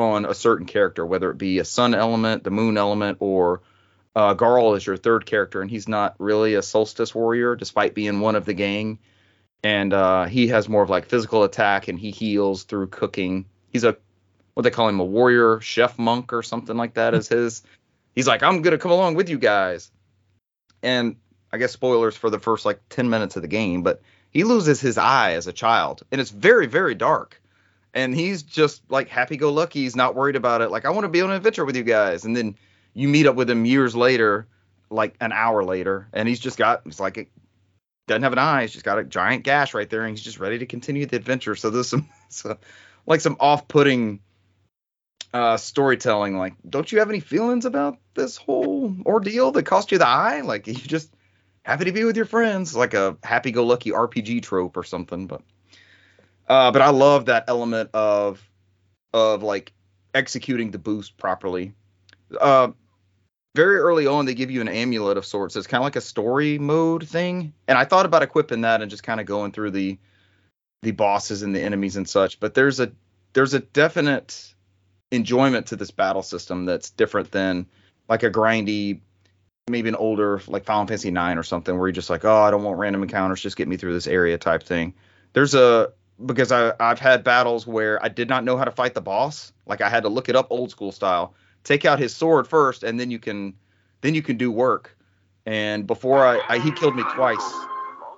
on 0.00 0.24
a 0.24 0.34
certain 0.34 0.66
character, 0.66 1.04
whether 1.04 1.30
it 1.30 1.38
be 1.38 1.58
a 1.58 1.64
sun 1.64 1.94
element, 1.94 2.42
the 2.42 2.50
moon 2.50 2.76
element, 2.76 3.18
or 3.20 3.60
uh, 4.16 4.34
Garl 4.34 4.76
is 4.76 4.84
your 4.84 4.96
third 4.96 5.26
character, 5.26 5.60
and 5.60 5.70
he's 5.70 5.88
not 5.88 6.16
really 6.18 6.54
a 6.54 6.62
solstice 6.62 7.14
warrior, 7.14 7.54
despite 7.54 7.94
being 7.94 8.20
one 8.20 8.34
of 8.34 8.44
the 8.44 8.54
gang. 8.54 8.98
And 9.62 9.92
uh, 9.92 10.24
he 10.24 10.48
has 10.48 10.68
more 10.68 10.82
of 10.82 10.90
like 10.90 11.06
physical 11.06 11.44
attack, 11.44 11.88
and 11.88 11.98
he 11.98 12.10
heals 12.10 12.64
through 12.64 12.88
cooking. 12.88 13.46
He's 13.68 13.84
a 13.84 13.96
what 14.54 14.62
they 14.62 14.70
call 14.70 14.88
him 14.88 15.00
a 15.00 15.04
warrior 15.04 15.60
chef 15.60 15.98
monk 15.98 16.32
or 16.32 16.42
something 16.42 16.76
like 16.76 16.94
that 16.94 17.14
is 17.14 17.28
his. 17.28 17.62
He's 18.14 18.26
like, 18.26 18.42
I'm 18.42 18.62
gonna 18.62 18.78
come 18.78 18.90
along 18.90 19.14
with 19.14 19.28
you 19.28 19.38
guys. 19.38 19.90
And 20.82 21.16
I 21.52 21.58
guess 21.58 21.72
spoilers 21.72 22.16
for 22.16 22.30
the 22.30 22.38
first 22.38 22.64
like 22.64 22.80
10 22.88 23.10
minutes 23.10 23.36
of 23.36 23.42
the 23.42 23.48
game, 23.48 23.82
but 23.82 24.02
he 24.30 24.44
loses 24.44 24.80
his 24.80 24.98
eye 24.98 25.32
as 25.32 25.46
a 25.46 25.52
child, 25.52 26.02
and 26.10 26.20
it's 26.20 26.30
very 26.30 26.66
very 26.66 26.94
dark 26.94 27.39
and 27.94 28.14
he's 28.14 28.42
just 28.42 28.82
like 28.90 29.08
happy 29.08 29.36
go 29.36 29.52
lucky. 29.52 29.80
He's 29.80 29.96
not 29.96 30.14
worried 30.14 30.36
about 30.36 30.60
it. 30.60 30.70
Like 30.70 30.84
I 30.84 30.90
want 30.90 31.04
to 31.04 31.08
be 31.08 31.20
on 31.20 31.30
an 31.30 31.36
adventure 31.36 31.64
with 31.64 31.76
you 31.76 31.82
guys, 31.82 32.24
and 32.24 32.36
then 32.36 32.56
you 32.94 33.08
meet 33.08 33.26
up 33.26 33.36
with 33.36 33.50
him 33.50 33.64
years 33.64 33.94
later, 33.96 34.46
like 34.90 35.14
an 35.20 35.32
hour 35.32 35.64
later, 35.64 36.08
and 36.12 36.28
he's 36.28 36.40
just 36.40 36.56
got 36.56 36.82
it's 36.86 37.00
like 37.00 37.18
it 37.18 37.28
doesn't 38.06 38.22
have 38.22 38.32
an 38.32 38.38
eye. 38.38 38.62
He's 38.62 38.72
just 38.72 38.84
got 38.84 38.98
a 38.98 39.04
giant 39.04 39.44
gash 39.44 39.74
right 39.74 39.88
there, 39.88 40.02
and 40.02 40.10
he's 40.10 40.24
just 40.24 40.38
ready 40.38 40.58
to 40.58 40.66
continue 40.66 41.06
the 41.06 41.16
adventure. 41.16 41.54
So 41.56 41.70
there's 41.70 41.88
some 41.88 42.08
so, 42.28 42.58
like 43.06 43.20
some 43.20 43.36
off-putting 43.40 44.20
uh, 45.32 45.56
storytelling. 45.56 46.36
Like, 46.36 46.54
don't 46.68 46.90
you 46.90 46.98
have 47.00 47.10
any 47.10 47.20
feelings 47.20 47.64
about 47.64 47.98
this 48.14 48.36
whole 48.36 48.94
ordeal 49.04 49.52
that 49.52 49.64
cost 49.64 49.92
you 49.92 49.98
the 49.98 50.06
eye? 50.06 50.42
Like 50.42 50.66
you 50.68 50.74
just 50.74 51.12
happy 51.62 51.86
to 51.86 51.92
be 51.92 52.04
with 52.04 52.16
your 52.16 52.26
friends, 52.26 52.76
like 52.76 52.94
a 52.94 53.16
happy-go-lucky 53.22 53.90
RPG 53.90 54.42
trope 54.42 54.76
or 54.76 54.84
something, 54.84 55.26
but. 55.26 55.42
Uh, 56.50 56.72
but 56.72 56.82
I 56.82 56.90
love 56.90 57.26
that 57.26 57.44
element 57.46 57.90
of 57.94 58.42
of 59.14 59.44
like 59.44 59.72
executing 60.12 60.72
the 60.72 60.80
boost 60.80 61.16
properly. 61.16 61.74
Uh, 62.40 62.72
very 63.54 63.76
early 63.76 64.08
on, 64.08 64.24
they 64.24 64.34
give 64.34 64.50
you 64.50 64.60
an 64.60 64.66
amulet 64.66 65.16
of 65.16 65.24
sorts. 65.24 65.54
It's 65.54 65.68
kind 65.68 65.80
of 65.80 65.84
like 65.84 65.94
a 65.94 66.00
story 66.00 66.58
mode 66.58 67.08
thing, 67.08 67.52
and 67.68 67.78
I 67.78 67.84
thought 67.84 68.04
about 68.04 68.24
equipping 68.24 68.62
that 68.62 68.82
and 68.82 68.90
just 68.90 69.04
kind 69.04 69.20
of 69.20 69.26
going 69.26 69.52
through 69.52 69.70
the 69.70 69.96
the 70.82 70.90
bosses 70.90 71.42
and 71.42 71.54
the 71.54 71.62
enemies 71.62 71.96
and 71.96 72.08
such. 72.08 72.40
But 72.40 72.54
there's 72.54 72.80
a 72.80 72.90
there's 73.32 73.54
a 73.54 73.60
definite 73.60 74.52
enjoyment 75.12 75.68
to 75.68 75.76
this 75.76 75.92
battle 75.92 76.22
system 76.22 76.64
that's 76.64 76.90
different 76.90 77.30
than 77.30 77.64
like 78.08 78.24
a 78.24 78.30
grindy, 78.30 79.02
maybe 79.68 79.88
an 79.88 79.94
older 79.94 80.42
like 80.48 80.64
Final 80.64 80.88
Fantasy 80.88 81.12
9 81.12 81.38
or 81.38 81.44
something 81.44 81.78
where 81.78 81.86
you're 81.86 81.92
just 81.92 82.10
like, 82.10 82.24
oh, 82.24 82.42
I 82.42 82.50
don't 82.50 82.64
want 82.64 82.76
random 82.76 83.04
encounters, 83.04 83.40
just 83.40 83.56
get 83.56 83.68
me 83.68 83.76
through 83.76 83.92
this 83.92 84.08
area 84.08 84.36
type 84.36 84.64
thing. 84.64 84.94
There's 85.32 85.54
a 85.54 85.92
because 86.24 86.52
I, 86.52 86.72
I've 86.78 86.98
had 86.98 87.24
battles 87.24 87.66
where 87.66 88.02
I 88.02 88.08
did 88.08 88.28
not 88.28 88.44
know 88.44 88.56
how 88.56 88.64
to 88.64 88.70
fight 88.70 88.94
the 88.94 89.00
boss. 89.00 89.52
Like 89.66 89.80
I 89.80 89.88
had 89.88 90.02
to 90.02 90.08
look 90.08 90.28
it 90.28 90.36
up 90.36 90.48
old 90.50 90.70
school 90.70 90.92
style. 90.92 91.34
Take 91.64 91.84
out 91.84 91.98
his 91.98 92.14
sword 92.14 92.48
first, 92.48 92.82
and 92.82 92.98
then 92.98 93.10
you 93.10 93.18
can 93.18 93.54
then 94.00 94.14
you 94.14 94.22
can 94.22 94.36
do 94.36 94.50
work. 94.50 94.96
And 95.46 95.86
before 95.86 96.26
I, 96.26 96.40
I 96.48 96.58
he 96.58 96.70
killed 96.72 96.96
me 96.96 97.04
twice. 97.14 97.52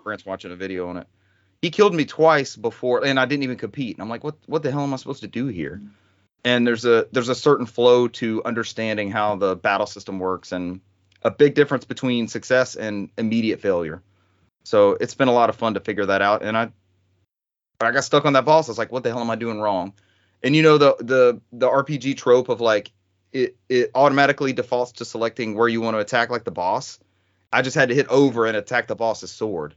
Grant's 0.04 0.26
watching 0.26 0.52
a 0.52 0.56
video 0.56 0.88
on 0.88 0.96
it. 0.96 1.06
He 1.60 1.70
killed 1.70 1.94
me 1.94 2.04
twice 2.04 2.56
before, 2.56 3.04
and 3.04 3.20
I 3.20 3.24
didn't 3.26 3.44
even 3.44 3.56
compete. 3.56 3.96
And 3.96 4.02
I'm 4.02 4.08
like, 4.08 4.24
what 4.24 4.36
what 4.46 4.62
the 4.62 4.70
hell 4.70 4.82
am 4.82 4.92
I 4.92 4.96
supposed 4.96 5.22
to 5.22 5.28
do 5.28 5.46
here? 5.46 5.80
And 6.44 6.66
there's 6.66 6.84
a 6.84 7.06
there's 7.12 7.28
a 7.28 7.34
certain 7.34 7.66
flow 7.66 8.08
to 8.08 8.42
understanding 8.44 9.10
how 9.10 9.36
the 9.36 9.56
battle 9.56 9.86
system 9.86 10.18
works, 10.18 10.52
and 10.52 10.80
a 11.22 11.30
big 11.30 11.54
difference 11.54 11.84
between 11.84 12.28
success 12.28 12.74
and 12.74 13.10
immediate 13.16 13.60
failure. 13.60 14.02
So 14.64 14.92
it's 14.92 15.14
been 15.14 15.28
a 15.28 15.32
lot 15.32 15.50
of 15.50 15.56
fun 15.56 15.74
to 15.74 15.80
figure 15.80 16.06
that 16.06 16.22
out, 16.22 16.42
and 16.42 16.56
I 16.56 16.72
I 17.86 17.92
got 17.92 18.04
stuck 18.04 18.24
on 18.24 18.32
that 18.34 18.44
boss. 18.44 18.68
I 18.68 18.72
was 18.72 18.78
like, 18.78 18.92
what 18.92 19.02
the 19.02 19.10
hell 19.10 19.20
am 19.20 19.30
I 19.30 19.36
doing 19.36 19.60
wrong? 19.60 19.92
And 20.42 20.56
you 20.56 20.62
know 20.62 20.78
the 20.78 20.96
the 20.98 21.40
the 21.52 21.68
RPG 21.68 22.16
trope 22.16 22.48
of 22.48 22.60
like 22.60 22.92
it 23.32 23.56
it 23.68 23.90
automatically 23.94 24.52
defaults 24.52 24.92
to 24.92 25.04
selecting 25.04 25.54
where 25.54 25.68
you 25.68 25.80
want 25.80 25.94
to 25.94 26.00
attack 26.00 26.30
like 26.30 26.44
the 26.44 26.50
boss. 26.50 26.98
I 27.52 27.62
just 27.62 27.76
had 27.76 27.90
to 27.90 27.94
hit 27.94 28.08
over 28.08 28.46
and 28.46 28.56
attack 28.56 28.88
the 28.88 28.96
boss's 28.96 29.30
sword 29.30 29.74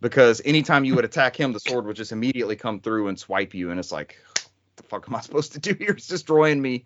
because 0.00 0.40
anytime 0.44 0.84
you 0.84 0.94
would 0.94 1.04
attack 1.04 1.36
him, 1.36 1.52
the 1.52 1.60
sword 1.60 1.86
would 1.86 1.96
just 1.96 2.12
immediately 2.12 2.56
come 2.56 2.80
through 2.80 3.08
and 3.08 3.18
swipe 3.18 3.54
you, 3.54 3.70
and 3.70 3.78
it's 3.78 3.92
like, 3.92 4.16
what 4.28 4.76
the 4.76 4.82
fuck 4.84 5.04
am 5.08 5.16
I 5.16 5.20
supposed 5.20 5.52
to 5.52 5.58
do 5.58 5.74
here? 5.74 5.90
It's 5.96 6.06
destroying 6.06 6.60
me, 6.62 6.84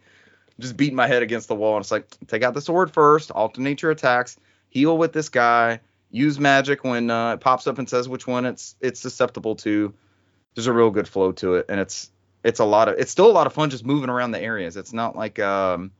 just 0.58 0.76
beating 0.76 0.96
my 0.96 1.06
head 1.06 1.22
against 1.22 1.48
the 1.48 1.54
wall. 1.54 1.76
And 1.76 1.82
it's 1.82 1.92
like, 1.92 2.06
take 2.26 2.42
out 2.42 2.54
the 2.54 2.60
sword 2.60 2.92
first, 2.92 3.30
alternate 3.30 3.82
your 3.82 3.90
attacks, 3.90 4.36
heal 4.68 4.96
with 4.98 5.12
this 5.12 5.28
guy, 5.28 5.80
use 6.10 6.38
magic 6.38 6.84
when 6.84 7.10
uh, 7.10 7.34
it 7.34 7.40
pops 7.40 7.66
up 7.66 7.78
and 7.78 7.88
says 7.88 8.08
which 8.08 8.26
one 8.26 8.46
it's 8.46 8.76
it's 8.80 9.00
susceptible 9.00 9.56
to 9.56 9.92
there's 10.54 10.66
a 10.66 10.72
real 10.72 10.90
good 10.90 11.08
flow 11.08 11.32
to 11.32 11.54
it, 11.54 11.66
and 11.68 11.80
it's 11.80 12.10
it's 12.42 12.60
a 12.60 12.64
lot 12.64 12.88
of 12.88 12.96
it's 12.98 13.10
still 13.10 13.30
a 13.30 13.32
lot 13.32 13.46
of 13.46 13.52
fun 13.52 13.70
just 13.70 13.84
moving 13.84 14.10
around 14.10 14.30
the 14.30 14.40
areas. 14.40 14.76
It's 14.76 14.92
not 14.92 15.16
like 15.16 15.38
um, 15.38 15.90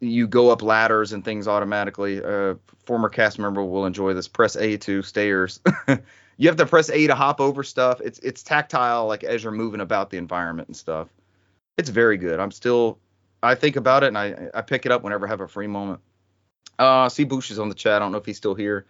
you 0.00 0.26
go 0.26 0.50
up 0.50 0.62
ladders 0.62 1.12
and 1.12 1.24
things 1.24 1.46
automatically. 1.46 2.22
Uh, 2.22 2.54
former 2.86 3.08
cast 3.08 3.38
member 3.38 3.62
will 3.62 3.86
enjoy 3.86 4.14
this. 4.14 4.28
Press 4.28 4.56
A 4.56 4.76
to 4.78 5.02
stairs. 5.02 5.60
you 6.36 6.48
have 6.48 6.56
to 6.56 6.66
press 6.66 6.90
A 6.90 7.06
to 7.06 7.14
hop 7.14 7.40
over 7.40 7.62
stuff. 7.62 8.00
It's 8.00 8.18
it's 8.20 8.42
tactile, 8.42 9.06
like 9.06 9.22
as 9.24 9.44
you're 9.44 9.52
moving 9.52 9.80
about 9.80 10.10
the 10.10 10.16
environment 10.16 10.68
and 10.68 10.76
stuff. 10.76 11.08
It's 11.78 11.90
very 11.90 12.16
good. 12.16 12.40
I'm 12.40 12.50
still 12.50 12.98
I 13.42 13.54
think 13.54 13.76
about 13.76 14.02
it 14.02 14.08
and 14.08 14.18
I 14.18 14.48
I 14.54 14.62
pick 14.62 14.86
it 14.86 14.92
up 14.92 15.02
whenever 15.02 15.26
I 15.26 15.30
have 15.30 15.40
a 15.40 15.48
free 15.48 15.68
moment. 15.68 16.00
Uh, 16.78 17.08
see 17.08 17.24
Bush 17.24 17.50
is 17.50 17.58
on 17.58 17.68
the 17.68 17.74
chat. 17.74 17.96
I 17.96 17.98
don't 18.00 18.12
know 18.12 18.18
if 18.18 18.26
he's 18.26 18.38
still 18.38 18.54
here. 18.54 18.86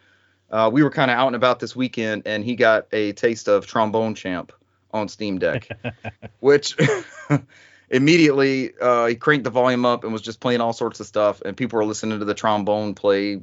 Uh, 0.50 0.70
we 0.72 0.82
were 0.82 0.90
kind 0.90 1.10
of 1.10 1.16
out 1.16 1.28
and 1.28 1.36
about 1.36 1.60
this 1.60 1.74
weekend, 1.74 2.22
and 2.26 2.44
he 2.44 2.56
got 2.56 2.86
a 2.92 3.12
taste 3.12 3.48
of 3.48 3.66
Trombone 3.66 4.14
Champ 4.14 4.52
on 4.92 5.08
Steam 5.08 5.38
Deck, 5.38 5.68
which 6.40 6.76
immediately 7.90 8.72
uh, 8.80 9.06
he 9.06 9.14
cranked 9.14 9.44
the 9.44 9.50
volume 9.50 9.84
up 9.84 10.04
and 10.04 10.12
was 10.12 10.22
just 10.22 10.40
playing 10.40 10.60
all 10.60 10.72
sorts 10.72 11.00
of 11.00 11.06
stuff, 11.06 11.42
and 11.42 11.56
people 11.56 11.78
were 11.78 11.84
listening 11.84 12.18
to 12.18 12.24
the 12.24 12.34
trombone 12.34 12.94
play 12.94 13.42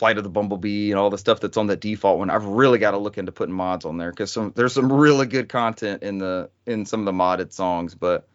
Flight 0.00 0.16
of 0.16 0.24
the 0.24 0.30
Bumblebee 0.30 0.90
and 0.90 0.98
all 0.98 1.10
the 1.10 1.18
stuff 1.18 1.40
that's 1.40 1.58
on 1.58 1.66
the 1.66 1.76
default 1.76 2.18
one. 2.18 2.30
I've 2.30 2.46
really 2.46 2.78
got 2.78 2.92
to 2.92 2.98
look 2.98 3.18
into 3.18 3.32
putting 3.32 3.54
mods 3.54 3.84
on 3.84 3.98
there 3.98 4.10
because 4.10 4.32
some 4.32 4.50
there's 4.56 4.72
some 4.72 4.90
really 4.90 5.26
good 5.26 5.50
content 5.50 6.02
in 6.02 6.16
the 6.16 6.48
in 6.64 6.86
some 6.86 7.00
of 7.00 7.06
the 7.06 7.12
modded 7.12 7.52
songs, 7.52 7.94
but 7.94 8.26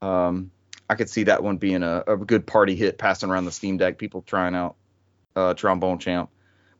um, 0.00 0.50
I 0.88 0.94
could 0.94 1.10
see 1.10 1.24
that 1.24 1.42
one 1.42 1.58
being 1.58 1.82
a, 1.82 2.04
a 2.06 2.16
good 2.16 2.46
party 2.46 2.74
hit 2.74 2.96
passing 2.96 3.28
around 3.28 3.44
the 3.44 3.52
Steam 3.52 3.76
Deck. 3.76 3.98
People 3.98 4.22
trying 4.22 4.54
out 4.54 4.76
uh, 5.36 5.52
Trombone 5.52 5.98
Champ. 5.98 6.30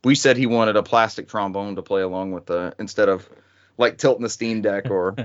We 0.05 0.15
said 0.15 0.39
he 0.39 0.47
wanted 0.47 0.77
a 0.77 0.83
plastic 0.83 1.29
trombone 1.29 1.77
to 1.77 1.83
play 1.83 2.01
along 2.01 2.33
with 2.33 2.47
the 2.47 2.75
instead 2.79 3.11
of 3.11 3.29
like 3.77 3.99
tilting 3.99 4.23
the 4.23 4.29
Steam 4.29 4.63
Deck 4.63 4.91
or. 4.91 5.17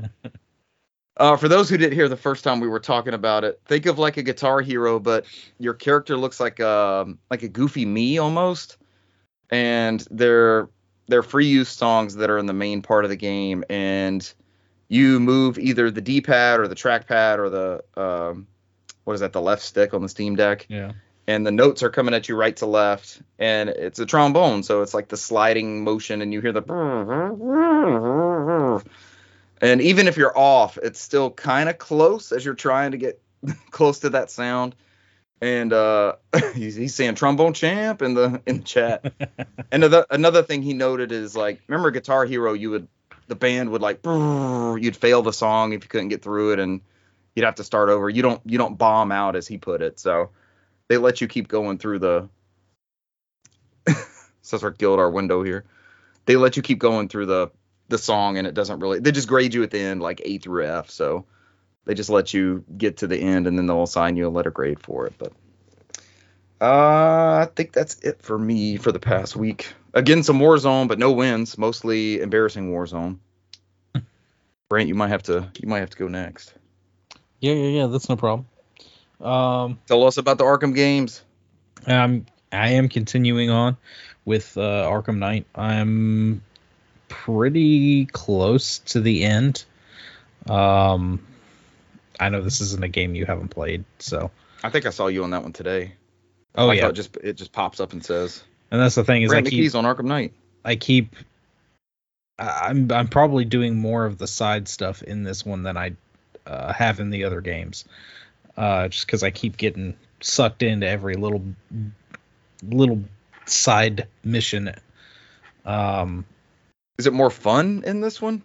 uh, 1.18 1.38
for 1.38 1.48
those 1.48 1.70
who 1.70 1.78
didn't 1.78 1.94
hear 1.94 2.10
the 2.10 2.18
first 2.18 2.44
time 2.44 2.60
we 2.60 2.68
were 2.68 2.80
talking 2.80 3.14
about 3.14 3.44
it, 3.44 3.62
think 3.66 3.86
of 3.86 4.00
like 4.00 4.18
a 4.18 4.24
Guitar 4.24 4.62
Hero, 4.62 5.00
but 5.00 5.26
your 5.58 5.74
character 5.74 6.18
looks 6.18 6.40
like 6.40 6.60
a 6.60 6.70
um, 6.70 7.20
like 7.30 7.44
a 7.44 7.48
goofy 7.48 7.86
me 7.86 8.18
almost, 8.18 8.78
and 9.50 10.06
they're 10.12 10.70
they're 11.08 11.24
free 11.24 11.48
use 11.48 11.70
songs 11.70 12.16
that 12.16 12.30
are 12.30 12.38
in 12.38 12.46
the 12.46 12.54
main 12.54 12.82
part 12.82 13.04
of 13.04 13.10
the 13.10 13.18
game, 13.18 13.64
and 13.70 14.34
you 14.88 15.20
move 15.20 15.60
either 15.60 15.92
the 15.92 16.02
D-pad 16.02 16.60
or 16.60 16.68
the 16.68 16.76
trackpad 16.76 17.38
or 17.38 17.50
the 17.50 17.84
um, 18.02 18.48
what 19.04 19.14
is 19.14 19.20
that 19.20 19.34
the 19.34 19.42
left 19.42 19.62
stick 19.62 19.94
on 19.94 20.02
the 20.02 20.10
Steam 20.10 20.36
Deck. 20.36 20.66
Yeah 20.70 20.94
and 21.30 21.46
the 21.46 21.52
notes 21.52 21.84
are 21.84 21.90
coming 21.90 22.14
at 22.14 22.28
you 22.28 22.36
right 22.36 22.58
to 22.58 22.66
left 22.66 23.22
and 23.38 23.70
it's 23.70 24.00
a 24.00 24.06
trombone 24.06 24.64
so 24.64 24.82
it's 24.82 24.94
like 24.94 25.08
the 25.08 25.18
sliding 25.18 25.84
motion 25.84 26.22
and 26.22 26.34
you 26.34 26.42
hear 26.42 26.52
the 26.52 26.64
and 29.62 29.82
even 29.82 30.08
if 30.08 30.18
you're 30.18 30.38
off 30.38 30.78
it's 30.82 31.00
still 31.00 31.30
kind 31.30 31.70
of 31.70 31.78
close 31.78 32.32
as 32.32 32.44
you're 32.44 32.54
trying 32.54 32.92
to 32.92 32.98
get 32.98 33.22
close 33.72 34.00
to 34.00 34.12
that 34.12 34.32
sound. 34.32 34.76
And 35.42 35.72
uh, 35.72 36.16
he's, 36.54 36.76
he's 36.76 36.96
saying 36.96 37.16
trombone 37.16 37.54
champ 37.54 38.02
in 38.02 38.14
the 38.14 38.42
in 38.46 38.58
the 38.58 38.64
chat. 38.64 39.14
and 39.72 39.84
another 39.84 40.06
another 40.10 40.44
thing 40.44 40.62
he 40.62 40.74
noted 40.74 41.12
is 41.12 41.36
like, 41.36 41.62
remember 41.68 41.92
Guitar 41.92 42.26
Hero, 42.26 42.54
you 42.54 42.72
would 42.72 42.88
the 43.28 43.36
band 43.36 43.70
would 43.70 43.82
like 43.82 44.00
you'd 44.06 44.98
fail 44.98 45.22
the 45.22 45.32
song 45.32 45.74
if 45.74 45.84
you 45.84 45.90
couldn't 45.90 46.10
get 46.10 46.24
through 46.24 46.54
it, 46.54 46.60
and 46.60 46.82
you'd 47.36 47.46
have 47.46 47.56
to 47.56 47.64
start 47.64 47.90
over. 47.90 48.10
You 48.10 48.22
don't 48.22 48.42
you 48.46 48.58
don't 48.58 48.78
bomb 48.78 49.12
out 49.12 49.36
as 49.36 49.48
he 49.48 49.58
put 49.58 49.82
it. 49.82 50.00
So 50.00 50.32
they 50.90 50.98
let 50.98 51.22
you 51.22 51.28
keep 51.28 51.48
going 51.48 51.78
through 51.78 52.00
the. 52.00 52.30
says 54.42 54.64
our 54.64 54.72
guild 54.72 55.00
our 55.00 55.10
window 55.10 55.44
here. 55.44 55.64
They 56.26 56.36
let 56.36 56.58
you 56.58 56.64
keep 56.64 56.80
going 56.80 57.08
through 57.08 57.28
the 57.28 57.52
the 57.88 57.98
song, 57.98 58.38
and 58.38 58.46
it 58.46 58.54
doesn't 58.54 58.80
really. 58.80 59.00
They 59.00 59.12
just 59.12 59.28
grade 59.28 59.54
you 59.54 59.64
at 59.64 59.72
the 59.72 59.80
end 59.80 60.02
like 60.02 60.22
A 60.26 60.40
through 60.40 60.66
F. 60.66 60.90
So 60.90 61.26
they 61.86 61.94
just 61.94 62.10
let 62.10 62.34
you 62.34 62.64
get 62.78 62.98
to 62.98 63.08
the 63.08 63.18
end, 63.18 63.48
and 63.48 63.58
then 63.58 63.68
they'll 63.68 63.84
assign 63.84 64.18
you 64.18 64.28
a 64.28 64.30
letter 64.30 64.52
grade 64.52 64.80
for 64.80 65.08
it. 65.08 65.14
But 65.18 65.32
uh, 66.62 67.46
I 67.46 67.48
think 67.56 67.72
that's 67.72 68.00
it 68.00 68.22
for 68.22 68.38
me 68.38 68.78
for 68.78 68.92
the 68.92 69.00
past 69.00 69.36
week. 69.36 69.74
Again, 69.94 70.24
some 70.24 70.40
Warzone, 70.40 70.88
but 70.88 71.00
no 71.00 71.12
wins. 71.12 71.58
Mostly 71.58 72.20
embarrassing 72.20 72.72
Warzone. 72.72 73.18
Brant, 74.70 74.88
you 74.88 74.96
might 74.96 75.10
have 75.10 75.24
to 75.24 75.50
you 75.60 75.68
might 75.68 75.80
have 75.80 75.92
to 75.92 75.98
go 75.98 76.08
next. 76.08 76.54
Yeah, 77.40 77.54
yeah, 77.54 77.82
yeah. 77.82 77.88
That's 77.88 78.10
no 78.10 78.18
problem. 78.18 78.48
Um, 79.22 79.80
Tell 79.88 80.06
us 80.06 80.18
about 80.18 80.38
the 80.38 80.46
Arkham 80.46 80.74
games. 80.76 81.22
I'm 81.86 82.26
I 82.52 82.72
am 82.72 82.90
continuing 82.90 83.50
on 83.50 83.78
with 84.26 84.58
uh, 84.58 84.90
Arkham 84.90 85.18
Knight. 85.18 85.46
I'm 85.56 86.42
pretty 87.08 88.06
close 88.06 88.80
to 88.80 89.02
the 89.02 89.24
end. 89.24 89.64
Um, 90.50 91.26
I 92.20 92.30
know 92.30 92.42
this 92.42 92.62
isn't 92.62 92.84
a 92.84 92.88
game 92.88 93.16
you 93.16 93.26
haven't 93.26 93.50
played, 93.50 93.86
so 94.00 94.32
I 94.64 94.70
think 94.70 94.86
I 94.86 94.90
saw 94.90 95.08
you 95.08 95.24
on 95.24 95.32
that 95.32 95.44
one 95.44 95.54
today. 95.54 95.94
oh 96.56 96.70
I 96.70 96.74
yeah, 96.74 96.88
it 96.88 96.94
just 96.94 97.18
it 97.18 97.34
just 97.34 97.52
pops 97.52 97.80
up 97.80 97.94
and 97.94 98.04
says 98.04 98.44
and 98.72 98.82
that's 98.82 98.96
the 98.96 99.04
thing 99.04 99.24
is 99.24 99.34
I 99.34 99.42
keep 99.42 99.64
McKee's 99.64 99.76
on 99.76 99.86
Arkham 99.86 100.06
Knight. 100.06 100.34
I 100.64 100.76
keep 100.76 101.16
I'm 102.38 102.92
I'm 102.92 103.08
probably 103.08 103.46
doing 103.46 103.78
more 103.78 104.06
of 104.06 104.18
the 104.18 104.28
side 104.28 104.68
stuff 104.68 105.02
in 105.04 105.24
this 105.24 105.46
one 105.46 105.64
than 105.64 105.78
I 105.78 105.94
uh, 106.46 106.74
have 106.74 107.00
in 107.00 107.10
the 107.10 107.26
other 107.26 107.42
games, 107.42 107.86
uh, 108.60 108.90
just 108.90 109.08
because 109.08 109.24
I 109.24 109.32
keep 109.32 109.58
getting 109.58 109.96
sucked 110.22 110.62
into 110.62 110.86
every 110.88 111.16
little 111.16 111.42
little 112.62 113.04
side 113.46 114.08
mission. 114.24 114.76
Um, 115.66 116.26
Is 116.98 117.08
it 117.08 117.14
more 117.14 117.30
fun 117.32 117.84
in 117.86 118.02
this 118.02 118.22
one? 118.22 118.44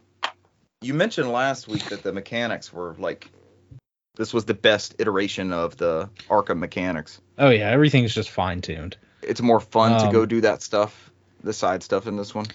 You 0.80 0.94
mentioned 0.94 1.30
last 1.30 1.66
week 1.68 1.84
that 1.86 2.02
the 2.02 2.12
mechanics 2.12 2.72
were 2.72 2.94
like 2.98 3.30
this 4.16 4.32
was 4.32 4.44
the 4.44 4.54
best 4.54 4.94
iteration 5.00 5.52
of 5.52 5.76
the 5.76 6.08
Arkham 6.28 6.58
mechanics. 6.58 7.20
oh 7.38 7.50
yeah, 7.50 7.70
everything's 7.70 8.14
just 8.14 8.30
fine 8.30 8.60
tuned. 8.60 8.96
It's 9.22 9.40
more 9.42 9.60
fun 9.60 9.98
to 10.00 10.06
Um, 10.06 10.12
go 10.12 10.26
do 10.26 10.40
that 10.42 10.62
stuff, 10.62 11.10
the 11.42 11.52
side 11.52 11.82
stuff 11.82 12.06
in 12.06 12.16
this 12.16 12.34
one. 12.34 12.46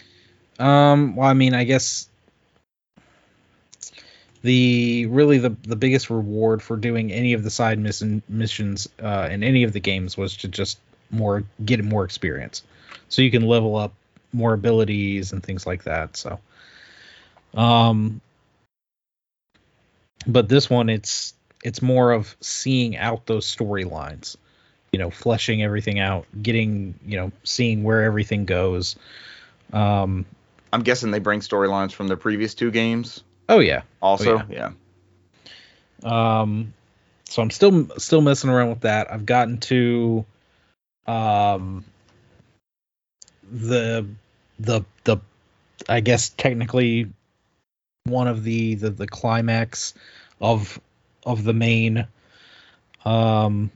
Um, 0.60 1.16
well, 1.16 1.28
I 1.28 1.34
mean, 1.34 1.54
I 1.54 1.64
guess 1.64 2.09
the 4.42 5.06
really 5.08 5.38
the 5.38 5.56
the 5.64 5.76
biggest 5.76 6.10
reward 6.10 6.62
for 6.62 6.78
doing 6.78 7.12
any 7.12 7.34
of 7.34 7.44
the 7.44 7.50
side 7.50 7.78
mission, 7.78 8.22
missions 8.30 8.88
uh, 9.02 9.28
in 9.30 9.44
any 9.44 9.64
of 9.64 9.74
the 9.74 9.80
games 9.80 10.18
was 10.18 10.38
to 10.38 10.48
just 10.48 10.80
more 11.12 11.44
get 11.64 11.84
more 11.84 12.06
experience, 12.06 12.64
so 13.10 13.22
you 13.22 13.32
can 13.32 13.46
level 13.46 13.76
up 13.76 13.94
more 14.32 14.54
abilities 14.54 15.34
and 15.34 15.44
things 15.44 15.68
like 15.68 15.84
that. 15.84 16.16
So, 16.16 16.40
um, 17.54 18.22
but 20.26 20.48
this 20.48 20.70
one 20.70 20.90
it's 20.90 21.34
it's 21.64 21.82
more 21.82 22.12
of 22.12 22.36
seeing 22.40 22.96
out 22.96 23.26
those 23.26 23.46
storylines, 23.54 24.38
you 24.94 25.00
know, 25.00 25.10
fleshing 25.10 25.62
everything 25.64 26.00
out, 26.00 26.26
getting 26.42 26.98
you 27.06 27.18
know, 27.18 27.32
seeing 27.44 27.84
where 27.84 28.04
everything 28.04 28.46
goes. 28.46 28.96
Um, 29.74 30.26
I'm 30.72 30.84
guessing 30.84 31.12
they 31.12 31.20
bring 31.20 31.42
storylines 31.42 31.92
from 31.92 32.08
the 32.08 32.16
previous 32.16 32.54
two 32.54 32.72
games 32.72 33.24
oh 33.50 33.60
yeah, 33.60 33.82
also. 34.02 34.38
yeah. 34.50 34.72
yeah. 36.04 36.42
Um, 36.42 36.74
so 37.26 37.42
I'm 37.42 37.52
still 37.52 37.90
still 37.98 38.22
messing 38.22 38.50
around 38.50 38.70
with 38.70 38.82
that. 38.82 39.12
I've 39.12 39.26
gotten 39.26 39.60
to 39.60 40.26
um 41.06 41.84
the 43.52 44.08
the 44.60 44.86
the 45.04 45.18
I 45.88 46.00
guess 46.00 46.30
technically 46.30 47.10
one 48.06 48.28
of 48.28 48.44
the 48.44 48.76
the, 48.76 48.90
the 48.90 49.08
climax 49.08 49.94
of 50.40 50.80
of 51.26 51.44
the 51.44 51.54
main 51.54 52.08
um 53.06 53.72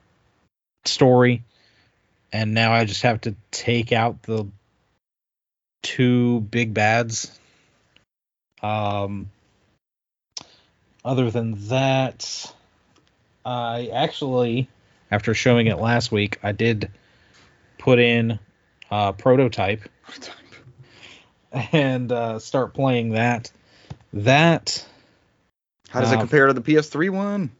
story 0.86 1.43
and 2.32 2.53
now 2.53 2.74
I 2.74 2.86
just 2.86 3.03
have 3.03 3.21
to 3.21 3.36
take 3.51 3.91
out 3.91 4.24
the 4.24 4.47
two 5.82 6.41
big 6.41 6.74
bads 6.74 7.32
um 8.61 9.30
other 11.06 11.30
than 11.32 11.68
that, 11.68 12.54
I 13.45 13.89
actually, 13.93 14.70
after 15.12 15.34
showing 15.34 15.68
it 15.68 15.78
last 15.80 16.12
week, 16.12 16.39
I 16.43 16.51
did 16.51 16.89
put 17.78 17.99
in 17.99 18.39
uh, 18.89 19.12
prototype 19.14 19.82
and 21.72 22.12
uh, 22.12 22.39
start 22.39 22.74
playing 22.74 23.12
that. 23.12 23.51
That 24.14 24.86
How 25.89 26.01
does 26.01 26.12
it 26.12 26.16
Um, 26.16 26.22
compare 26.22 26.47
to 26.47 26.54
the 26.54 26.62
PS3 26.62 27.10
one? 27.10 27.51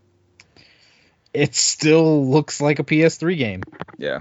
it 1.34 1.56
still 1.56 2.30
looks 2.30 2.62
like 2.62 2.78
a 2.78 2.84
PS3 2.84 3.38
game. 3.38 3.64
Yeah. 3.98 4.20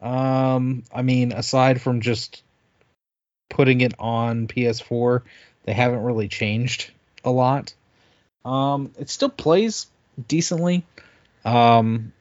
Um, 0.00 0.82
I 0.92 1.02
mean, 1.02 1.32
aside 1.32 1.82
from 1.82 2.00
just 2.00 2.42
putting 3.50 3.82
it 3.82 3.92
on 3.98 4.48
PS4, 4.48 5.20
they 5.64 5.74
haven't 5.74 6.02
really 6.02 6.28
changed 6.28 6.90
a 7.24 7.30
lot. 7.30 7.74
Um, 8.44 8.92
it 8.98 9.08
still 9.10 9.28
plays 9.30 9.86
decently. 10.28 10.84
Um, 11.44 12.12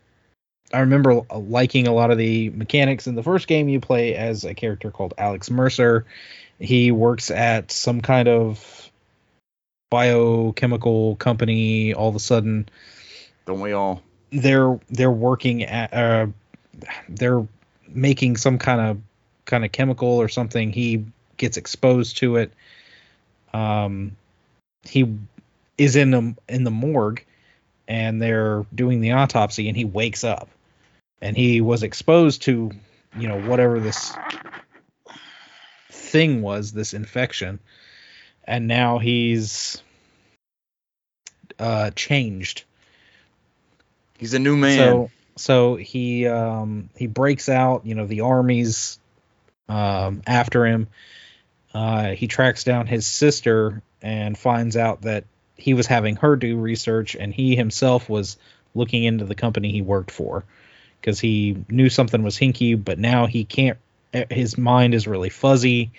I 0.74 0.80
remember 0.80 1.22
liking 1.34 1.88
a 1.88 1.94
lot 1.94 2.12
of 2.12 2.18
the 2.18 2.50
mechanics 2.50 3.08
in 3.08 3.16
the 3.16 3.24
first 3.24 3.48
game. 3.48 3.70
You 3.70 3.80
play 3.80 4.16
as 4.16 4.44
a 4.44 4.54
character 4.54 4.92
called 4.92 5.14
Alex 5.18 5.50
Mercer. 5.52 6.06
He 6.60 6.92
works 6.92 7.30
at 7.30 7.72
some 7.72 8.02
kind 8.02 8.28
of 8.28 8.90
biochemical 9.92 11.16
company. 11.18 11.94
All 11.94 12.10
of 12.10 12.16
a 12.16 12.20
sudden, 12.20 12.70
Don't 13.46 13.60
we 13.62 13.74
all? 13.74 14.02
they're 14.32 14.80
they're 14.90 15.12
working 15.12 15.64
at 15.64 15.94
uh, 15.94 16.28
they're 17.08 17.46
making 17.88 18.38
some 18.38 18.58
kind 18.58 18.82
of 18.82 19.02
kind 19.46 19.64
of 19.64 19.72
chemical 19.72 20.08
or 20.08 20.28
something 20.28 20.72
he 20.72 21.06
gets 21.38 21.58
exposed 21.58 22.18
to 22.18 22.38
it 22.38 22.54
um 23.54 24.16
he 24.84 25.18
is 25.78 25.96
in 25.96 26.12
the 26.12 26.36
in 26.48 26.64
the 26.64 26.72
morgue 26.72 27.24
and 27.88 28.22
they're 28.22 28.66
doing 28.74 29.02
the 29.02 29.12
autopsy 29.14 29.68
and 29.68 29.78
he 29.78 29.86
wakes 29.86 30.24
up 30.24 30.50
and 31.22 31.36
he 31.36 31.62
was 31.62 31.84
exposed 31.84 32.44
to 32.44 32.72
you 33.18 33.28
know 33.28 33.42
whatever 33.42 33.80
this 33.80 34.16
thing 35.92 36.42
was 36.42 36.72
this 36.72 36.94
infection 36.94 37.60
and 38.46 38.68
now 38.68 39.00
he's 39.00 39.82
uh 41.60 41.92
changed 41.92 42.64
He's 44.24 44.34
a 44.34 44.40
new 44.40 44.56
man. 44.56 44.78
so 44.78 45.12
so 45.36 45.76
he 45.76 46.28
um 46.28 46.90
he 46.96 47.08
breaks 47.08 47.50
out, 47.50 47.86
you 47.86 47.94
know, 47.94 48.06
the 48.06 48.22
army's 48.22 48.98
um 49.68 50.22
after 50.26 50.66
him. 50.66 50.88
Uh 51.74 52.12
he 52.12 52.28
tracks 52.28 52.64
down 52.64 52.88
his 52.88 53.06
sister 53.06 53.82
and 54.02 54.38
finds 54.38 54.78
out 54.78 55.02
that 55.02 55.26
he 55.58 55.74
was 55.74 55.88
having 55.88 56.16
her 56.18 56.36
do 56.36 56.58
research 56.58 57.16
and 57.16 57.34
he 57.34 57.56
himself 57.56 58.10
was 58.10 58.38
looking 58.76 59.04
into 59.04 59.26
the 59.26 59.36
company 59.36 59.72
he 59.72 59.82
worked 59.82 60.12
for 60.12 60.44
because 61.00 61.20
he 61.20 61.64
knew 61.70 61.90
something 61.90 62.24
was 62.24 62.38
hinky, 62.38 62.82
but 62.82 62.98
now 62.98 63.26
he 63.28 63.44
can't 63.44 63.78
eh, 64.14 64.26
his 64.30 64.58
mind 64.58 64.94
is 64.94 65.08
really 65.08 65.30
fuzzy. 65.30 65.92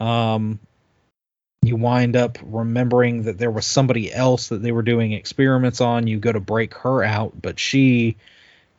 Um 0.00 0.58
you 1.62 1.76
wind 1.76 2.16
up 2.16 2.38
remembering 2.42 3.24
that 3.24 3.38
there 3.38 3.50
was 3.50 3.66
somebody 3.66 4.12
else 4.12 4.48
that 4.48 4.62
they 4.62 4.72
were 4.72 4.82
doing 4.82 5.12
experiments 5.12 5.80
on. 5.80 6.06
You 6.06 6.18
go 6.18 6.32
to 6.32 6.40
break 6.40 6.74
her 6.74 7.02
out, 7.02 7.40
but 7.40 7.58
she 7.58 8.16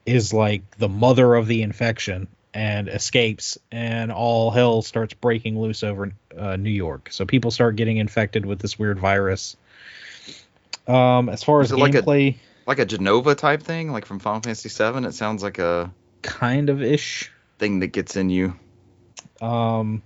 is 0.06 0.34
like 0.34 0.78
the 0.78 0.90
mother 0.90 1.36
of 1.36 1.48
the 1.48 1.62
infection 1.62 2.28
and 2.54 2.90
escapes, 2.90 3.60
and 3.72 4.12
all 4.12 4.50
hell 4.50 4.82
starts 4.82 5.14
breaking 5.14 5.60
loose 5.60 5.84
over 5.84 6.12
uh, 6.36 6.56
New 6.56 6.72
York. 6.72 7.10
So 7.12 7.26
people 7.26 7.52
start 7.52 7.76
getting 7.76 7.98
infected 7.98 8.46
with 8.46 8.60
this 8.60 8.80
weird 8.80 9.00
virus. 9.00 9.56
Um, 10.90 11.30
as 11.30 11.44
far 11.44 11.62
Is 11.62 11.72
as 11.72 11.78
it 11.78 11.80
like 11.80 11.94
a- 11.96 12.02
gameplay, 12.02 12.38
like 12.66 12.80
a 12.80 12.86
Jenova 12.86 13.38
type 13.38 13.62
thing, 13.64 13.92
like 13.92 14.06
from 14.06 14.20
Final 14.20 14.42
Fantasy 14.42 14.70
VII. 14.70 15.06
It 15.06 15.14
sounds 15.14 15.44
like 15.44 15.60
a 15.60 15.94
kind 16.22 16.70
of 16.70 16.82
ish. 16.82 17.32
thing 17.60 17.80
that 17.82 17.88
gets 17.88 18.16
in 18.16 18.30
you. 18.30 18.56
um, 19.42 20.02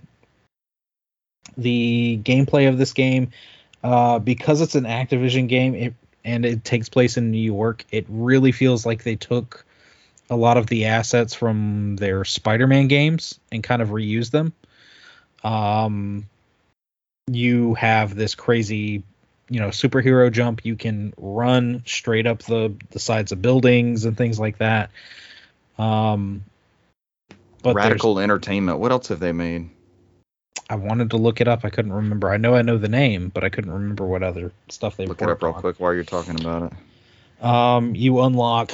the 1.56 2.18
gameplay 2.22 2.68
of 2.68 2.78
this 2.78 2.92
game 2.92 3.30
uh, 3.84 4.18
because 4.18 4.60
it's 4.60 4.74
an 4.74 4.84
Activision 4.84 5.48
game 5.48 5.74
it 5.74 5.94
and 6.24 6.44
it 6.44 6.64
takes 6.64 6.88
place 6.88 7.16
in 7.16 7.30
New 7.30 7.38
York. 7.38 7.84
It 7.92 8.06
really 8.08 8.50
feels 8.50 8.84
like 8.86 9.04
they 9.04 9.14
took 9.16 9.64
a 10.30 10.36
lot 10.36 10.56
of 10.56 10.66
the 10.68 10.86
assets 10.86 11.34
from 11.34 11.96
their 11.96 12.24
Spider-Man 12.24 12.88
games 12.88 13.38
and 13.52 13.62
kind 13.62 13.82
of 13.82 13.90
reused 13.90 14.30
them. 14.30 14.52
Um, 15.44 16.26
you 17.30 17.74
have 17.74 18.14
this 18.14 18.34
crazy, 18.34 19.02
you 19.48 19.60
know, 19.60 19.68
superhero 19.68 20.30
jump. 20.32 20.64
You 20.64 20.76
can 20.76 21.12
run 21.16 21.82
straight 21.86 22.26
up 22.26 22.42
the 22.42 22.74
the 22.90 22.98
sides 22.98 23.32
of 23.32 23.42
buildings 23.42 24.04
and 24.04 24.16
things 24.16 24.38
like 24.38 24.58
that. 24.58 24.90
Um, 25.78 26.44
but 27.62 27.74
Radical 27.74 28.18
Entertainment. 28.18 28.78
What 28.78 28.92
else 28.92 29.08
have 29.08 29.20
they 29.20 29.32
made? 29.32 29.70
I 30.68 30.76
wanted 30.76 31.10
to 31.10 31.18
look 31.18 31.40
it 31.40 31.48
up. 31.48 31.64
I 31.64 31.70
couldn't 31.70 31.92
remember. 31.92 32.30
I 32.30 32.36
know 32.36 32.54
I 32.54 32.62
know 32.62 32.78
the 32.78 32.88
name, 32.88 33.30
but 33.32 33.44
I 33.44 33.48
couldn't 33.48 33.72
remember 33.72 34.06
what 34.06 34.22
other 34.22 34.52
stuff 34.68 34.96
they 34.96 35.06
Look 35.06 35.20
it 35.22 35.28
up 35.28 35.42
real 35.42 35.52
on. 35.52 35.60
quick 35.60 35.78
while 35.78 35.92
you're 35.94 36.04
talking 36.04 36.40
about 36.40 36.72
it. 36.72 37.44
Um, 37.44 37.94
you 37.94 38.20
unlock 38.22 38.72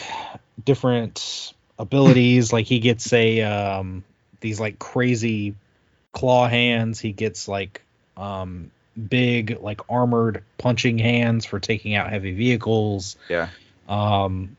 different 0.65 1.53
abilities. 1.79 2.53
like 2.53 2.67
he 2.67 2.79
gets 2.79 3.13
a 3.13 3.41
um 3.43 4.05
these 4.41 4.61
like 4.61 4.79
crazy 4.79 5.55
claw 6.13 6.47
hands. 6.47 7.01
He 7.01 7.13
gets 7.13 7.49
like 7.49 7.83
um 8.17 8.71
big 9.09 9.59
like 9.61 9.81
armored 9.89 10.43
punching 10.59 10.99
hands 10.99 11.45
for 11.45 11.61
taking 11.61 11.95
out 11.95 12.11
heavy 12.11 12.33
vehicles. 12.33 13.17
Yeah. 13.29 13.49
Um 13.89 14.57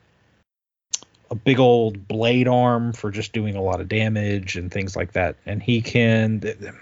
a 1.30 1.34
big 1.34 1.58
old 1.58 2.06
blade 2.06 2.46
arm 2.46 2.92
for 2.92 3.10
just 3.10 3.32
doing 3.32 3.56
a 3.56 3.62
lot 3.62 3.80
of 3.80 3.88
damage 3.88 4.56
and 4.56 4.70
things 4.70 4.94
like 4.94 5.12
that. 5.12 5.36
And 5.46 5.62
he 5.62 5.80
can 5.80 6.40
the, 6.40 6.74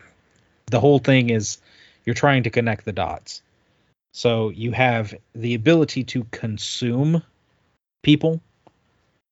the 0.67 0.81
whole 0.81 0.99
thing 0.99 1.31
is 1.31 1.59
you're 2.05 2.15
trying 2.15 2.45
to 2.45 2.51
connect 2.51 2.85
the 2.85 2.93
dots. 2.93 3.43
So 4.13 4.49
you 4.49 4.73
have 4.73 5.15
the 5.35 5.55
ability 5.55 6.05
to 6.05 6.25
consume 6.33 7.23
people 8.03 8.41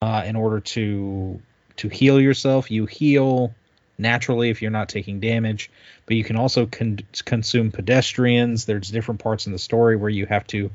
uh, 0.00 0.22
in 0.26 0.36
order 0.36 0.60
to 0.60 1.40
to 1.76 1.88
heal 1.88 2.20
yourself. 2.20 2.70
You 2.70 2.86
heal 2.86 3.54
naturally 3.98 4.50
if 4.50 4.62
you're 4.62 4.70
not 4.70 4.88
taking 4.88 5.20
damage, 5.20 5.70
but 6.06 6.16
you 6.16 6.24
can 6.24 6.36
also 6.36 6.66
con- 6.66 7.00
consume 7.24 7.70
pedestrians. 7.70 8.64
There's 8.64 8.90
different 8.90 9.20
parts 9.20 9.46
in 9.46 9.52
the 9.52 9.58
story 9.58 9.96
where 9.96 10.10
you 10.10 10.26
have 10.26 10.46
to 10.48 10.70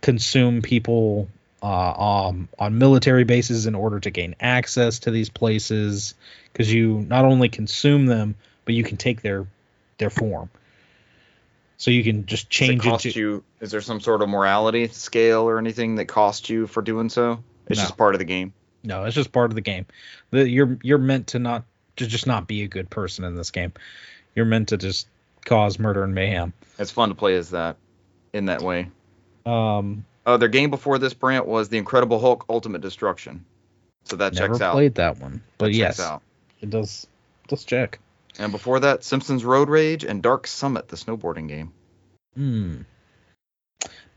consume 0.00 0.62
people 0.62 1.28
uh, 1.62 2.26
um, 2.26 2.48
on 2.58 2.78
military 2.78 3.24
bases 3.24 3.66
in 3.66 3.74
order 3.74 3.98
to 4.00 4.10
gain 4.10 4.36
access 4.40 5.00
to 5.00 5.10
these 5.10 5.30
places 5.30 6.14
because 6.52 6.72
you 6.72 7.04
not 7.08 7.24
only 7.24 7.48
consume 7.48 8.06
them, 8.06 8.36
but 8.64 8.74
you 8.74 8.84
can 8.84 8.96
take 8.96 9.22
their 9.22 9.46
their 9.98 10.10
form. 10.10 10.50
So 11.76 11.90
you 11.90 12.04
can 12.04 12.26
just 12.26 12.46
it 12.46 12.50
change 12.50 12.82
cost 12.82 13.06
into 13.06 13.18
you? 13.18 13.44
Is 13.60 13.70
there 13.70 13.80
some 13.80 14.00
sort 14.00 14.22
of 14.22 14.28
morality 14.28 14.88
scale 14.88 15.42
or 15.48 15.58
anything 15.58 15.96
that 15.96 16.06
costs 16.06 16.48
you 16.48 16.66
for 16.66 16.82
doing 16.82 17.08
so? 17.08 17.42
It's 17.66 17.78
No. 17.78 17.84
just 17.84 17.96
part 17.96 18.14
of 18.14 18.18
the 18.18 18.24
game. 18.24 18.52
No, 18.82 19.04
it's 19.04 19.14
just 19.14 19.32
part 19.32 19.50
of 19.50 19.54
the 19.54 19.60
game. 19.60 19.86
The, 20.30 20.48
you're 20.48 20.78
you're 20.82 20.98
meant 20.98 21.28
to 21.28 21.38
not 21.38 21.64
to 21.96 22.06
just 22.06 22.26
not 22.26 22.46
be 22.46 22.62
a 22.62 22.68
good 22.68 22.90
person 22.90 23.24
in 23.24 23.34
this 23.34 23.50
game. 23.50 23.72
You're 24.34 24.46
meant 24.46 24.68
to 24.68 24.76
just 24.76 25.06
cause 25.44 25.78
murder 25.78 26.02
and 26.04 26.14
mayhem. 26.14 26.52
It's 26.78 26.90
fun 26.90 27.10
to 27.10 27.14
play 27.14 27.36
as 27.36 27.50
that 27.50 27.76
in 28.32 28.46
that 28.46 28.62
way. 28.62 28.88
Um, 29.46 30.04
Uh, 30.26 30.36
their 30.38 30.48
game 30.48 30.70
before 30.70 30.98
this, 30.98 31.12
Brant, 31.14 31.46
was 31.46 31.68
The 31.68 31.78
Incredible 31.78 32.18
Hulk: 32.18 32.46
Ultimate 32.48 32.80
Destruction. 32.80 33.44
So 34.04 34.16
that 34.16 34.34
never 34.34 34.54
checks 34.54 34.60
out. 34.60 34.72
played 34.72 34.94
that 34.96 35.18
one, 35.18 35.42
but 35.58 35.66
That 35.66 35.74
yes, 35.74 36.00
it 36.60 36.70
does 36.70 37.06
does 37.48 37.64
check. 37.64 37.98
And 38.38 38.50
before 38.50 38.80
that, 38.80 39.04
Simpsons 39.04 39.44
Road 39.44 39.68
Rage 39.68 40.04
and 40.04 40.22
Dark 40.22 40.46
Summit, 40.46 40.88
the 40.88 40.96
snowboarding 40.96 41.46
game. 41.48 41.72
Hmm. 42.34 42.82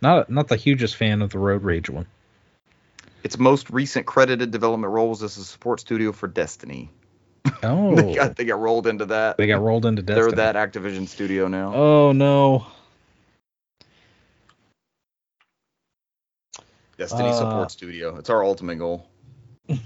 Not 0.01 0.29
not 0.29 0.47
the 0.47 0.55
hugest 0.55 0.95
fan 0.95 1.21
of 1.21 1.31
the 1.31 1.39
Road 1.39 1.63
Rage 1.63 1.89
one. 1.89 2.07
Its 3.23 3.37
most 3.37 3.69
recent 3.69 4.05
credited 4.05 4.51
development 4.51 4.91
role 4.93 5.09
was 5.09 5.23
as 5.23 5.37
a 5.37 5.43
support 5.43 5.79
studio 5.79 6.11
for 6.11 6.27
Destiny. 6.27 6.89
Oh, 7.63 7.95
they, 8.01 8.13
got, 8.15 8.35
they 8.35 8.45
got 8.45 8.59
rolled 8.59 8.87
into 8.87 9.05
that. 9.05 9.37
they 9.37 9.47
got 9.47 9.61
rolled 9.61 9.85
into 9.85 10.01
Destiny. 10.01 10.35
They're 10.35 10.53
that 10.53 10.73
Activision 10.73 11.07
studio 11.07 11.47
now. 11.47 11.73
Oh 11.73 12.11
no. 12.11 12.65
Destiny 16.97 17.29
uh, 17.29 17.33
support 17.33 17.71
studio. 17.71 18.15
It's 18.17 18.29
our 18.29 18.43
ultimate 18.43 18.77
goal. 18.77 19.07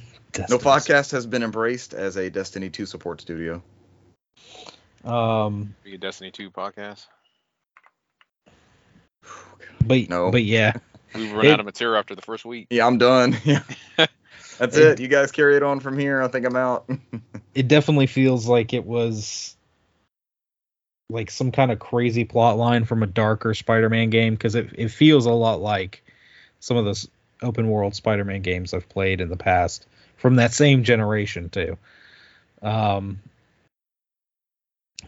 No 0.49 0.57
podcast 0.57 1.11
has 1.11 1.25
been 1.25 1.43
embraced 1.43 1.93
as 1.93 2.15
a 2.15 2.29
Destiny 2.29 2.69
2 2.69 2.85
support 2.85 3.19
studio. 3.19 3.61
Um, 5.03 5.75
Be 5.83 5.95
a 5.95 5.97
Destiny 5.97 6.31
2 6.31 6.49
podcast. 6.51 7.05
but 9.85 10.07
No. 10.07 10.31
but 10.31 10.45
yeah, 10.45 10.71
We 11.15 11.29
run 11.33 11.45
It- 11.45 11.51
out 11.51 11.59
of 11.59 11.65
material 11.65 11.99
after 11.99 12.15
the 12.15 12.21
first 12.21 12.45
week. 12.45 12.67
Yeah, 12.69 12.87
I'm 12.87 12.97
done. 12.97 13.35
Yeah. 13.43 13.63
That's 14.57 14.75
It- 14.77 14.83
it. 14.83 14.99
You 14.99 15.07
guys 15.07 15.31
carry 15.31 15.55
it 15.55 15.63
on 15.63 15.79
from 15.79 15.97
here. 15.97 16.21
I 16.21 16.27
think 16.27 16.45
I'm 16.45 16.55
out. 16.55 16.89
it 17.55 17.67
definitely 17.67 18.07
feels 18.07 18.47
like 18.47 18.73
it 18.73 18.85
was 18.85 19.55
like 21.09 21.29
some 21.29 21.51
kind 21.51 21.71
of 21.71 21.79
crazy 21.79 22.23
plot 22.23 22.57
line 22.57 22.85
from 22.85 23.03
a 23.03 23.07
darker 23.07 23.53
Spider-Man 23.53 24.09
game 24.09 24.33
because 24.33 24.55
it 24.55 24.69
it 24.77 24.89
feels 24.89 25.25
a 25.25 25.31
lot 25.31 25.61
like 25.61 26.03
some 26.59 26.77
of 26.77 26.85
those 26.85 27.07
open 27.41 27.69
world 27.69 27.95
Spider-Man 27.95 28.41
games 28.41 28.73
I've 28.73 28.87
played 28.87 29.19
in 29.19 29.29
the 29.29 29.37
past 29.37 29.85
from 30.17 30.35
that 30.35 30.53
same 30.53 30.83
generation 30.83 31.49
too. 31.49 31.77
Um, 32.61 33.19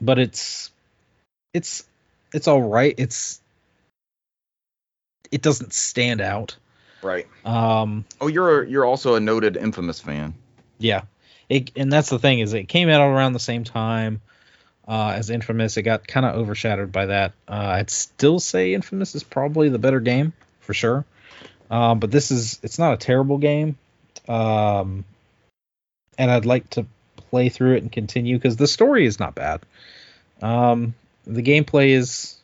but 0.01 0.19
it's 0.19 0.71
it's 1.53 1.85
it's 2.33 2.47
all 2.47 2.61
right. 2.61 2.95
It's 2.97 3.39
it 5.31 5.41
doesn't 5.41 5.73
stand 5.73 6.19
out. 6.21 6.55
Right. 7.03 7.27
Um, 7.45 8.05
Oh, 8.21 8.27
you're 8.27 8.63
you're 8.63 8.85
also 8.85 9.15
a 9.15 9.19
noted 9.19 9.57
Infamous 9.57 9.99
fan. 9.99 10.33
Yeah, 10.77 11.03
it, 11.49 11.71
and 11.75 11.91
that's 11.91 12.09
the 12.09 12.19
thing 12.19 12.39
is 12.39 12.53
it 12.53 12.67
came 12.67 12.89
out 12.89 13.01
around 13.01 13.33
the 13.33 13.39
same 13.39 13.63
time 13.63 14.21
uh, 14.87 15.13
as 15.15 15.29
Infamous. 15.29 15.77
It 15.77 15.83
got 15.83 16.07
kind 16.07 16.25
of 16.25 16.35
overshadowed 16.35 16.91
by 16.91 17.07
that. 17.07 17.33
Uh, 17.47 17.75
I'd 17.77 17.89
still 17.89 18.39
say 18.39 18.73
Infamous 18.73 19.15
is 19.15 19.23
probably 19.23 19.69
the 19.69 19.79
better 19.79 19.99
game 19.99 20.33
for 20.59 20.73
sure. 20.73 21.05
Um, 21.69 21.99
but 21.99 22.11
this 22.11 22.31
is 22.31 22.59
it's 22.63 22.79
not 22.79 22.93
a 22.93 22.97
terrible 22.97 23.37
game, 23.37 23.77
um, 24.27 25.05
and 26.17 26.29
I'd 26.29 26.45
like 26.45 26.69
to 26.71 26.85
play 27.29 27.49
through 27.49 27.75
it 27.75 27.83
and 27.83 27.91
continue 27.91 28.37
because 28.37 28.57
the 28.57 28.67
story 28.67 29.05
is 29.05 29.19
not 29.19 29.33
bad. 29.33 29.61
Um, 30.41 30.93
the 31.25 31.41
gameplay 31.41 31.89
is 31.89 32.37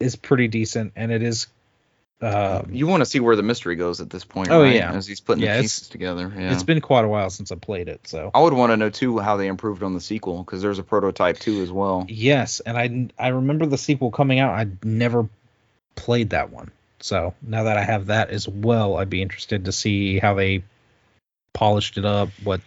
is 0.00 0.16
pretty 0.16 0.48
decent, 0.48 0.92
and 0.96 1.10
it 1.12 1.22
is. 1.22 1.46
Um, 2.20 2.68
you 2.72 2.86
want 2.86 3.00
to 3.02 3.06
see 3.06 3.20
where 3.20 3.36
the 3.36 3.42
mystery 3.42 3.76
goes 3.76 4.00
at 4.00 4.08
this 4.08 4.24
point, 4.24 4.50
Oh, 4.50 4.62
right? 4.62 4.76
yeah. 4.76 4.92
As 4.92 5.06
he's 5.06 5.20
putting 5.20 5.42
Yeah, 5.44 5.56
the 5.56 5.62
pieces 5.62 5.88
together. 5.88 6.32
Yeah. 6.34 6.52
It's 6.52 6.62
been 6.62 6.80
quite 6.80 7.04
a 7.04 7.08
while 7.08 7.28
since 7.28 7.52
I 7.52 7.56
played 7.56 7.88
it, 7.88 8.06
so 8.06 8.30
I 8.32 8.40
would 8.40 8.52
want 8.54 8.70
to 8.72 8.76
know 8.76 8.88
too 8.88 9.18
how 9.18 9.36
they 9.36 9.46
improved 9.48 9.82
on 9.82 9.92
the 9.94 10.00
sequel 10.00 10.42
because 10.42 10.62
there's 10.62 10.78
a 10.78 10.84
prototype 10.84 11.38
too 11.38 11.60
as 11.62 11.70
well. 11.72 12.06
Yes, 12.08 12.60
and 12.60 12.78
I 12.78 13.22
I 13.22 13.28
remember 13.28 13.66
the 13.66 13.76
sequel 13.76 14.10
coming 14.10 14.38
out. 14.38 14.54
I'd 14.54 14.84
never 14.84 15.28
played 15.96 16.30
that 16.30 16.50
one. 16.50 16.70
So 17.00 17.34
now 17.42 17.64
that 17.64 17.76
I 17.76 17.84
have 17.84 18.06
that 18.06 18.30
as 18.30 18.48
well, 18.48 18.96
I'd 18.96 19.10
be 19.10 19.20
interested 19.20 19.66
to 19.66 19.72
see 19.72 20.18
how 20.18 20.34
they 20.34 20.62
polished 21.52 21.98
it 21.98 22.04
up, 22.06 22.30
what 22.42 22.60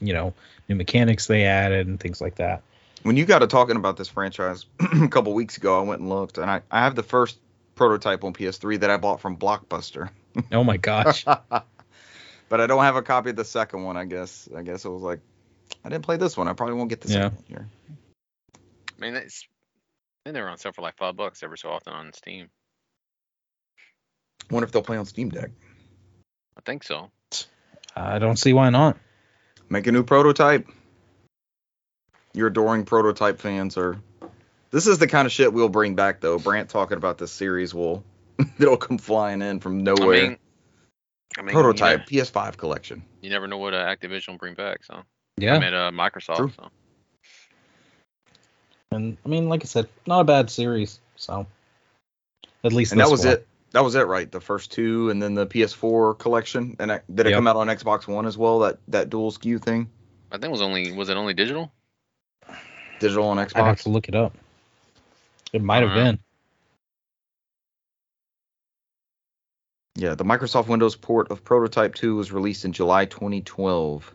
you 0.00 0.12
know, 0.12 0.34
new 0.68 0.74
mechanics 0.74 1.26
they 1.28 1.44
added 1.44 1.86
and 1.86 2.00
things 2.00 2.20
like 2.20 2.36
that. 2.36 2.62
When 3.04 3.16
you 3.16 3.26
got 3.26 3.40
to 3.40 3.46
talking 3.46 3.76
about 3.76 3.96
this 3.96 4.08
franchise 4.08 4.64
a 4.80 5.08
couple 5.08 5.34
weeks 5.34 5.56
ago, 5.58 5.78
I 5.78 5.82
went 5.84 6.00
and 6.00 6.08
looked, 6.10 6.38
and 6.38 6.50
I, 6.50 6.62
I 6.70 6.80
have 6.80 6.94
the 6.96 7.02
first 7.02 7.38
prototype 7.74 8.24
on 8.24 8.32
PS3 8.32 8.80
that 8.80 8.90
I 8.90 8.96
bought 8.96 9.20
from 9.20 9.36
Blockbuster. 9.36 10.10
Oh 10.52 10.64
my 10.64 10.76
gosh. 10.76 11.24
but 11.24 12.60
I 12.60 12.66
don't 12.66 12.82
have 12.82 12.96
a 12.96 13.02
copy 13.02 13.30
of 13.30 13.36
the 13.36 13.44
second 13.44 13.84
one. 13.84 13.96
I 13.96 14.04
guess. 14.04 14.48
I 14.56 14.62
guess 14.62 14.84
it 14.84 14.88
was 14.88 15.02
like, 15.02 15.20
I 15.84 15.88
didn't 15.88 16.04
play 16.04 16.16
this 16.16 16.36
one. 16.36 16.48
I 16.48 16.52
probably 16.52 16.74
won't 16.76 16.90
get 16.90 17.00
the 17.00 17.08
Yeah. 17.08 17.14
second 17.14 17.36
one 17.36 17.44
here. 17.48 17.68
I 18.56 19.00
mean, 19.00 19.14
it's, 19.16 19.46
I 20.24 20.30
think 20.30 20.34
they're 20.34 20.48
on 20.48 20.58
sale 20.58 20.72
for 20.72 20.82
like 20.82 20.96
five 20.96 21.16
bucks 21.16 21.42
every 21.42 21.58
so 21.58 21.70
often 21.70 21.92
on 21.92 22.12
Steam. 22.12 22.48
Wonder 24.50 24.66
if 24.66 24.72
they'll 24.72 24.82
play 24.82 24.96
on 24.96 25.06
Steam 25.06 25.30
Deck. 25.30 25.50
I 26.56 26.60
think 26.64 26.84
so. 26.84 27.10
I 27.96 28.18
don't 28.18 28.38
see 28.38 28.52
why 28.52 28.70
not. 28.70 28.98
Make 29.68 29.86
a 29.86 29.92
new 29.92 30.02
prototype. 30.02 30.68
Your 32.34 32.48
adoring 32.48 32.84
prototype 32.84 33.40
fans 33.40 33.76
are. 33.78 33.98
This 34.74 34.88
is 34.88 34.98
the 34.98 35.06
kind 35.06 35.24
of 35.24 35.30
shit 35.30 35.52
we'll 35.52 35.68
bring 35.68 35.94
back 35.94 36.20
though. 36.20 36.36
Brant 36.36 36.68
talking 36.68 36.96
about 36.96 37.16
this 37.16 37.30
series 37.30 37.72
will 37.72 38.02
it'll 38.58 38.76
come 38.76 38.98
flying 38.98 39.40
in 39.40 39.60
from 39.60 39.78
I 39.78 39.82
nowhere. 39.82 40.22
mean, 40.30 40.38
I 41.38 41.42
mean, 41.42 41.52
prototype 41.52 42.06
PS5 42.08 42.56
collection. 42.56 43.04
You 43.22 43.30
never, 43.30 43.46
know 43.46 43.58
what 43.58 43.72
uh, 43.72 43.84
Activision 43.86 44.30
will 44.30 44.38
bring 44.38 44.54
back. 44.54 44.82
So 44.84 45.02
Yeah. 45.36 45.54
I 45.54 45.58
mean, 45.60 45.74
uh, 45.74 45.92
Microsoft. 45.92 46.36
True. 46.38 46.52
So 46.56 46.70
And 48.90 49.16
I 49.24 49.28
mean, 49.28 49.48
like 49.48 49.62
I 49.64 49.66
said, 49.66 49.88
not 50.08 50.20
a 50.20 50.24
bad 50.24 50.50
series. 50.50 50.98
So 51.16 51.46
at 52.64 52.72
least 52.72 52.90
And 52.92 53.00
that 53.00 53.10
was 53.10 53.20
one. 53.24 53.34
it. 53.34 53.46
That 53.70 53.84
was 53.84 53.94
it, 53.94 54.06
right? 54.08 54.30
The 54.30 54.40
first 54.40 54.72
two, 54.72 55.10
and 55.10 55.22
then 55.22 55.34
the 55.34 55.46
PS4 55.46 56.18
collection. 56.18 56.74
And 56.80 56.90
that- 56.90 57.04
did 57.14 57.26
it 57.26 57.30
Yep. 57.30 57.36
come 57.38 57.46
out 57.46 57.56
on 57.56 57.68
Xbox 57.68 58.08
One 58.08 58.26
as 58.26 58.36
well? 58.36 58.58
That 58.60 58.78
that 58.88 59.08
dual 59.10 59.30
SKU 59.30 59.60
thing, 59.62 59.88
I 60.32 60.34
think 60.36 60.46
it 60.46 60.50
was 60.50 60.62
only 60.62 60.90
was 60.92 61.08
it 61.10 61.16
only 61.16 61.34
digital? 61.34 61.72
digital 63.00 63.26
on 63.26 63.36
Xbox. 63.36 63.52
I'd 63.56 63.64
have 63.66 63.76
Xbox. 63.76 63.82
to 63.84 63.88
look 63.90 64.08
it 64.08 64.14
up. 64.14 64.36
It 65.54 65.62
might 65.62 65.84
have 65.84 65.94
been. 65.94 66.18
Yeah, 69.94 70.16
the 70.16 70.24
Microsoft 70.24 70.66
Windows 70.66 70.96
port 70.96 71.30
of 71.30 71.44
Prototype 71.44 71.94
2 71.94 72.16
was 72.16 72.32
released 72.32 72.64
in 72.64 72.72
July 72.72 73.04
2012. 73.04 74.12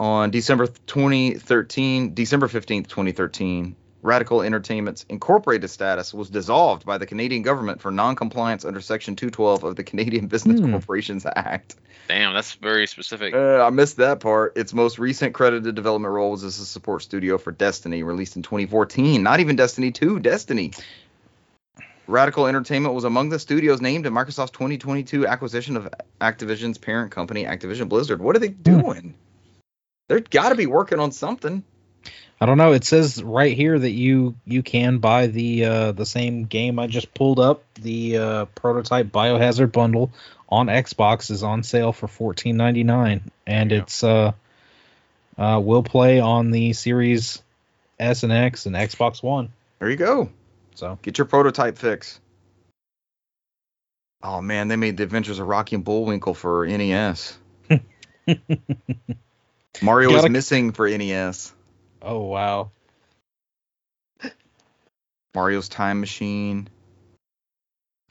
On 0.00 0.30
December 0.30 0.68
2013, 0.68 2.14
December 2.14 2.48
15th, 2.48 2.88
2013, 2.88 3.76
Radical 4.04 4.42
Entertainment's 4.42 5.06
incorporated 5.08 5.70
status 5.70 6.12
was 6.12 6.28
dissolved 6.28 6.84
by 6.84 6.98
the 6.98 7.06
Canadian 7.06 7.40
government 7.40 7.80
for 7.80 7.90
non-compliance 7.90 8.66
under 8.66 8.82
Section 8.82 9.16
212 9.16 9.64
of 9.64 9.76
the 9.76 9.82
Canadian 9.82 10.26
Business 10.26 10.60
Hmm. 10.60 10.72
Corporations 10.72 11.24
Act. 11.36 11.76
Damn, 12.06 12.34
that's 12.34 12.52
very 12.52 12.86
specific. 12.86 13.32
Uh, 13.32 13.64
I 13.64 13.70
missed 13.70 13.96
that 13.96 14.20
part. 14.20 14.58
Its 14.58 14.74
most 14.74 14.98
recent 14.98 15.32
credited 15.32 15.74
development 15.74 16.12
role 16.12 16.32
was 16.32 16.44
as 16.44 16.58
a 16.58 16.66
support 16.66 17.00
studio 17.00 17.38
for 17.38 17.50
Destiny, 17.50 18.02
released 18.02 18.36
in 18.36 18.42
2014. 18.42 19.22
Not 19.22 19.40
even 19.40 19.56
Destiny 19.56 19.90
2, 19.90 20.20
Destiny. 20.20 20.72
Radical 22.06 22.46
Entertainment 22.46 22.94
was 22.94 23.04
among 23.04 23.30
the 23.30 23.38
studios 23.38 23.80
named 23.80 24.04
in 24.04 24.12
Microsoft's 24.12 24.50
2022 24.50 25.26
acquisition 25.26 25.78
of 25.78 25.88
Activision's 26.20 26.76
parent 26.76 27.10
company, 27.10 27.44
Activision 27.44 27.88
Blizzard. 27.88 28.20
What 28.20 28.36
are 28.36 28.40
they 28.40 28.48
doing? 28.48 29.14
They've 30.08 30.28
got 30.28 30.50
to 30.50 30.54
be 30.56 30.66
working 30.66 30.98
on 31.00 31.10
something. 31.10 31.64
I 32.40 32.46
don't 32.46 32.58
know. 32.58 32.72
It 32.72 32.84
says 32.84 33.22
right 33.22 33.56
here 33.56 33.78
that 33.78 33.90
you 33.90 34.34
you 34.44 34.62
can 34.62 34.98
buy 34.98 35.28
the 35.28 35.64
uh, 35.64 35.92
the 35.92 36.04
same 36.06 36.44
game 36.44 36.78
I 36.78 36.86
just 36.88 37.14
pulled 37.14 37.38
up. 37.40 37.62
The 37.80 38.18
uh, 38.18 38.44
prototype 38.46 39.06
Biohazard 39.06 39.72
bundle 39.72 40.10
on 40.48 40.66
Xbox 40.66 41.30
is 41.30 41.42
on 41.42 41.62
sale 41.62 41.92
for 41.92 42.08
fourteen 42.08 42.56
ninety 42.56 42.84
nine, 42.84 43.30
and 43.46 43.70
Yeah. 43.70 43.78
it's 43.78 44.02
uh, 44.04 44.32
uh 45.38 45.60
will 45.62 45.82
play 45.82 46.20
on 46.20 46.50
the 46.50 46.72
Series 46.74 47.42
S 47.98 48.24
and 48.24 48.32
X 48.32 48.66
and 48.66 48.74
Xbox 48.76 49.22
One. 49.22 49.50
There 49.78 49.88
you 49.90 49.96
go. 49.96 50.30
So 50.74 50.98
Get 51.02 51.18
your 51.18 51.26
prototype 51.26 51.78
fix. 51.78 52.20
Oh 54.22 54.40
man, 54.40 54.68
they 54.68 54.76
made 54.76 54.96
the 54.96 55.02
Adventures 55.04 55.38
of 55.38 55.46
Rocky 55.46 55.76
and 55.76 55.84
Bullwinkle 55.84 56.34
for 56.34 56.66
NES. 56.66 57.38
Mario 59.82 60.10
gotta- 60.10 60.28
missing 60.30 60.72
for 60.72 60.88
NES. 60.88 61.52
Oh 62.04 62.20
wow, 62.20 62.70
Mario's 65.34 65.68
Time 65.68 66.00
Machine. 66.00 66.68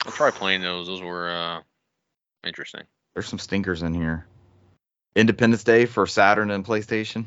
I'll 0.04 0.12
try 0.12 0.30
playing 0.30 0.60
those. 0.60 0.86
Those 0.86 1.00
were 1.00 1.30
uh, 1.30 1.60
interesting. 2.46 2.82
There's 3.14 3.28
some 3.28 3.38
stinkers 3.38 3.82
in 3.82 3.94
here. 3.94 4.26
Independence 5.16 5.64
Day 5.64 5.86
for 5.86 6.06
Saturn 6.06 6.50
and 6.50 6.64
PlayStation. 6.64 7.26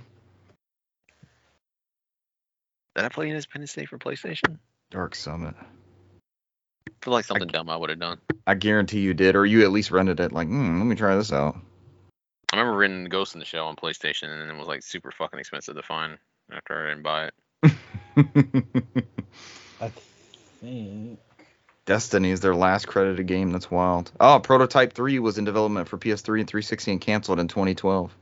Did 2.95 3.05
I 3.05 3.09
play 3.09 3.29
Independence 3.29 3.73
Day 3.73 3.85
for 3.85 3.97
PlayStation? 3.97 4.57
Dark 4.91 5.15
Summit. 5.15 5.55
I 5.59 6.91
feel 7.01 7.13
like 7.13 7.25
something 7.25 7.47
dumb 7.47 7.69
I 7.69 7.77
would 7.77 7.89
have 7.89 7.99
done. 7.99 8.19
I 8.45 8.55
guarantee 8.55 8.99
you 8.99 9.13
did, 9.13 9.35
or 9.35 9.45
you 9.45 9.63
at 9.63 9.71
least 9.71 9.91
rented 9.91 10.19
it. 10.19 10.31
Like, 10.31 10.47
hmm, 10.47 10.79
let 10.79 10.85
me 10.85 10.95
try 10.95 11.15
this 11.15 11.31
out. 11.31 11.57
I 12.51 12.57
remember 12.57 12.77
renting 12.77 13.05
Ghost 13.05 13.35
in 13.35 13.39
the 13.39 13.45
Shell 13.45 13.67
on 13.67 13.75
PlayStation, 13.75 14.29
and 14.29 14.49
it 14.49 14.57
was 14.57 14.67
like 14.67 14.83
super 14.83 15.11
fucking 15.11 15.39
expensive 15.39 15.75
to 15.75 15.83
find 15.83 16.17
after 16.51 16.85
I 16.85 16.89
didn't 16.89 17.03
buy 17.03 17.25
it. 17.25 17.33
I 19.81 19.91
think 20.61 21.19
Destiny 21.85 22.31
is 22.31 22.41
their 22.41 22.55
last 22.55 22.87
credited 22.87 23.27
game. 23.27 23.51
That's 23.51 23.71
wild. 23.71 24.11
Oh, 24.19 24.39
Prototype 24.39 24.93
3 24.93 25.19
was 25.19 25.37
in 25.37 25.45
development 25.45 25.87
for 25.87 25.97
PS3 25.97 26.39
and 26.39 26.47
360 26.47 26.91
and 26.91 27.01
canceled 27.01 27.39
in 27.39 27.47
2012. 27.47 28.13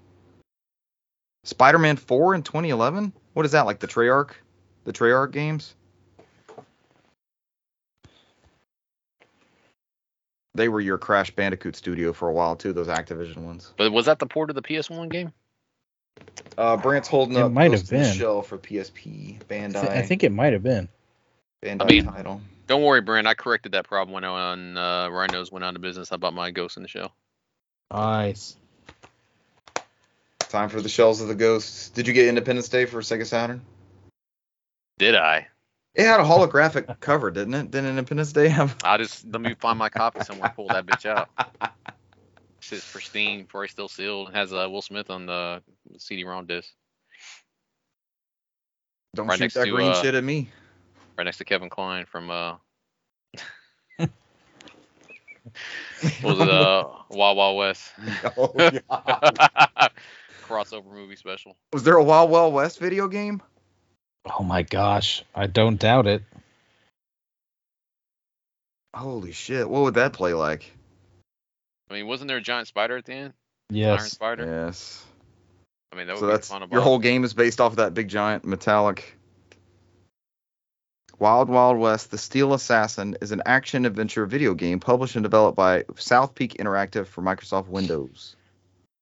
Spider-Man 1.44 1.98
4 1.98 2.36
in 2.36 2.44
2011. 2.44 3.14
What 3.34 3.46
is 3.46 3.54
that 3.54 3.66
like? 3.66 3.80
The 3.80 3.88
Treyarch, 3.88 4.32
the 4.84 4.94
Treyarch 4.94 5.32
games. 5.32 5.76
They 10.56 10.70
were 10.70 10.80
your 10.80 10.98
Crash 10.98 11.32
Bandicoot 11.32 11.76
studio 11.76 12.14
for 12.14 12.30
a 12.30 12.34
while 12.34 12.56
too. 12.56 12.72
Those 12.72 12.88
Activision 12.88 13.38
ones. 13.38 13.74
But 13.78 13.92
was 13.92 14.06
that 14.06 14.20
the 14.20 14.26
port 14.26 14.50
of 14.50 14.56
the 14.56 14.62
PS1 14.62 15.10
game? 15.10 15.34
Uh, 16.58 16.78
Brant's 16.78 17.08
holding 17.08 17.36
It 17.38 17.42
up 17.42 17.52
might 17.52 17.70
Ghost 17.72 17.90
have 17.90 17.94
in 17.94 18.00
the 18.04 18.06
been. 18.10 18.18
Shell 18.18 18.42
for 18.44 18.58
PSP. 18.58 19.42
I, 19.42 19.44
Bandai. 19.44 19.90
I 19.90 20.02
think 20.04 20.24
it 20.24 20.32
might 20.32 20.54
have 20.54 20.64
been. 20.64 20.88
Bandai 21.64 21.82
I 21.82 21.86
mean- 21.86 22.06
title. 22.06 22.42
Don't 22.68 22.82
worry, 22.82 23.02
Brant. 23.02 23.28
I 23.28 23.36
corrected 23.36 23.74
that 23.74 23.88
problem 23.88 24.12
when 24.16 24.24
on 24.24 24.76
uh, 24.76 25.08
Rhinos 25.10 25.52
went 25.52 25.64
out 25.64 25.76
of 25.76 25.82
business. 25.82 26.12
I 26.12 26.18
bought 26.18 26.34
my 26.34 26.50
Ghost 26.50 26.78
in 26.78 26.84
the 26.84 26.90
Shell. 26.90 27.14
Nice. 27.92 28.56
Time 30.40 30.70
for 30.70 30.82
the 30.82 30.90
shells 30.90 31.22
of 31.22 31.28
the 31.28 31.36
ghosts. 31.36 31.90
Did 31.90 32.08
you 32.08 32.14
get 32.14 32.28
Independence 32.28 32.70
Day 32.70 32.86
for 32.86 33.02
Sega 33.02 33.26
Saturn? 33.26 33.62
Did 34.98 35.14
I? 35.16 35.48
It 35.94 36.06
had 36.06 36.20
a 36.20 36.24
holographic 36.24 37.00
cover, 37.02 37.30
didn't 37.30 37.54
it? 37.54 37.70
Didn't 37.70 37.90
Independence 37.92 38.34
Day 38.34 38.48
have? 38.48 38.76
I 38.84 38.98
just 38.98 39.28
let 39.32 39.42
me 39.42 39.54
find 39.60 39.78
my 39.78 39.90
copy 39.90 40.22
somewhere. 40.24 40.52
Pull 40.56 40.70
that 40.70 40.88
bitch 40.88 41.06
out. 41.06 41.30
Shit's 42.66 42.92
pristine, 42.92 43.46
probably 43.46 43.68
still 43.68 43.88
sealed. 43.88 44.34
Has 44.34 44.52
uh, 44.52 44.68
Will 44.72 44.82
Smith 44.82 45.12
on 45.12 45.28
the 45.28 45.62
CD-ROM 46.00 46.48
disc, 46.48 46.68
Don't 49.14 49.28
Right 49.28 49.38
shoot 49.38 49.44
next 49.44 49.54
that 49.54 49.66
to, 49.66 49.72
green 49.72 49.92
uh, 49.92 50.02
shit 50.02 50.16
at 50.16 50.24
me. 50.24 50.50
right 51.16 51.26
next 51.26 51.38
to 51.38 51.46
Kevin 51.46 51.70
Kline 51.70 52.06
from 52.08 52.32
uh, 52.32 52.56
was 56.24 56.40
it 56.40 56.50
uh, 56.50 56.88
Wild 57.12 57.38
Wild 57.38 57.58
West 57.58 57.92
Oh, 58.38 58.48
God. 58.48 58.82
crossover 60.48 60.92
movie 60.92 61.16
special. 61.16 61.56
Was 61.72 61.84
there 61.84 61.98
a 61.98 62.04
Wild 62.04 62.32
Wild 62.32 62.52
West 62.56 62.80
video 62.80 63.08
game? 63.08 63.44
Oh 64.40 64.44
my 64.44 64.64
gosh, 64.64 65.24
I 65.36 65.46
don't 65.46 65.80
doubt 65.80 66.08
it. 66.08 66.24
Holy 68.96 69.34
shit! 69.34 69.70
What 69.70 69.84
would 69.84 69.94
that 69.96 70.14
play 70.14 70.34
like? 70.34 70.72
I 71.90 71.94
mean, 71.94 72.08
wasn't 72.08 72.30
there 72.30 72.38
a 72.38 72.42
giant 72.42 72.68
spider 72.68 72.98
at 72.98 73.06
the 73.06 73.14
end? 73.14 73.34
Iron 73.72 73.78
Yes. 73.78 74.12
Spider. 74.12 74.46
Yes. 74.46 75.04
I 75.92 75.96
mean, 75.96 76.08
that 76.08 76.14
would 76.14 76.20
So 76.20 76.28
be 76.28 76.32
that's 76.32 76.50
fun 76.50 76.62
to 76.62 76.68
your 76.72 76.82
whole 76.82 77.00
game 77.00 77.24
is 77.24 77.34
based 77.34 77.62
off 77.62 77.74
of 77.74 77.78
that 77.78 77.94
big 77.94 78.10
giant 78.10 78.46
metallic. 78.46 79.18
Wild 81.18 81.48
Wild 81.50 81.78
West: 81.78 82.12
The 82.12 82.18
Steel 82.18 82.54
Assassin 82.54 83.18
is 83.22 83.32
an 83.32 83.42
action 83.46 83.86
adventure 83.86 84.26
video 84.26 84.54
game 84.54 84.80
published 84.80 85.16
and 85.16 85.24
developed 85.24 85.56
by 85.56 85.84
SouthPeak 85.84 86.58
Interactive 86.58 87.08
for 87.08 87.22
Microsoft 87.22 87.68
Windows. 87.68 88.36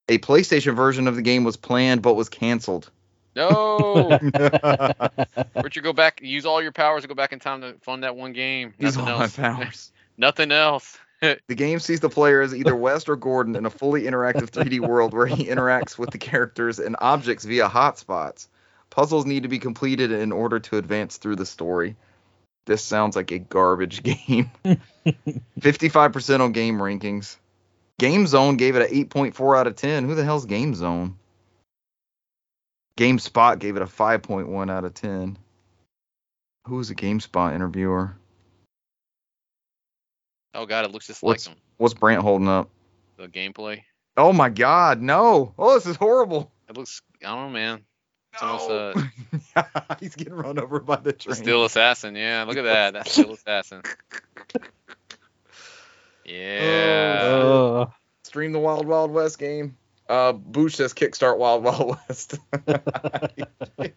A 0.10 0.20
PlayStation 0.20 0.76
version 0.76 1.08
of 1.08 1.16
the 1.16 1.22
game 1.22 1.44
was 1.44 1.58
planned 1.58 2.02
but 2.02 2.14
was 2.14 2.30
canceled. 2.30 2.92
No, 3.36 4.20
Richard, 5.64 5.84
go 5.84 5.92
back. 5.92 6.22
Use 6.22 6.46
all 6.46 6.62
your 6.62 6.72
powers 6.72 7.02
to 7.02 7.08
go 7.08 7.16
back 7.16 7.34
in 7.34 7.40
time 7.40 7.62
to 7.62 7.74
fund 7.82 8.04
that 8.04 8.16
one 8.16 8.34
game. 8.34 8.76
These 8.78 8.96
Nothing 8.96 9.14
are 9.14 9.20
my 9.20 9.28
powers. 9.28 9.92
Nothing 10.18 10.52
else. 10.52 11.00
The 11.48 11.56
game 11.56 11.80
sees 11.80 12.00
the 12.00 12.10
player 12.10 12.42
as 12.42 12.54
either 12.54 12.76
West 12.76 13.10
or 13.10 13.16
Gordon 13.16 13.56
in 13.56 13.66
a 13.66 13.70
fully 13.70 14.04
interactive 14.04 14.50
3D 14.52 14.80
world 14.80 15.14
where 15.14 15.26
he 15.26 15.46
interacts 15.46 15.98
with 15.98 16.12
the 16.12 16.18
characters 16.18 16.80
and 16.80 16.96
objects 17.00 17.46
via 17.46 17.70
hotspots. 17.70 18.48
Puzzles 18.90 19.26
need 19.26 19.44
to 19.44 19.50
be 19.50 19.60
completed 19.60 20.12
in 20.12 20.32
order 20.32 20.60
to 20.60 20.78
advance 20.78 21.18
through 21.18 21.38
the 21.38 21.46
story. 21.46 21.96
This 22.66 22.84
sounds 22.84 23.16
like 23.16 23.32
a 23.32 23.40
garbage 23.40 24.04
game. 24.04 24.52
55% 25.60 26.40
on 26.40 26.54
GameRankings. 26.54 27.38
Game 28.00 28.28
Zone 28.28 28.58
gave 28.58 28.76
it 28.76 28.92
an 28.92 29.08
8.4 29.08 29.58
out 29.58 29.68
of 29.68 29.76
10. 29.76 30.06
Who 30.06 30.16
the 30.16 30.24
hell's 30.24 30.46
GameZone? 30.46 31.16
GameSpot 32.98 33.60
gave 33.60 33.76
it 33.76 33.82
a 33.82 33.86
5.1 33.86 34.72
out 34.72 34.86
of 34.86 34.94
10. 34.94 35.38
Who's 36.68 36.92
a 36.92 36.96
GameSpot 36.96 37.54
interviewer? 37.54 38.16
Oh 40.54 40.66
god, 40.66 40.86
it 40.86 40.92
looks 40.92 41.08
just 41.08 41.22
What's- 41.24 41.48
like 41.48 41.56
them. 41.56 41.64
What's 41.78 41.94
Brant 41.94 42.22
holding 42.22 42.48
up? 42.48 42.70
The 43.18 43.28
gameplay. 43.28 43.82
Oh 44.18 44.32
my 44.34 44.50
god, 44.50 45.02
no. 45.02 45.54
Oh, 45.58 45.74
this 45.74 45.86
is 45.88 45.96
horrible. 45.96 46.52
It 46.70 46.78
looks. 46.78 47.02
I 47.24 47.28
don't 47.28 47.48
know, 47.48 47.50
man. 47.50 47.82
It's 48.34 48.42
almost 48.44 48.70
No. 49.56 49.64
He's 50.00 50.16
getting 50.16 50.34
run 50.34 50.60
over 50.60 50.80
by 50.80 50.96
the 50.98 51.04
The 51.04 51.14
train. 51.14 51.36
Steel 51.36 51.66
Assassin. 51.66 52.16
Yeah, 52.16 52.44
look 52.48 52.58
at 52.58 52.64
that. 52.64 52.94
That's 52.94 53.12
Steel 53.12 53.34
Assassin. 53.34 53.82
Yeah. 56.26 57.20
Uh, 57.24 57.86
Stream 58.24 58.54
the 58.54 58.60
Wild 58.60 58.88
Wild 58.88 59.12
West 59.12 59.40
game. 59.40 59.78
Uh, 60.08 60.32
Booch 60.34 60.76
says 60.76 60.94
kickstart 60.94 61.38
Wild 61.38 61.64
Wild 61.64 61.98
West. 62.08 62.38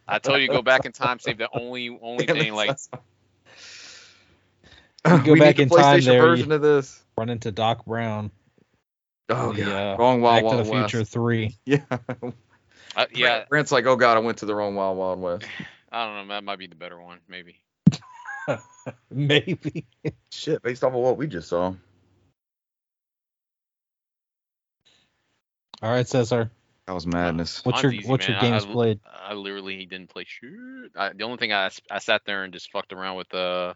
I 0.09 0.19
told 0.19 0.41
you 0.41 0.49
go 0.49 0.63
back 0.63 0.85
in 0.87 0.93
time, 0.93 1.19
save 1.19 1.39
the 1.39 1.49
only 1.53 1.97
only 2.01 2.27
Damn 2.27 2.37
thing 2.37 2.55
like 2.55 2.69
that's- 2.69 2.89
go 5.25 5.33
we 5.33 5.41
back 5.41 5.59
need 5.59 5.65
in 5.65 5.69
the 5.69 5.77
time 5.77 6.01
there, 6.01 6.21
version 6.23 6.53
of 6.53 6.63
this. 6.63 7.05
run 7.17 7.29
into 7.29 7.53
Doc 7.53 7.85
Brown. 7.85 8.31
Oh 9.29 9.53
the, 9.53 9.63
god, 9.63 9.95
uh, 9.95 9.97
wrong 9.99 10.21
Wild 10.21 10.45
Back 10.45 10.51
to 10.51 10.65
the 10.65 10.71
West. 10.71 10.91
Future 10.91 11.05
Three. 11.05 11.57
Yeah, 11.67 11.81
uh, 12.97 13.07
yeah. 13.13 13.45
Brant's 13.49 13.73
like, 13.73 13.85
oh 13.87 13.97
god, 13.97 14.17
I 14.17 14.21
went 14.21 14.39
to 14.39 14.47
the 14.47 14.55
wrong 14.55 14.75
Wild 14.75 14.97
Wild 14.97 15.21
West. 15.21 15.45
I 15.93 16.07
don't 16.07 16.29
know. 16.29 16.35
That 16.35 16.45
might 16.45 16.59
be 16.59 16.67
the 16.67 16.75
better 16.75 17.01
one, 17.01 17.19
maybe. 17.29 17.57
Maybe. 19.11 19.87
Shit, 20.31 20.63
based 20.63 20.85
off 20.85 20.93
of 20.93 21.01
what 21.01 21.17
we 21.17 21.27
just 21.27 21.49
saw. 21.49 21.75
All 25.83 25.91
right, 25.91 26.07
Cesar. 26.07 26.51
That 26.87 26.93
was 26.93 27.07
madness. 27.07 27.65
What's 27.65 27.83
your 27.83 27.93
easy, 27.93 28.09
what's 28.09 28.29
your 28.29 28.37
man. 28.37 28.45
I- 28.45 28.51
games 28.51 28.65
I- 28.65 28.73
played? 28.73 29.01
I 29.05 29.35
literally 29.35 29.85
didn't 29.87 30.09
play 30.09 30.25
shoot. 30.27 30.93
I, 30.97 31.13
the 31.13 31.25
only 31.25 31.37
thing 31.37 31.53
I, 31.53 31.71
I 31.91 31.99
sat 31.99 32.23
there 32.25 32.45
and 32.45 32.53
just 32.53 32.71
fucked 32.71 32.93
around 32.93 33.17
with 33.17 33.35
uh 33.35 33.75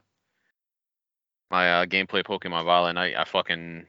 my 1.51 1.83
uh, 1.83 1.87
gameplay 1.87 2.25
Pokemon 2.25 2.65
Violet, 2.65 2.91
and 2.91 2.99
I, 2.99 3.15
I 3.21 3.25
fucking 3.25 3.87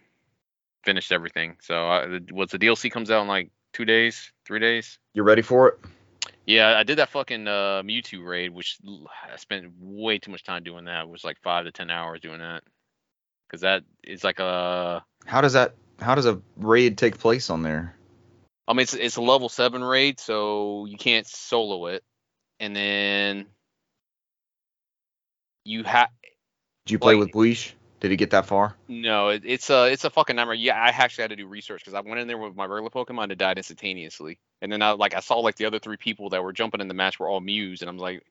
finished 0.84 1.12
everything. 1.12 1.58
So 1.62 1.88
I, 1.88 2.20
what's 2.32 2.52
the 2.52 2.60
DLC 2.60 2.92
comes 2.92 3.12
out 3.12 3.22
in 3.22 3.28
like 3.28 3.52
two 3.74 3.86
days, 3.86 4.32
three 4.46 4.60
days. 4.60 5.00
You 5.14 5.24
ready 5.24 5.42
for 5.42 5.70
it? 5.70 5.80
Yeah, 6.46 6.76
I 6.78 6.84
did 6.84 6.98
that 6.98 7.10
fucking 7.10 7.48
uh, 7.48 7.84
Mewtwo 7.84 8.26
raid, 8.26 8.50
which 8.50 8.80
I 9.32 9.38
spent 9.38 9.72
way 9.80 10.18
too 10.18 10.32
much 10.32 10.44
time 10.44 10.64
doing 10.64 10.86
that. 10.86 11.04
It 11.04 11.10
was 11.10 11.24
like 11.24 11.38
five 11.42 11.66
to 11.66 11.72
ten 11.72 11.90
hours 11.90 12.20
doing 12.20 12.40
that, 12.40 12.64
because 13.48 13.62
that 13.62 13.84
is 14.04 14.24
like 14.24 14.40
a. 14.40 15.04
How 15.26 15.42
does 15.42 15.54
that? 15.54 15.76
How 16.00 16.16
does 16.16 16.26
a 16.26 16.42
raid 16.58 16.98
take 16.98 17.20
place 17.20 17.50
on 17.50 17.62
there? 17.62 17.96
I 18.68 18.74
mean, 18.74 18.82
it's 18.82 18.94
it's 18.94 19.18
a 19.18 19.22
level 19.22 19.50
seven 19.50 19.84
raid, 19.84 20.20
so 20.20 20.86
you 20.86 20.98
can't 20.98 21.28
solo 21.28 21.88
it, 21.88 22.04
and 22.60 22.76
then 22.76 23.46
you 25.64 25.84
have 25.84 26.10
Did 26.86 26.94
you 26.94 27.00
play 27.00 27.14
Like- 27.16 27.20
with 27.26 27.32
Bleach? 27.32 27.76
Did 28.00 28.10
he 28.10 28.18
get 28.18 28.32
that 28.32 28.48
far? 28.48 28.76
no, 28.88 29.30
it, 29.30 29.44
it's 29.46 29.70
a 29.70 29.86
it's 29.92 30.04
a 30.06 30.10
fucking 30.10 30.36
nightmare. 30.36 30.56
Yeah, 30.56 30.74
I 30.76 30.88
actually 30.88 31.22
had 31.22 31.30
to 31.30 31.36
do 31.36 31.46
research 31.46 31.82
because 31.82 31.94
I 31.94 32.00
went 32.00 32.20
in 32.20 32.28
there 32.28 32.38
with 32.38 32.56
my 32.56 32.66
regular 32.66 32.90
Pokemon 32.90 33.30
and 33.30 33.38
died 33.38 33.58
instantaneously, 33.58 34.40
and 34.60 34.72
then 34.72 34.82
I 34.82 34.94
like 34.94 35.14
I 35.14 35.20
saw 35.20 35.36
like 35.38 35.56
the 35.56 35.66
other 35.66 35.78
three 35.78 35.98
people 35.98 36.30
that 36.30 36.44
were 36.44 36.52
jumping 36.52 36.82
in 36.82 36.88
the 36.88 36.96
match 36.96 37.20
were 37.20 37.30
all 37.30 37.40
Mews, 37.42 37.82
and 37.82 37.90
I'm 37.90 38.00
like, 38.00 38.24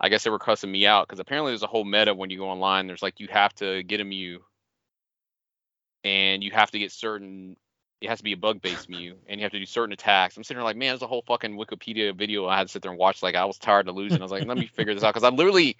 I 0.00 0.08
guess 0.08 0.24
they 0.24 0.30
were 0.30 0.38
cussing 0.38 0.72
me 0.72 0.86
out 0.86 1.06
because 1.06 1.20
apparently 1.20 1.50
there's 1.52 1.62
a 1.62 1.66
whole 1.66 1.84
meta 1.84 2.14
when 2.14 2.30
you 2.30 2.38
go 2.38 2.48
online. 2.48 2.86
There's 2.86 3.02
like 3.02 3.20
you 3.20 3.28
have 3.30 3.54
to 3.56 3.82
get 3.82 4.00
a 4.00 4.04
Mew, 4.04 4.42
and 6.02 6.42
you 6.42 6.50
have 6.52 6.70
to 6.70 6.78
get 6.78 6.92
certain. 6.92 7.56
It 8.00 8.08
has 8.08 8.20
to 8.20 8.24
be 8.24 8.32
a 8.32 8.36
bug 8.38 8.62
based 8.62 8.88
Mew, 8.88 9.16
and 9.28 9.38
you 9.38 9.44
have 9.44 9.52
to 9.52 9.58
do 9.58 9.66
certain 9.66 9.92
attacks. 9.92 10.38
I'm 10.38 10.42
sitting 10.42 10.56
there 10.56 10.64
like, 10.64 10.76
man, 10.76 10.92
there's 10.92 11.02
a 11.02 11.06
whole 11.06 11.22
fucking 11.26 11.54
Wikipedia 11.58 12.16
video 12.16 12.46
I 12.46 12.56
had 12.56 12.68
to 12.68 12.72
sit 12.72 12.80
there 12.80 12.90
and 12.92 12.98
watch. 12.98 13.22
Like 13.22 13.34
I 13.34 13.44
was 13.44 13.58
tired 13.58 13.88
of 13.88 13.94
losing. 13.94 14.20
I 14.20 14.22
was 14.22 14.32
like, 14.32 14.46
let 14.46 14.56
me 14.56 14.66
figure 14.74 14.94
this 14.94 15.04
out 15.04 15.12
because 15.12 15.24
I 15.30 15.34
literally 15.34 15.76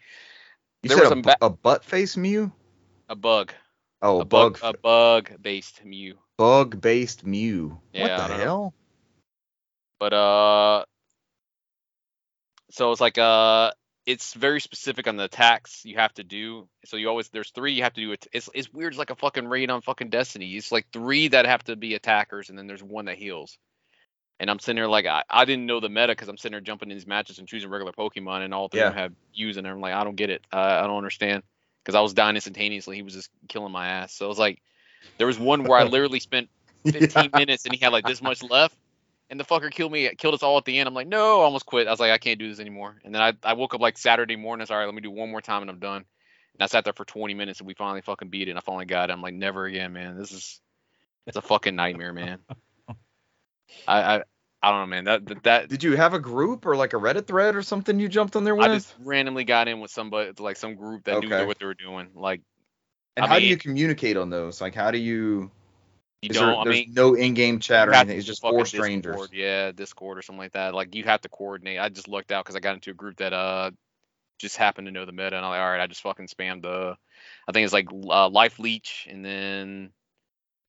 You 0.83 0.89
There 0.89 0.99
said 0.99 1.03
was 1.05 1.12
a, 1.12 1.22
ba- 1.22 1.37
a 1.43 1.51
butt 1.51 1.85
face 1.85 2.16
Mew? 2.16 2.53
a 3.09 3.14
bug, 3.16 3.53
Oh, 4.03 4.20
a 4.20 4.24
bug 4.24 4.59
bug, 4.61 4.74
a 4.74 4.78
bug 4.78 5.33
based 5.43 5.85
Mew. 5.85 6.16
bug 6.39 6.81
based 6.81 7.24
Mew. 7.26 7.78
Yeah, 7.93 8.18
what 8.18 8.28
the 8.28 8.35
hell? 8.37 8.74
but 9.99 10.14
uh 10.14 10.85
so 12.70 12.91
it's 12.93 13.01
like 13.03 13.18
uh 13.18 13.70
it's 14.07 14.33
very 14.33 14.59
specific 14.61 15.07
on 15.07 15.16
the 15.16 15.24
attacks 15.24 15.85
you 15.85 15.97
have 15.97 16.14
to 16.14 16.24
do 16.24 16.66
so 16.87 16.97
you 16.97 17.07
always 17.11 17.28
there's 17.28 17.51
three 17.51 17.72
you 17.74 17.83
have 17.83 17.93
to 17.93 18.01
do 18.01 18.12
it 18.12 18.26
it's, 18.33 18.49
it's 18.55 18.72
weird 18.72 18.93
it's 18.95 18.99
like 18.99 19.11
a 19.11 19.14
fucking 19.16 19.47
raid 19.47 19.68
on 19.70 19.83
fucking 19.83 20.09
destiny 20.09 20.57
it's 20.57 20.72
like 20.72 20.87
three 20.91 21.28
that 21.28 21.45
have 21.45 21.62
to 21.64 21.76
be 21.76 21.95
attackers 21.95 22.49
and 22.49 22.57
then 22.57 22.66
there's 22.66 22.83
one 22.83 23.05
that 23.05 23.18
heals 23.18 23.59
and 24.41 24.51
i'm 24.51 24.59
sitting 24.59 24.76
there 24.76 24.88
like 24.88 25.07
i, 25.07 25.22
I 25.30 25.45
didn't 25.45 25.66
know 25.66 25.78
the 25.78 25.88
meta 25.88 26.09
because 26.09 26.28
i'm 26.28 26.36
sitting 26.36 26.53
there 26.53 26.61
jumping 26.61 26.91
in 26.91 26.97
these 26.97 27.07
matches 27.07 27.38
and 27.38 27.47
choosing 27.47 27.70
regular 27.70 27.93
pokemon 27.93 28.43
and 28.45 28.53
all 28.53 28.68
three 28.68 28.80
of 28.80 28.95
them 28.95 28.99
have 28.99 29.12
use 29.32 29.57
and 29.57 29.66
i'm 29.66 29.80
like 29.80 29.95
i 29.95 30.03
don't 30.03 30.16
get 30.16 30.30
it 30.30 30.43
uh, 30.53 30.80
i 30.82 30.86
don't 30.86 30.99
understand 30.99 31.45
because 31.84 31.95
i 31.95 32.01
was 32.01 32.14
dying 32.14 32.34
instantaneously 32.34 32.97
he 32.97 33.03
was 33.03 33.14
just 33.14 33.30
killing 33.49 33.70
my 33.70 33.86
ass 33.86 34.12
so 34.12 34.24
it 34.24 34.28
was 34.28 34.38
like 34.38 34.61
there 35.18 35.28
was 35.28 35.38
one 35.38 35.62
where 35.62 35.78
i 35.78 35.84
literally 35.84 36.18
spent 36.18 36.49
15 36.86 37.30
minutes 37.34 37.64
and 37.64 37.74
he 37.74 37.80
had 37.80 37.93
like 37.93 38.07
this 38.07 38.22
much 38.22 38.43
left. 38.43 38.76
And 39.28 39.38
the 39.38 39.45
fucker 39.45 39.70
killed 39.70 39.93
me, 39.93 40.12
killed 40.16 40.34
us 40.34 40.43
all 40.43 40.59
at 40.59 40.64
the 40.64 40.76
end. 40.76 40.88
I'm 40.88 40.95
like, 40.95 41.07
no, 41.07 41.41
I 41.41 41.45
almost 41.45 41.64
quit. 41.64 41.86
I 41.86 41.91
was 41.91 42.01
like, 42.01 42.11
I 42.11 42.18
can't 42.18 42.38
do 42.38 42.49
this 42.49 42.59
anymore. 42.59 42.97
And 43.05 43.14
then 43.14 43.22
I, 43.22 43.32
I 43.45 43.53
woke 43.53 43.74
up 43.74 43.80
like 43.80 43.97
Saturday 43.97 44.34
morning. 44.34 44.62
I 44.62 44.64
was 44.64 44.70
all 44.72 44.78
right, 44.78 44.86
let 44.86 44.95
me 44.95 45.03
do 45.03 45.11
one 45.11 45.30
more 45.30 45.41
time 45.41 45.62
and 45.62 45.70
I'm 45.70 45.78
done. 45.78 46.05
And 46.55 46.62
I 46.62 46.66
sat 46.66 46.82
there 46.82 46.93
for 46.93 47.05
20 47.05 47.34
minutes 47.34 47.61
and 47.61 47.66
we 47.68 47.74
finally 47.74 48.01
fucking 48.01 48.28
beat 48.28 48.49
it. 48.49 48.51
And 48.51 48.59
I 48.59 48.62
finally 48.62 48.86
got 48.86 49.09
it. 49.09 49.12
I'm 49.12 49.22
like, 49.22 49.34
never 49.34 49.66
again, 49.66 49.93
man. 49.93 50.18
This 50.18 50.32
is, 50.32 50.61
it's 51.28 51.36
a 51.36 51.43
fucking 51.43 51.76
nightmare, 51.76 52.12
man. 52.12 52.41
I, 53.87 54.16
I, 54.16 54.23
I 54.62 54.71
don't 54.71 54.81
know, 54.81 54.87
man. 54.87 55.05
That, 55.05 55.27
that, 55.27 55.43
that 55.45 55.68
Did 55.68 55.83
you 55.83 55.97
have 55.97 56.14
a 56.14 56.18
group 56.18 56.66
or 56.66 56.77
like 56.77 56.93
a 56.93 56.97
Reddit 56.97 57.27
thread 57.27 57.57
or 57.57 57.62
something 57.62 57.99
you 57.99 58.09
jumped 58.09 58.37
on 58.37 58.45
there 58.45 58.55
with? 58.55 58.66
I 58.66 58.75
just 58.75 58.95
randomly 59.01 59.45
got 59.45 59.68
in 59.68 59.81
with 59.81 59.91
somebody, 59.91 60.33
like 60.39 60.57
some 60.57 60.75
group 60.75 61.05
that 61.05 61.23
knew 61.23 61.47
what 61.47 61.59
they 61.59 61.66
were 61.66 61.75
doing. 61.75 62.09
Like, 62.14 62.43
and 63.16 63.25
I 63.25 63.29
how 63.29 63.39
do 63.39 63.47
you 63.47 63.57
communicate 63.57 64.16
on 64.16 64.31
those? 64.31 64.61
Like, 64.61 64.75
how 64.75 64.91
do 64.91 64.99
you? 64.99 65.51
you 66.23 66.29
don't, 66.29 66.47
there, 66.47 66.57
I 66.57 66.64
there's 66.64 66.77
mean, 66.87 66.95
no 66.95 67.14
in-game 67.14 67.61
chat 67.61 67.89
or 67.89 67.95
anything. 67.95 68.18
It's 68.18 68.27
just 68.27 68.43
four 68.43 68.66
strangers. 68.66 69.14
Discord, 69.14 69.31
yeah, 69.33 69.73
Discord 69.73 70.18
or 70.18 70.23
something 70.23 70.41
like 70.41 70.53
that. 70.53 70.75
Like 70.75 70.95
you 70.95 71.05
have 71.05 71.23
to 71.23 71.29
coordinate. 71.29 71.81
I 71.81 71.89
just 71.89 72.09
lucked 72.09 72.31
out 72.31 72.45
because 72.45 72.57
I 72.57 72.61
got 72.61 72.75
into 72.75 72.91
a 72.91 72.95
group 72.95 73.16
that 73.16 73.33
uh 73.33 73.71
just 74.39 74.57
happened 74.57 74.87
to 74.87 74.93
know 74.93 75.05
the 75.05 75.12
meta, 75.12 75.37
and 75.37 75.45
I'm 75.45 75.51
like, 75.51 75.61
all 75.61 75.71
right, 75.71 75.81
I 75.81 75.87
just 75.87 76.01
fucking 76.01 76.27
spammed 76.27 76.62
the, 76.62 76.97
I 77.47 77.53
think 77.53 77.64
it's 77.64 77.73
like 77.73 77.89
uh, 77.93 78.29
life 78.29 78.59
leech, 78.59 79.07
and 79.09 79.25
then 79.25 79.91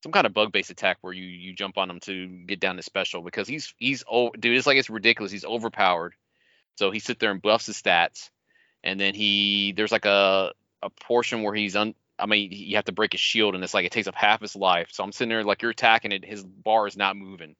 some 0.02 0.12
kind 0.12 0.26
of 0.26 0.34
bug 0.34 0.52
based 0.52 0.70
attack 0.70 0.98
where 1.00 1.12
you 1.12 1.24
you 1.24 1.54
jump 1.54 1.78
on 1.78 1.88
him 1.88 2.00
to 2.00 2.26
get 2.26 2.60
down 2.60 2.76
to 2.76 2.82
special 2.82 3.22
because 3.22 3.46
he's 3.48 3.74
he's 3.78 4.04
oh 4.10 4.30
dude, 4.30 4.56
it's 4.56 4.66
like 4.66 4.76
it's 4.76 4.90
ridiculous. 4.90 5.32
He's 5.32 5.44
overpowered, 5.44 6.14
so 6.76 6.90
he 6.90 6.98
sit 6.98 7.18
there 7.18 7.30
and 7.30 7.42
buffs 7.42 7.66
his 7.66 7.80
stats, 7.80 8.30
and 8.82 8.98
then 8.98 9.14
he 9.14 9.72
there's 9.72 9.92
like 9.92 10.04
a 10.04 10.52
a 10.82 10.90
portion 10.90 11.42
where 11.42 11.54
he's 11.54 11.76
un. 11.76 11.94
I 12.18 12.26
mean, 12.26 12.50
you 12.52 12.76
have 12.76 12.84
to 12.84 12.92
break 12.92 13.12
his 13.12 13.20
shield, 13.20 13.54
and 13.54 13.64
it's 13.64 13.74
like 13.74 13.86
it 13.86 13.92
takes 13.92 14.06
up 14.06 14.14
half 14.14 14.40
his 14.40 14.54
life. 14.54 14.88
So 14.92 15.02
I'm 15.02 15.12
sitting 15.12 15.30
there 15.30 15.44
like 15.44 15.62
you're 15.62 15.70
attacking 15.70 16.12
it, 16.12 16.24
his 16.24 16.44
bar 16.44 16.86
is 16.86 16.96
not 16.96 17.16
moving, 17.16 17.56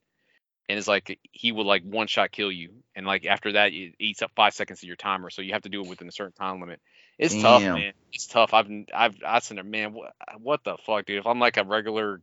and 0.69 0.77
it's 0.77 0.87
like 0.87 1.19
he 1.31 1.51
would 1.51 1.65
like 1.65 1.83
one 1.83 2.07
shot 2.07 2.31
kill 2.31 2.51
you, 2.51 2.71
and 2.95 3.05
like 3.05 3.25
after 3.25 3.53
that 3.53 3.73
it 3.73 3.95
eats 3.99 4.21
up 4.21 4.31
five 4.35 4.53
seconds 4.53 4.79
of 4.83 4.87
your 4.87 4.95
timer. 4.95 5.29
So 5.29 5.41
you 5.41 5.53
have 5.53 5.63
to 5.63 5.69
do 5.69 5.81
it 5.81 5.87
within 5.89 6.07
a 6.07 6.11
certain 6.11 6.33
time 6.33 6.59
limit. 6.59 6.81
It's 7.17 7.39
tough, 7.41 7.61
man. 7.61 7.93
It's 8.11 8.27
tough. 8.27 8.53
I've 8.53 8.69
I've 8.93 9.15
I 9.25 9.39
sit 9.39 9.55
there, 9.55 9.63
man. 9.63 9.93
What 9.93 10.13
what 10.39 10.63
the 10.63 10.77
fuck, 10.85 11.05
dude? 11.05 11.19
If 11.19 11.27
I'm 11.27 11.39
like 11.39 11.57
a 11.57 11.63
regular, 11.63 12.21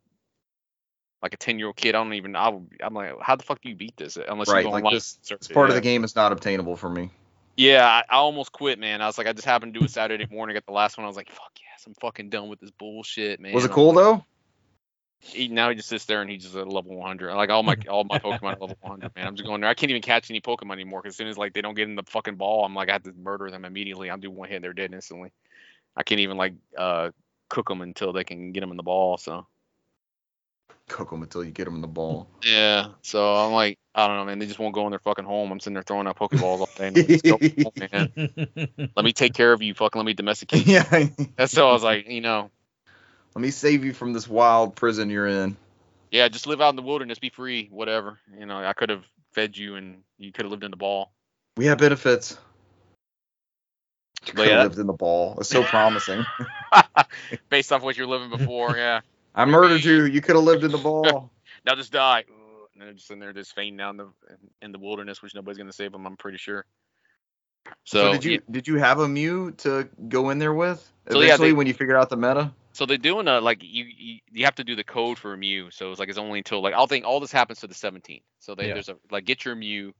like 1.22 1.34
a 1.34 1.36
ten 1.36 1.58
year 1.58 1.68
old 1.68 1.76
kid, 1.76 1.94
I 1.94 2.02
don't 2.02 2.14
even. 2.14 2.36
I 2.36 2.48
would, 2.48 2.68
I'm 2.82 2.94
like, 2.94 3.14
how 3.20 3.36
the 3.36 3.44
fuck 3.44 3.60
do 3.60 3.68
you 3.68 3.76
beat 3.76 3.96
this? 3.96 4.16
Unless 4.16 4.48
Right, 4.48 4.58
you 4.58 4.64
go 4.64 4.70
like 4.70 4.84
online 4.84 4.94
this- 4.94 5.18
This 5.28 5.48
part 5.48 5.70
of 5.70 5.74
the 5.74 5.80
game 5.80 6.04
is 6.04 6.16
not 6.16 6.32
obtainable 6.32 6.76
for 6.76 6.88
me. 6.88 7.10
Yeah, 7.56 7.84
I, 7.84 8.04
I 8.08 8.16
almost 8.16 8.52
quit, 8.52 8.78
man. 8.78 9.02
I 9.02 9.06
was 9.06 9.18
like, 9.18 9.26
I 9.26 9.32
just 9.32 9.44
happened 9.44 9.74
to 9.74 9.80
do 9.80 9.84
it 9.84 9.90
Saturday 9.90 10.26
morning. 10.30 10.54
Got 10.54 10.66
the 10.66 10.72
last 10.72 10.96
one. 10.96 11.04
I 11.04 11.08
was 11.08 11.16
like, 11.16 11.30
fuck 11.30 11.52
yes, 11.56 11.84
I'm 11.86 11.94
fucking 11.94 12.30
done 12.30 12.48
with 12.48 12.60
this 12.60 12.70
bullshit, 12.70 13.40
man. 13.40 13.54
Was 13.54 13.64
it 13.64 13.70
cool 13.70 13.92
though? 13.92 14.24
he, 15.20 15.48
now 15.48 15.68
he 15.68 15.74
just 15.74 15.88
sits 15.88 16.06
there 16.06 16.22
and 16.22 16.30
he's 16.30 16.44
just 16.44 16.56
at 16.56 16.66
level 16.66 16.96
100. 16.96 17.34
Like 17.34 17.50
all 17.50 17.62
my 17.62 17.76
all 17.88 18.04
my 18.04 18.18
Pokemon 18.24 18.52
at 18.52 18.60
level 18.60 18.78
100, 18.80 19.14
man. 19.14 19.26
I'm 19.26 19.36
just 19.36 19.46
going 19.46 19.60
there. 19.60 19.70
I 19.70 19.74
can't 19.74 19.90
even 19.90 20.02
catch 20.02 20.30
any 20.30 20.40
Pokemon 20.40 20.72
anymore 20.72 21.02
because 21.02 21.12
as 21.12 21.16
soon 21.16 21.28
as 21.28 21.38
like 21.38 21.52
they 21.52 21.60
don't 21.60 21.74
get 21.74 21.88
in 21.88 21.94
the 21.94 22.02
fucking 22.04 22.36
ball, 22.36 22.64
I'm 22.64 22.74
like 22.74 22.88
I 22.88 22.92
have 22.92 23.02
to 23.04 23.12
murder 23.12 23.50
them 23.50 23.64
immediately. 23.64 24.10
I'll 24.10 24.18
do 24.18 24.30
one 24.30 24.48
hit, 24.48 24.56
and 24.56 24.64
they're 24.64 24.72
dead 24.72 24.94
instantly. 24.94 25.30
I 25.96 26.02
can't 26.02 26.20
even 26.20 26.36
like 26.36 26.54
uh 26.76 27.10
cook 27.48 27.68
them 27.68 27.82
until 27.82 28.12
they 28.12 28.24
can 28.24 28.52
get 28.52 28.60
them 28.60 28.70
in 28.70 28.76
the 28.76 28.82
ball. 28.82 29.18
So 29.18 29.46
Cook 30.90 31.10
them 31.10 31.22
until 31.22 31.44
you 31.44 31.52
get 31.52 31.66
them 31.66 31.76
in 31.76 31.80
the 31.80 31.86
ball. 31.86 32.28
yeah, 32.42 32.88
so 33.02 33.34
I'm 33.34 33.52
like 33.52 33.78
I 33.94 34.06
don't 34.06 34.16
know, 34.16 34.24
man. 34.24 34.38
They 34.38 34.46
just 34.46 34.58
won't 34.58 34.74
go 34.74 34.86
in 34.86 34.90
their 34.90 34.98
fucking 34.98 35.24
home. 35.24 35.50
I'm 35.50 35.60
sitting 35.60 35.74
there 35.74 35.82
throwing 35.82 36.06
out 36.06 36.18
Pokeballs 36.18 36.60
all 36.60 36.68
day. 36.76 36.88
and 36.88 37.26
home, 37.26 37.72
man. 38.76 38.90
Let 38.96 39.04
me 39.04 39.12
take 39.12 39.34
care 39.34 39.52
of 39.52 39.62
you. 39.62 39.74
Fucking 39.74 39.98
let 39.98 40.06
me 40.06 40.14
domesticate. 40.14 40.66
you. 40.66 40.74
yeah. 40.90 41.08
That's 41.36 41.52
so 41.52 41.68
I 41.68 41.72
was 41.72 41.82
like, 41.82 42.08
you 42.08 42.20
know, 42.20 42.50
Let 43.34 43.42
me 43.42 43.50
save 43.50 43.84
you 43.84 43.92
from 43.92 44.12
this 44.12 44.28
wild 44.28 44.74
prison 44.76 45.10
you're 45.10 45.26
in. 45.26 45.56
yeah, 46.10 46.28
just 46.28 46.46
live 46.46 46.60
out 46.60 46.70
in 46.70 46.76
the 46.76 46.82
wilderness, 46.82 47.18
be 47.18 47.30
free, 47.30 47.68
whatever. 47.70 48.18
You 48.36 48.46
know, 48.46 48.58
I 48.58 48.72
could 48.72 48.90
have 48.90 49.04
fed 49.32 49.56
you 49.56 49.76
and 49.76 50.02
you 50.18 50.32
could 50.32 50.44
have 50.44 50.50
lived 50.50 50.64
in 50.64 50.72
the 50.72 50.76
ball. 50.76 51.12
We 51.56 51.66
have 51.66 51.78
benefits. 51.78 52.36
You 54.26 54.32
could 54.34 54.40
have 54.40 54.48
yeah. 54.48 54.62
lived 54.64 54.78
in 54.78 54.86
the 54.86 54.92
ball. 54.92 55.36
It's 55.38 55.48
so 55.48 55.62
promising. 55.62 56.24
Based 57.48 57.72
off 57.72 57.82
what 57.82 57.96
you're 57.96 58.06
living 58.06 58.30
before, 58.30 58.76
yeah. 58.76 59.00
I 59.34 59.44
murdered 59.44 59.84
you. 59.84 60.04
You 60.04 60.20
could 60.20 60.34
have 60.36 60.44
lived 60.44 60.64
in 60.64 60.72
the 60.72 60.78
ball. 60.78 61.30
Now 61.66 61.74
just 61.74 61.92
die. 61.92 62.24
And 62.72 62.80
they're 62.82 62.94
just 62.94 63.10
in 63.10 63.18
there, 63.18 63.34
just 63.34 63.54
fainting 63.54 63.76
down 63.76 63.98
the 63.98 64.08
in 64.62 64.72
the 64.72 64.78
wilderness, 64.78 65.20
which 65.20 65.34
nobody's 65.34 65.58
gonna 65.58 65.72
save 65.72 65.92
them. 65.92 66.06
I'm 66.06 66.16
pretty 66.16 66.38
sure. 66.38 66.64
So, 67.84 68.04
So, 68.06 68.12
did 68.12 68.24
you 68.24 68.40
did 68.50 68.66
you 68.66 68.76
have 68.76 69.00
a 69.00 69.06
Mew 69.08 69.50
to 69.58 69.86
go 70.08 70.30
in 70.30 70.38
there 70.38 70.54
with? 70.54 70.90
So, 71.10 71.20
yeah, 71.20 71.36
they- 71.36 71.52
when 71.52 71.66
you 71.66 71.74
figured 71.74 71.98
out 71.98 72.08
the 72.08 72.16
meta. 72.16 72.50
so 72.72 72.86
they're 72.86 72.96
doing 72.96 73.28
a 73.28 73.40
like 73.42 73.62
you, 73.62 73.84
you 73.84 74.20
you 74.30 74.44
have 74.46 74.54
to 74.54 74.64
do 74.64 74.74
the 74.74 74.84
code 74.84 75.18
for 75.18 75.34
a 75.34 75.36
Mew. 75.36 75.70
So 75.70 75.90
it's 75.90 76.00
like 76.00 76.08
it's 76.08 76.16
only 76.16 76.38
until 76.38 76.62
like 76.62 76.72
I'll 76.72 76.86
think 76.86 77.04
all 77.04 77.20
this 77.20 77.32
happens 77.32 77.60
to 77.60 77.66
the 77.66 77.74
17th. 77.74 78.22
So 78.38 78.54
they, 78.54 78.68
Yeah. 78.68 78.74
there's 78.74 78.88
a 78.88 78.96
like 79.10 79.26
get 79.26 79.44
your 79.44 79.54
Mew, 79.56 79.92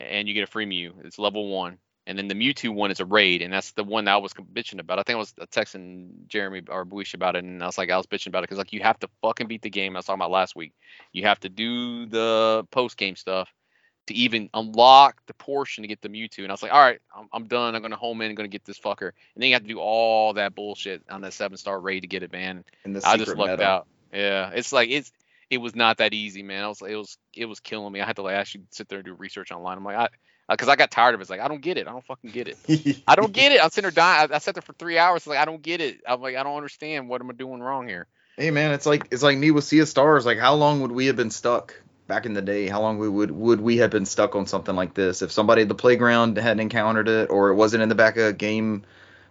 and 0.00 0.28
you 0.28 0.34
get 0.34 0.42
a 0.44 0.46
free 0.48 0.66
Mew. 0.66 0.94
It's 1.04 1.18
level 1.18 1.48
one, 1.48 1.78
and 2.06 2.18
then 2.18 2.28
the 2.28 2.34
Mewtwo 2.34 2.74
one 2.74 2.90
is 2.90 3.00
a 3.00 3.04
raid, 3.04 3.42
and 3.42 3.52
that's 3.52 3.72
the 3.72 3.84
one 3.84 4.04
that 4.04 4.12
I 4.12 4.16
was 4.18 4.32
bitching 4.32 4.78
about. 4.78 4.98
I 4.98 5.02
think 5.02 5.16
I 5.16 5.20
was 5.20 5.34
uh, 5.40 5.46
texting 5.46 6.26
Jeremy 6.26 6.62
or 6.68 6.84
Buish 6.84 7.14
about 7.14 7.36
it, 7.36 7.44
and 7.44 7.62
I 7.62 7.66
was 7.66 7.78
like 7.78 7.90
I 7.90 7.96
was 7.96 8.06
bitching 8.06 8.28
about 8.28 8.40
it 8.40 8.42
because 8.44 8.58
like 8.58 8.72
you 8.72 8.80
have 8.80 8.98
to 9.00 9.08
fucking 9.22 9.46
beat 9.46 9.62
the 9.62 9.70
game. 9.70 9.96
I 9.96 9.98
was 9.98 10.06
talking 10.06 10.20
about 10.20 10.30
last 10.30 10.54
week. 10.54 10.72
You 11.12 11.24
have 11.24 11.40
to 11.40 11.48
do 11.48 12.06
the 12.06 12.66
post 12.70 12.96
game 12.96 13.16
stuff 13.16 13.48
to 14.06 14.14
even 14.14 14.50
unlock 14.52 15.22
the 15.26 15.34
portion 15.34 15.82
to 15.82 15.88
get 15.88 16.02
the 16.02 16.10
Mewtwo. 16.10 16.40
And 16.40 16.48
I 16.48 16.52
was 16.52 16.62
like, 16.62 16.72
all 16.72 16.80
right, 16.80 17.00
I'm, 17.16 17.26
I'm 17.32 17.46
done. 17.46 17.74
I'm 17.74 17.80
gonna 17.80 17.96
home 17.96 18.20
in 18.20 18.28
and 18.28 18.36
gonna 18.36 18.48
get 18.48 18.64
this 18.64 18.78
fucker. 18.78 19.08
And 19.34 19.42
then 19.42 19.48
you 19.48 19.54
have 19.54 19.62
to 19.62 19.68
do 19.68 19.80
all 19.80 20.34
that 20.34 20.54
bullshit 20.54 21.02
on 21.10 21.22
that 21.22 21.32
seven 21.32 21.56
star 21.56 21.80
raid 21.80 22.00
to 22.00 22.06
get 22.06 22.22
it, 22.22 22.32
man. 22.32 22.64
In 22.84 22.92
the 22.92 23.02
I 23.04 23.16
just 23.16 23.36
lucked 23.36 23.52
meta. 23.52 23.64
out. 23.64 23.86
Yeah, 24.12 24.50
it's 24.50 24.72
like 24.72 24.90
it's 24.90 25.10
it 25.50 25.58
was 25.58 25.74
not 25.74 25.98
that 25.98 26.12
easy, 26.12 26.42
man. 26.42 26.64
I 26.64 26.68
was 26.68 26.82
it 26.82 26.96
was 26.96 27.16
it 27.32 27.46
was 27.46 27.60
killing 27.60 27.92
me. 27.92 28.00
I 28.00 28.06
had 28.06 28.16
to 28.16 28.22
like 28.22 28.36
actually 28.36 28.64
sit 28.70 28.88
there 28.88 28.98
and 28.98 29.06
do 29.06 29.14
research 29.14 29.50
online. 29.50 29.78
I'm 29.78 29.84
like, 29.84 29.96
I 29.96 30.08
Uh, 30.48 30.54
because 30.54 30.68
I 30.68 30.76
got 30.76 30.90
tired 30.90 31.14
of 31.14 31.20
it. 31.20 31.22
It's 31.22 31.30
like 31.30 31.40
I 31.40 31.48
don't 31.48 31.62
get 31.62 31.78
it. 31.78 31.88
I 31.88 31.92
don't 31.92 32.04
fucking 32.04 32.30
get 32.30 32.48
it. 32.48 33.02
I 33.08 33.14
don't 33.14 33.32
get 33.32 33.52
it. 33.52 33.62
I'm 33.62 33.70
sitting 33.70 33.84
there 33.84 33.90
dying. 33.90 34.30
I, 34.30 34.36
I 34.36 34.38
sat 34.38 34.54
there 34.54 34.62
for 34.62 34.74
three 34.74 34.98
hours. 34.98 35.26
Like 35.26 35.38
I 35.38 35.44
don't 35.44 35.62
get 35.62 35.80
it. 35.80 36.00
I'm 36.06 36.20
like 36.20 36.36
I 36.36 36.42
don't 36.42 36.56
understand. 36.56 37.08
What 37.08 37.20
am 37.20 37.30
I 37.30 37.34
doing 37.34 37.60
wrong 37.60 37.88
here? 37.88 38.06
Hey 38.36 38.50
man, 38.50 38.72
it's 38.72 38.84
like 38.84 39.08
it's 39.10 39.22
like 39.22 39.38
me 39.38 39.50
with 39.52 39.64
Sea 39.64 39.80
of 39.80 39.88
Stars. 39.88 40.26
Like, 40.26 40.38
how 40.38 40.54
long 40.54 40.80
would 40.82 40.92
we 40.92 41.06
have 41.06 41.16
been 41.16 41.30
stuck 41.30 41.80
back 42.08 42.26
in 42.26 42.34
the 42.34 42.42
day? 42.42 42.68
How 42.68 42.82
long 42.82 42.98
we 42.98 43.08
would 43.08 43.30
would 43.30 43.60
we 43.60 43.78
have 43.78 43.90
been 43.90 44.06
stuck 44.06 44.34
on 44.34 44.46
something 44.46 44.74
like 44.74 44.92
this 44.92 45.22
if 45.22 45.30
somebody 45.30 45.62
at 45.62 45.68
the 45.68 45.74
playground 45.74 46.36
hadn't 46.36 46.60
encountered 46.60 47.08
it, 47.08 47.30
or 47.30 47.50
it 47.50 47.54
wasn't 47.54 47.82
in 47.82 47.88
the 47.88 47.94
back 47.94 48.16
of 48.16 48.26
a 48.26 48.32
Game 48.32 48.82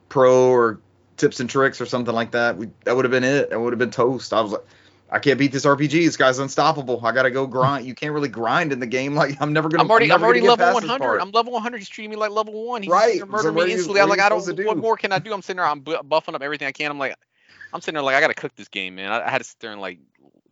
Pro 0.07 0.49
or 0.49 0.79
tips 1.17 1.39
and 1.39 1.49
tricks 1.49 1.81
or 1.81 1.85
something 1.85 2.13
like 2.13 2.31
that. 2.31 2.57
We, 2.57 2.69
that 2.85 2.95
would 2.95 3.05
have 3.05 3.11
been 3.11 3.23
it. 3.23 3.49
That 3.49 3.59
would 3.59 3.73
have 3.73 3.79
been 3.79 3.91
toast. 3.91 4.33
I 4.33 4.41
was 4.41 4.53
like, 4.53 4.65
I 5.13 5.19
can't 5.19 5.37
beat 5.37 5.51
this 5.51 5.63
RPG. 5.63 5.91
This 5.91 6.17
guy's 6.17 6.39
unstoppable. 6.39 7.05
I 7.05 7.11
gotta 7.11 7.29
go 7.29 7.45
grind. 7.45 7.85
You 7.85 7.93
can't 7.93 8.13
really 8.13 8.29
grind 8.29 8.73
in 8.73 8.79
the 8.79 8.87
game. 8.87 9.13
Like 9.13 9.39
I'm 9.39 9.53
never 9.53 9.69
gonna. 9.69 9.83
I'm 9.83 9.91
already, 9.91 10.11
I'm, 10.11 10.17
I'm, 10.17 10.23
already 10.23 10.41
level 10.41 10.73
100. 10.73 11.21
I'm 11.21 11.29
level 11.29 11.53
100. 11.53 11.77
He's 11.77 11.87
treating 11.87 12.09
me 12.09 12.15
like 12.15 12.31
level 12.31 12.65
one. 12.65 12.81
He's 12.81 12.91
Right, 12.91 13.19
gonna 13.19 13.25
so 13.27 13.31
murder 13.31 13.51
what 13.51 13.67
me 13.67 13.73
instantly. 13.73 14.01
I'm 14.01 14.09
like, 14.09 14.19
I 14.19 14.27
don't. 14.27 14.43
to 14.43 14.65
What 14.65 14.79
more 14.79 14.97
can 14.97 15.11
I 15.11 15.19
do? 15.19 15.31
I'm 15.31 15.43
sitting 15.43 15.57
there. 15.57 15.67
I'm 15.67 15.81
bu- 15.81 15.97
buffing 15.97 16.33
up 16.33 16.41
everything 16.41 16.67
I 16.67 16.71
can. 16.71 16.89
I'm 16.89 16.97
like, 16.97 17.15
I'm 17.71 17.79
sitting 17.79 17.93
there 17.93 18.01
like 18.01 18.15
I 18.15 18.21
gotta 18.21 18.33
cook 18.33 18.55
this 18.55 18.69
game, 18.69 18.95
man. 18.95 19.11
I, 19.11 19.27
I 19.27 19.29
had 19.29 19.37
to 19.37 19.43
sit 19.43 19.59
there 19.59 19.71
and 19.71 19.79
like, 19.79 19.99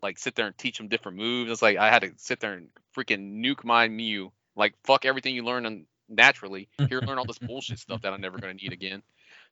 like 0.03 0.19
sit 0.19 0.35
there 0.35 0.45
and 0.45 0.55
teach 0.59 0.79
him 0.79 0.89
different 0.89 1.17
moves. 1.17 1.49
It's 1.49 1.63
like 1.63 1.77
I 1.77 1.89
had 1.89 2.03
to 2.03 2.11
sit 2.17 2.39
there 2.39 2.53
and 2.53 2.67
freaking 2.95 3.43
nuke 3.43 3.63
my 3.63 3.87
Mew. 3.87 4.31
Like 4.55 4.75
fuck 4.83 5.05
everything 5.05 5.33
you 5.33 5.43
learn 5.43 5.65
on, 5.65 5.85
naturally. 6.07 6.69
Here, 6.87 7.01
learn 7.01 7.17
all 7.17 7.25
this 7.25 7.39
bullshit 7.47 7.79
stuff 7.79 8.03
that 8.03 8.13
I'm 8.13 8.21
never 8.21 8.37
gonna 8.37 8.53
need 8.53 8.73
again. 8.73 9.01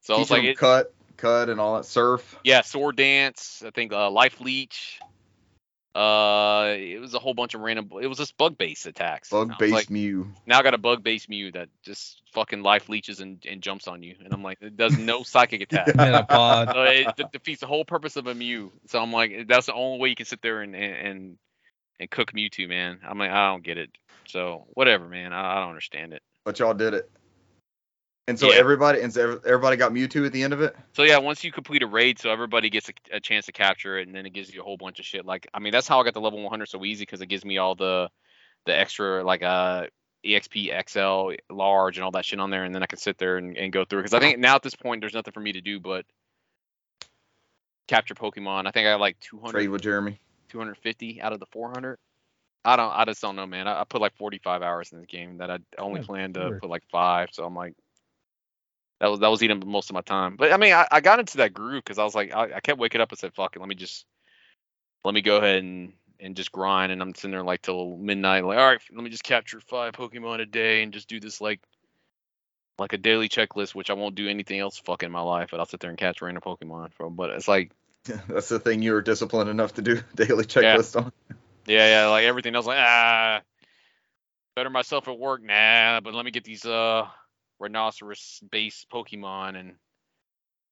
So 0.01 0.13
Teach 0.13 0.19
was 0.19 0.31
like, 0.31 0.43
it, 0.43 0.57
cut, 0.57 0.93
cut, 1.19 1.49
and 1.49 1.59
all 1.59 1.75
that 1.75 1.85
surf. 1.85 2.37
yeah, 2.43 2.61
sword 2.61 2.95
dance. 2.95 3.63
I 3.65 3.71
think 3.71 3.93
uh, 3.93 4.09
life 4.09 4.39
leech. 4.41 4.99
Uh, 5.95 6.75
it 6.77 7.01
was 7.01 7.13
a 7.15 7.19
whole 7.19 7.33
bunch 7.33 7.55
of 7.55 7.61
random. 7.61 7.89
It 8.01 8.07
was 8.07 8.17
just 8.17 8.37
bug 8.37 8.57
based 8.57 8.85
attacks. 8.85 9.29
Bug 9.29 9.53
based 9.57 9.73
like, 9.73 9.89
Mew. 9.89 10.31
now 10.45 10.59
I 10.59 10.63
got 10.63 10.75
a 10.75 10.77
bug 10.77 11.03
based 11.03 11.27
Mew 11.29 11.51
that 11.53 11.69
just 11.81 12.21
fucking 12.33 12.61
life 12.61 12.89
leeches 12.89 13.19
and, 13.19 13.43
and 13.49 13.61
jumps 13.61 13.87
on 13.87 14.03
you, 14.03 14.15
and 14.23 14.31
I'm 14.31 14.43
like, 14.43 14.59
it 14.61 14.77
does 14.77 14.97
no 14.97 15.23
psychic 15.23 15.61
attack. 15.61 15.87
Metapod. 15.95 16.73
So 16.73 16.83
it 16.83 17.15
de- 17.15 17.29
defeats 17.33 17.61
the 17.61 17.67
whole 17.67 17.85
purpose 17.85 18.15
of 18.17 18.27
a 18.27 18.35
Mew. 18.35 18.71
So 18.87 19.01
I'm 19.01 19.11
like, 19.11 19.47
that's 19.47 19.65
the 19.65 19.73
only 19.73 19.99
way 19.99 20.09
you 20.09 20.15
can 20.15 20.25
sit 20.25 20.41
there 20.41 20.61
and 20.61 20.75
and 20.75 21.07
and, 21.07 21.37
and 21.99 22.11
cook 22.11 22.33
Mewtwo, 22.33 22.69
man. 22.69 22.99
I'm 23.07 23.17
like, 23.17 23.31
I 23.31 23.47
don't 23.47 23.63
get 23.63 23.77
it. 23.77 23.89
So 24.27 24.67
whatever, 24.75 25.07
man. 25.09 25.33
I, 25.33 25.53
I 25.53 25.59
don't 25.59 25.69
understand 25.69 26.13
it. 26.13 26.21
But 26.45 26.59
y'all 26.59 26.75
did 26.75 26.93
it. 26.93 27.09
And 28.29 28.39
so 28.39 28.51
Yeah. 28.51 28.57
everybody, 28.57 29.01
and 29.01 29.11
so 29.11 29.31
ev- 29.31 29.45
everybody 29.45 29.75
got 29.75 29.91
Mewtwo 29.91 30.25
at 30.25 30.31
the 30.31 30.43
end 30.43 30.53
of 30.53 30.61
it. 30.61 30.75
So 30.93 31.03
yeah, 31.03 31.17
once 31.17 31.43
you 31.43 31.51
complete 31.51 31.81
a 31.81 31.87
raid, 31.87 32.19
so 32.19 32.29
everybody 32.29 32.69
gets 32.69 32.87
a, 32.89 32.93
a 33.15 33.19
chance 33.19 33.47
to 33.47 33.51
capture 33.51 33.97
it, 33.97 34.07
and 34.07 34.15
then 34.15 34.25
it 34.27 34.33
gives 34.33 34.53
you 34.53 34.61
a 34.61 34.63
whole 34.63 34.77
bunch 34.77 34.99
of 34.99 35.05
shit. 35.05 35.25
Like, 35.25 35.47
I 35.53 35.59
mean, 35.59 35.73
that's 35.73 35.87
how 35.87 35.99
I 35.99 36.03
got 36.03 36.13
the 36.13 36.21
level 36.21 36.39
100 36.41 36.67
so 36.67 36.85
easy 36.85 37.03
because 37.03 37.21
it 37.21 37.25
gives 37.27 37.43
me 37.43 37.57
all 37.57 37.75
the 37.75 38.09
the 38.65 38.77
extra 38.77 39.23
like 39.23 39.41
uh 39.41 39.87
exp 40.25 40.69
xl 40.87 41.31
large 41.49 41.97
and 41.97 42.03
all 42.03 42.11
that 42.11 42.25
shit 42.25 42.39
on 42.39 42.49
there 42.49 42.65
and 42.65 42.75
then 42.75 42.83
i 42.83 42.85
can 42.85 42.99
sit 42.99 43.17
there 43.17 43.37
and, 43.37 43.57
and 43.57 43.71
go 43.71 43.85
through 43.85 43.99
because 43.99 44.13
i 44.13 44.19
think 44.19 44.37
now 44.37 44.55
at 44.55 44.61
this 44.61 44.75
point 44.75 45.01
there's 45.01 45.13
nothing 45.13 45.31
for 45.31 45.39
me 45.39 45.53
to 45.53 45.61
do 45.61 45.79
but 45.79 46.05
capture 47.87 48.13
pokemon 48.13 48.67
i 48.67 48.71
think 48.71 48.85
i 48.85 48.91
have 48.91 48.99
like 48.99 49.17
200 49.21 49.51
Trade 49.51 49.69
with 49.69 49.81
Jeremy. 49.81 50.19
250 50.49 51.21
out 51.21 51.31
of 51.31 51.39
the 51.39 51.45
400 51.47 51.97
i 52.65 52.75
don't 52.75 52.91
i 52.91 53.05
just 53.05 53.21
don't 53.21 53.37
know 53.37 53.45
man 53.47 53.67
i, 53.67 53.79
I 53.79 53.83
put 53.85 54.01
like 54.01 54.15
45 54.17 54.61
hours 54.61 54.91
in 54.91 54.99
this 54.99 55.07
game 55.07 55.37
that 55.37 55.49
i 55.49 55.57
only 55.77 56.01
Yeah, 56.01 56.05
planned 56.05 56.33
to 56.33 56.49
sure. 56.49 56.59
put 56.59 56.69
like 56.69 56.83
five 56.91 57.29
so 57.31 57.45
i'm 57.45 57.55
like 57.55 57.73
that 58.99 59.07
was 59.07 59.19
that 59.19 59.29
was 59.29 59.43
eating 59.43 59.61
most 59.65 59.89
of 59.89 59.93
my 59.93 60.01
time 60.01 60.35
but 60.35 60.51
i 60.51 60.57
mean 60.57 60.73
i, 60.73 60.87
I 60.91 61.01
got 61.01 61.19
into 61.19 61.37
that 61.37 61.53
groove 61.53 61.83
because 61.83 61.99
i 61.99 62.03
was 62.03 62.15
like 62.15 62.33
I, 62.33 62.55
I 62.55 62.59
kept 62.59 62.79
waking 62.79 63.01
up 63.01 63.11
and 63.11 63.19
said 63.19 63.33
fuck 63.33 63.55
it 63.55 63.59
let 63.59 63.69
me 63.69 63.75
just 63.75 64.05
let 65.03 65.13
me 65.13 65.21
go 65.21 65.37
ahead 65.37 65.63
and 65.63 65.93
and 66.19 66.35
just 66.35 66.51
grind 66.51 66.91
and 66.91 67.01
i'm 67.01 67.15
sitting 67.15 67.31
there 67.31 67.43
like 67.43 67.61
till 67.61 67.97
midnight 67.97 68.43
like 68.43 68.57
all 68.57 68.67
right 68.67 68.81
let 68.93 69.03
me 69.03 69.09
just 69.09 69.23
capture 69.23 69.59
five 69.59 69.93
pokemon 69.93 70.41
a 70.41 70.45
day 70.45 70.83
and 70.83 70.93
just 70.93 71.07
do 71.07 71.19
this 71.19 71.39
like 71.41 71.61
like 72.77 72.93
a 72.93 72.97
daily 72.97 73.29
checklist 73.29 73.75
which 73.75 73.89
i 73.89 73.93
won't 73.93 74.15
do 74.15 74.27
anything 74.29 74.59
else 74.59 74.79
fucking 74.79 75.07
in 75.07 75.11
my 75.11 75.21
life 75.21 75.49
but 75.51 75.59
i'll 75.59 75.65
sit 75.65 75.79
there 75.79 75.89
and 75.89 75.99
catch 75.99 76.21
random 76.21 76.41
pokemon 76.41 76.93
from 76.93 77.15
but 77.15 77.29
it's 77.29 77.47
like 77.47 77.71
That's 78.27 78.49
the 78.49 78.59
thing 78.59 78.81
you 78.81 78.93
were 78.93 79.01
disciplined 79.01 79.49
enough 79.49 79.73
to 79.75 79.81
do 79.81 80.01
daily 80.15 80.45
checklist 80.45 80.95
on. 80.95 81.11
Yeah, 81.67 81.87
yeah, 81.87 82.07
like 82.07 82.25
everything 82.25 82.55
else, 82.55 82.65
like 82.65 82.79
ah, 82.79 83.41
better 84.55 84.69
myself 84.69 85.07
at 85.07 85.19
work, 85.19 85.43
nah. 85.43 85.99
But 86.01 86.13
let 86.13 86.25
me 86.25 86.31
get 86.31 86.43
these 86.43 86.65
uh 86.65 87.07
rhinoceros 87.59 88.41
based 88.51 88.89
Pokemon 88.89 89.59
and 89.59 89.75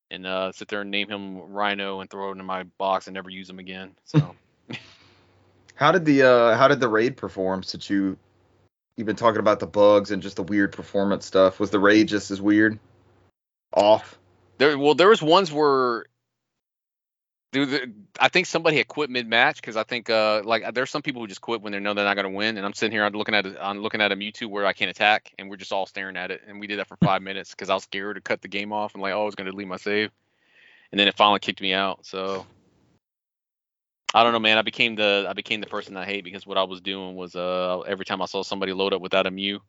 and 0.09 0.25
uh 0.25 0.51
sit 0.51 0.67
there 0.67 0.81
and 0.81 0.91
name 0.91 1.09
him 1.09 1.39
Rhino 1.51 1.99
and 1.99 2.09
throw 2.09 2.31
it 2.31 2.37
in 2.37 2.45
my 2.45 2.63
box 2.77 3.07
and 3.07 3.13
never 3.13 3.29
use 3.29 3.49
him 3.49 3.59
again. 3.59 3.95
So 4.05 4.35
How 5.75 5.91
did 5.91 6.05
the 6.05 6.23
uh 6.23 6.57
how 6.57 6.67
did 6.67 6.79
the 6.79 6.87
raid 6.87 7.17
perform 7.17 7.63
since 7.63 7.89
you 7.89 8.17
you've 8.95 9.07
been 9.07 9.15
talking 9.15 9.39
about 9.39 9.59
the 9.59 9.67
bugs 9.67 10.11
and 10.11 10.23
just 10.23 10.35
the 10.35 10.43
weird 10.43 10.71
performance 10.71 11.25
stuff? 11.25 11.59
Was 11.59 11.69
the 11.69 11.79
raid 11.79 12.07
just 12.07 12.31
as 12.31 12.41
weird? 12.41 12.79
Off? 13.73 14.17
there, 14.57 14.77
well, 14.77 14.95
there 14.95 15.09
was 15.09 15.21
ones 15.21 15.51
where. 15.51 16.05
Dude, 17.65 18.07
I 18.19 18.29
think 18.29 18.45
somebody 18.45 18.77
had 18.77 18.87
quit 18.87 19.09
mid 19.09 19.27
match 19.27 19.55
because 19.55 19.75
I 19.77 19.81
think 19.81 20.11
uh 20.11 20.43
like 20.45 20.75
there's 20.75 20.91
some 20.91 21.01
people 21.01 21.23
who 21.23 21.27
just 21.27 21.41
quit 21.41 21.59
when 21.59 21.73
they 21.73 21.79
know 21.79 21.95
they're 21.95 22.05
not 22.05 22.15
gonna 22.15 22.29
win, 22.29 22.55
and 22.55 22.63
I'm 22.63 22.73
sitting 22.73 22.91
here 22.91 23.03
I'm 23.03 23.13
looking 23.13 23.33
at 23.33 23.47
it, 23.47 23.57
I'm 23.59 23.79
looking 23.79 23.99
at 23.99 24.11
a 24.11 24.15
Mewtwo 24.15 24.47
where 24.47 24.67
I 24.67 24.73
can't 24.73 24.91
attack, 24.91 25.33
and 25.39 25.49
we're 25.49 25.55
just 25.55 25.71
all 25.71 25.87
staring 25.87 26.17
at 26.17 26.29
it, 26.29 26.41
and 26.47 26.59
we 26.59 26.67
did 26.67 26.77
that 26.77 26.87
for 26.87 26.97
five 26.97 27.23
minutes 27.23 27.49
because 27.49 27.71
I 27.71 27.73
was 27.73 27.81
scared 27.81 28.15
to 28.15 28.21
cut 28.21 28.43
the 28.43 28.47
game 28.47 28.71
off 28.71 28.93
and 28.93 29.01
like 29.01 29.13
oh 29.13 29.23
I 29.23 29.25
was 29.25 29.33
gonna 29.33 29.49
delete 29.49 29.67
my 29.67 29.77
save, 29.77 30.11
and 30.91 30.99
then 30.99 31.07
it 31.07 31.17
finally 31.17 31.39
kicked 31.39 31.59
me 31.59 31.73
out. 31.73 32.05
So 32.05 32.45
I 34.13 34.21
don't 34.21 34.33
know, 34.33 34.39
man. 34.39 34.59
I 34.59 34.61
became 34.61 34.95
the 34.95 35.25
I 35.27 35.33
became 35.33 35.59
the 35.59 35.67
person 35.67 35.97
I 35.97 36.05
hate 36.05 36.25
because 36.25 36.45
what 36.45 36.59
I 36.59 36.63
was 36.63 36.79
doing 36.81 37.15
was 37.15 37.35
uh 37.35 37.79
every 37.87 38.05
time 38.05 38.21
I 38.21 38.25
saw 38.25 38.43
somebody 38.43 38.71
load 38.71 38.93
up 38.93 39.01
without 39.01 39.25
a 39.25 39.31
Mew 39.31 39.61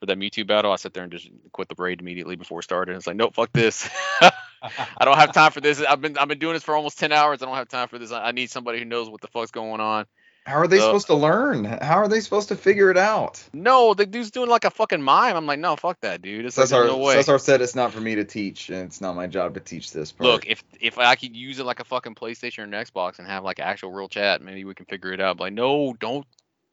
for 0.00 0.06
that 0.06 0.18
Mewtwo 0.18 0.48
battle, 0.48 0.72
I 0.72 0.76
sit 0.76 0.94
there 0.94 1.04
and 1.04 1.12
just 1.12 1.30
quit 1.52 1.68
the 1.68 1.76
raid 1.78 2.00
immediately 2.00 2.34
before 2.34 2.58
it 2.58 2.64
started. 2.64 2.96
It's 2.96 3.06
like 3.06 3.14
nope, 3.14 3.34
fuck 3.34 3.52
this. 3.52 3.88
I 4.62 5.04
don't 5.04 5.16
have 5.16 5.32
time 5.32 5.52
for 5.52 5.60
this. 5.60 5.80
I've 5.82 6.00
been 6.00 6.18
I've 6.18 6.28
been 6.28 6.38
doing 6.38 6.54
this 6.54 6.62
for 6.62 6.74
almost 6.74 6.98
ten 6.98 7.12
hours. 7.12 7.42
I 7.42 7.46
don't 7.46 7.56
have 7.56 7.68
time 7.68 7.88
for 7.88 7.98
this. 7.98 8.12
I, 8.12 8.26
I 8.26 8.32
need 8.32 8.50
somebody 8.50 8.78
who 8.78 8.84
knows 8.84 9.08
what 9.08 9.20
the 9.20 9.28
fuck's 9.28 9.50
going 9.50 9.80
on. 9.80 10.06
How 10.46 10.56
are 10.56 10.66
they 10.66 10.78
So- 10.78 10.86
supposed 10.86 11.06
to 11.08 11.14
learn? 11.14 11.64
How 11.64 11.96
are 11.96 12.08
they 12.08 12.20
supposed 12.20 12.48
to 12.48 12.56
figure 12.56 12.90
it 12.90 12.96
out? 12.96 13.42
No, 13.52 13.92
the 13.94 14.06
dude's 14.06 14.30
doing 14.30 14.48
like 14.48 14.64
a 14.64 14.70
fucking 14.70 15.02
mime. 15.02 15.36
I'm 15.36 15.46
like, 15.46 15.58
no, 15.60 15.76
fuck 15.76 16.00
that, 16.00 16.22
dude. 16.22 16.46
It's 16.46 16.56
like 16.56 16.66
Cesar, 16.68 16.76
there's 16.80 16.92
no 16.92 16.98
way. 16.98 17.14
Cesar 17.16 17.38
said 17.38 17.60
it's 17.60 17.74
not 17.74 17.92
for 17.92 18.00
me 18.00 18.14
to 18.14 18.24
teach, 18.24 18.70
and 18.70 18.78
it's 18.86 19.00
not 19.02 19.14
my 19.14 19.26
job 19.26 19.54
to 19.54 19.60
teach 19.60 19.92
this 19.92 20.12
part. 20.12 20.28
Look, 20.30 20.46
if 20.46 20.64
if 20.80 20.98
I 20.98 21.14
could 21.16 21.36
use 21.36 21.58
it 21.58 21.64
like 21.66 21.80
a 21.80 21.84
fucking 21.84 22.14
PlayStation 22.14 22.60
or 22.60 22.62
an 22.64 22.70
Xbox 22.72 23.18
and 23.18 23.28
have 23.28 23.44
like 23.44 23.60
actual 23.60 23.92
real 23.92 24.08
chat, 24.08 24.40
maybe 24.42 24.64
we 24.64 24.74
can 24.74 24.86
figure 24.86 25.12
it 25.12 25.20
out. 25.20 25.36
But 25.36 25.44
like, 25.44 25.52
no, 25.52 25.94
don't 26.00 26.26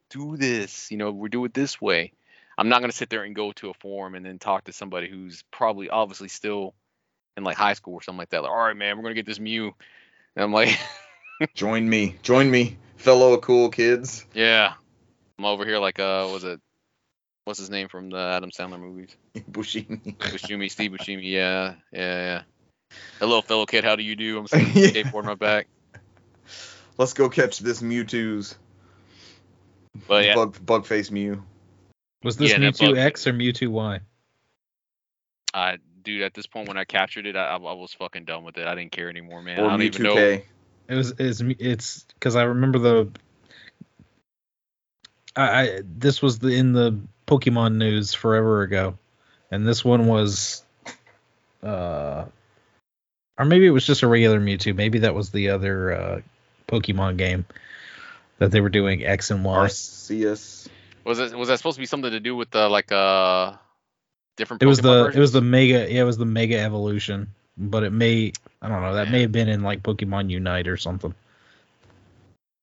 do 0.09 0.37
this. 0.37 0.89
You 0.89 0.97
know, 0.97 1.11
we 1.11 1.27
do 1.29 1.43
it 1.45 1.53
this 1.53 1.79
way. 1.81 2.13
I'm 2.57 2.69
not 2.69 2.79
gonna 2.81 2.93
sit 2.93 3.09
there 3.09 3.23
and 3.23 3.35
go 3.35 3.51
to 3.51 3.69
a 3.69 3.73
forum 3.75 4.15
and 4.15 4.25
then 4.25 4.39
talk 4.39 4.63
to 4.63 4.73
somebody 4.73 5.09
who's 5.09 5.43
probably 5.51 5.89
obviously 5.89 6.29
still 6.29 6.73
in 7.37 7.43
like 7.43 7.55
high 7.55 7.73
school 7.73 7.93
or 7.93 8.01
something 8.01 8.17
like 8.17 8.29
that. 8.29 8.41
Like, 8.41 8.51
all 8.51 8.57
right, 8.57 8.75
man, 8.75 8.97
we're 8.97 9.03
gonna 9.03 9.15
get 9.15 9.25
this 9.25 9.39
Mew. 9.39 9.73
And 10.35 10.43
I'm 10.43 10.51
like, 10.51 10.77
join 11.55 11.87
me, 11.87 12.15
join 12.23 12.49
me, 12.51 12.77
fellow 12.97 13.37
cool 13.37 13.69
kids. 13.69 14.25
yeah, 14.33 14.73
I'm 15.39 15.45
over 15.45 15.63
here 15.65 15.79
like 15.79 15.99
uh, 15.99 16.27
was 16.31 16.43
it? 16.43 16.59
What's 17.45 17.59
his 17.59 17.69
name 17.69 17.87
from 17.87 18.09
the 18.09 18.17
Adam 18.17 18.51
Sandler 18.51 18.79
movies? 18.79 19.15
Bushimi. 19.49 20.17
Buscemi, 20.17 20.69
Steve 20.69 20.91
Buscemi. 20.91 21.21
Yeah, 21.23 21.75
yeah, 21.93 22.41
yeah. 22.41 22.41
Hello, 23.19 23.41
fellow 23.41 23.65
kid. 23.65 23.85
How 23.85 23.95
do 23.95 24.03
you 24.03 24.17
do? 24.17 24.39
I'm 24.39 24.47
sitting 24.47 24.67
on 24.67 24.73
the 24.73 24.91
skateboard 24.91 25.19
on 25.19 25.25
my 25.27 25.35
back. 25.35 25.67
Let's 26.97 27.13
go 27.13 27.29
catch 27.29 27.59
this 27.59 27.81
Mewtwo's. 27.81 28.57
But 30.07 30.25
yeah, 30.25 30.35
Bug, 30.35 30.65
bug 30.65 30.85
face 30.85 31.09
Mew. 31.09 31.43
Was 32.23 32.35
this 32.35 32.51
Yeah, 32.51 32.59
that 32.59 32.73
Mewtwo 32.75 32.97
X 32.97 33.27
or 33.27 33.33
Mewtwo 33.33 33.69
Y? 33.69 33.99
I 35.53 35.77
dude, 36.07 36.21
at 36.23 36.33
this 36.33 36.47
point 36.47 36.69
when 36.69 36.77
I 36.77 36.85
captured 36.85 37.27
it, 37.27 37.35
I, 37.35 37.55
I 37.55 37.73
was 37.73 37.93
fucking 37.93 38.23
done 38.23 38.43
with 38.43 38.57
it. 38.57 38.65
I 38.65 38.73
didn't 38.75 38.93
care 38.93 39.09
anymore, 39.09 39.41
man. 39.43 39.59
Or 39.59 39.65
I 39.65 39.71
don't 39.71 39.81
even 39.81 40.03
know. 40.03 40.15
Mewtwo 40.15 40.37
K. 40.37 40.45
It 40.87 40.95
was 40.95 41.13
it's 41.19 41.41
it's 41.41 42.05
because 42.13 42.37
I 42.37 42.43
remember 42.43 42.79
the 42.79 43.09
I, 45.35 45.61
I 45.61 45.81
this 45.83 46.21
was 46.21 46.39
the 46.39 46.47
in 46.47 46.71
the 46.71 46.97
Pokemon 47.27 47.75
news 47.75 48.13
forever 48.13 48.61
ago, 48.61 48.97
and 49.51 49.67
this 49.67 49.83
one 49.83 50.07
was 50.07 50.63
uh 51.61 52.23
or 53.37 53.45
maybe 53.45 53.67
it 53.67 53.71
was 53.71 53.85
just 53.85 54.01
a 54.01 54.07
regular 54.07 54.39
Mewtwo. 54.39 54.73
Maybe 54.73 54.99
that 54.99 55.13
was 55.13 55.29
the 55.31 55.49
other 55.49 55.91
uh 55.91 56.21
Pokemon 56.69 57.17
game 57.17 57.45
that 58.37 58.51
they 58.51 58.61
were 58.61 58.69
doing 58.69 59.05
X 59.05 59.29
and 59.29 59.43
Y. 59.43 59.57
Arceus. 59.57 60.69
Was 61.03 61.19
it 61.19 61.37
was 61.37 61.49
that 61.49 61.57
supposed 61.57 61.75
to 61.75 61.81
be 61.81 61.85
something 61.85 62.11
to 62.11 62.21
do 62.21 62.33
with 62.33 62.49
the 62.51 62.69
like 62.69 62.93
uh 62.93 63.57
different? 64.37 64.63
It 64.63 64.65
was 64.65 64.79
Pokemon 64.79 65.11
the 65.11 65.17
it 65.17 65.19
was 65.19 65.31
the 65.31 65.41
mega 65.41 65.91
yeah 65.91 66.01
it 66.01 66.05
was 66.05 66.17
the 66.17 66.25
mega 66.25 66.59
evolution, 66.59 67.27
but 67.57 67.83
it 67.83 67.91
may 67.91 68.31
I 68.61 68.69
don't 68.69 68.81
know 68.81 68.95
that 68.95 69.11
may 69.11 69.21
have 69.21 69.31
been 69.31 69.49
in 69.49 69.63
like 69.63 69.83
Pokemon 69.83 70.29
Unite 70.29 70.67
or 70.67 70.77
something. 70.77 71.13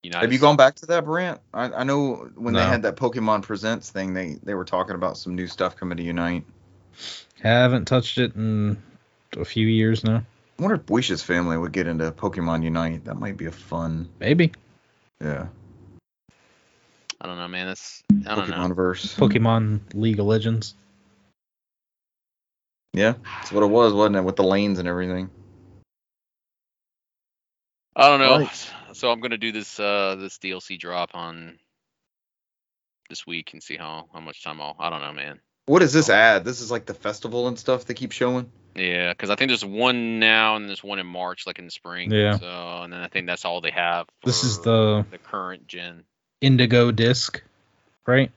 United 0.02 0.22
Have 0.22 0.32
you 0.32 0.38
gone 0.38 0.56
back 0.56 0.74
to 0.76 0.86
that, 0.86 1.04
Brant? 1.04 1.40
I, 1.54 1.64
I 1.64 1.84
know 1.84 2.30
when 2.34 2.54
they 2.54 2.62
had 2.62 2.82
that 2.82 2.96
Pokemon 2.96 3.42
Presents 3.42 3.90
thing, 3.90 4.14
they 4.14 4.36
they 4.42 4.54
were 4.54 4.64
talking 4.64 4.94
about 4.94 5.18
some 5.18 5.34
new 5.34 5.46
stuff 5.46 5.76
coming 5.76 5.96
to 5.96 6.02
Unite. 6.02 6.44
Haven't 7.42 7.86
touched 7.86 8.18
it 8.18 8.34
in 8.34 8.82
a 9.36 9.44
few 9.44 9.66
years 9.66 10.04
now. 10.04 10.22
I 10.58 10.62
wonder 10.62 10.76
if 10.76 10.88
Wishes 10.88 11.22
family 11.22 11.58
would 11.58 11.72
get 11.72 11.86
into 11.86 12.12
Pokemon 12.12 12.62
Unite. 12.62 13.06
That 13.06 13.16
might 13.16 13.36
be 13.36 13.46
a 13.46 13.50
fun, 13.50 14.08
Maybe 14.20 14.52
yeah, 15.20 15.46
I 17.20 17.26
don't 17.26 17.38
know, 17.38 17.48
man. 17.48 17.66
That's 17.66 18.02
I 18.26 18.34
don't 18.34 18.50
know. 18.50 18.56
Pokemon 18.56 18.76
verse. 18.76 19.16
Pokemon 19.16 19.80
League 19.94 20.20
of 20.20 20.26
Legends. 20.26 20.74
Yeah, 22.94 23.14
that's 23.24 23.50
what 23.50 23.64
it 23.64 23.66
was, 23.66 23.92
wasn't 23.92 24.16
it? 24.16 24.24
With 24.24 24.36
the 24.36 24.44
lanes 24.44 24.78
and 24.78 24.86
everything. 24.86 25.28
I 27.96 28.08
don't 28.08 28.20
know. 28.20 28.38
Right. 28.38 28.70
So 28.92 29.10
I'm 29.10 29.20
gonna 29.20 29.36
do 29.36 29.50
this 29.52 29.78
uh 29.80 30.16
this 30.18 30.38
DLC 30.38 30.78
drop 30.78 31.10
on 31.14 31.58
this 33.10 33.26
week 33.26 33.52
and 33.52 33.62
see 33.62 33.76
how 33.76 34.06
how 34.12 34.20
much 34.20 34.42
time 34.44 34.60
I'll. 34.60 34.76
I 34.78 34.90
don't 34.90 35.00
know, 35.00 35.12
man. 35.12 35.40
What 35.66 35.82
is 35.82 35.92
this 35.92 36.08
ad? 36.08 36.44
This 36.44 36.60
is 36.60 36.70
like 36.70 36.86
the 36.86 36.94
festival 36.94 37.48
and 37.48 37.58
stuff 37.58 37.84
they 37.84 37.94
keep 37.94 38.12
showing. 38.12 38.50
Yeah, 38.76 39.12
because 39.12 39.30
I 39.30 39.36
think 39.36 39.50
there's 39.50 39.64
one 39.64 40.18
now 40.20 40.56
and 40.56 40.68
there's 40.68 40.84
one 40.84 40.98
in 40.98 41.06
March, 41.06 41.46
like 41.46 41.58
in 41.58 41.64
the 41.64 41.70
spring. 41.70 42.12
Yeah. 42.12 42.38
So 42.38 42.82
and 42.82 42.92
then 42.92 43.00
I 43.00 43.08
think 43.08 43.26
that's 43.26 43.44
all 43.44 43.60
they 43.60 43.70
have. 43.72 44.06
This 44.24 44.44
is 44.44 44.60
the 44.60 45.04
the 45.10 45.18
current 45.18 45.66
gen. 45.66 46.04
Indigo 46.40 46.92
disc, 46.92 47.42
right? 48.06 48.30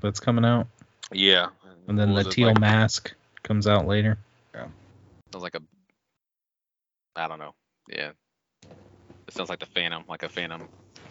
That's 0.00 0.20
coming 0.20 0.44
out, 0.44 0.66
Yeah. 1.12 1.48
and 1.86 1.98
then 1.98 2.12
What 2.12 2.24
the 2.24 2.30
teal 2.30 2.48
like, 2.48 2.60
mask 2.60 3.14
comes 3.42 3.66
out 3.66 3.86
later. 3.86 4.18
Yeah. 4.54 4.66
Sounds 5.32 5.42
like 5.42 5.54
a. 5.54 5.62
I 7.16 7.28
don't 7.28 7.38
know. 7.38 7.54
Yeah. 7.88 8.12
It 9.28 9.34
sounds 9.34 9.48
like 9.48 9.60
the 9.60 9.66
Phantom, 9.66 10.04
like 10.08 10.22
a 10.22 10.28
Phantom 10.28 10.68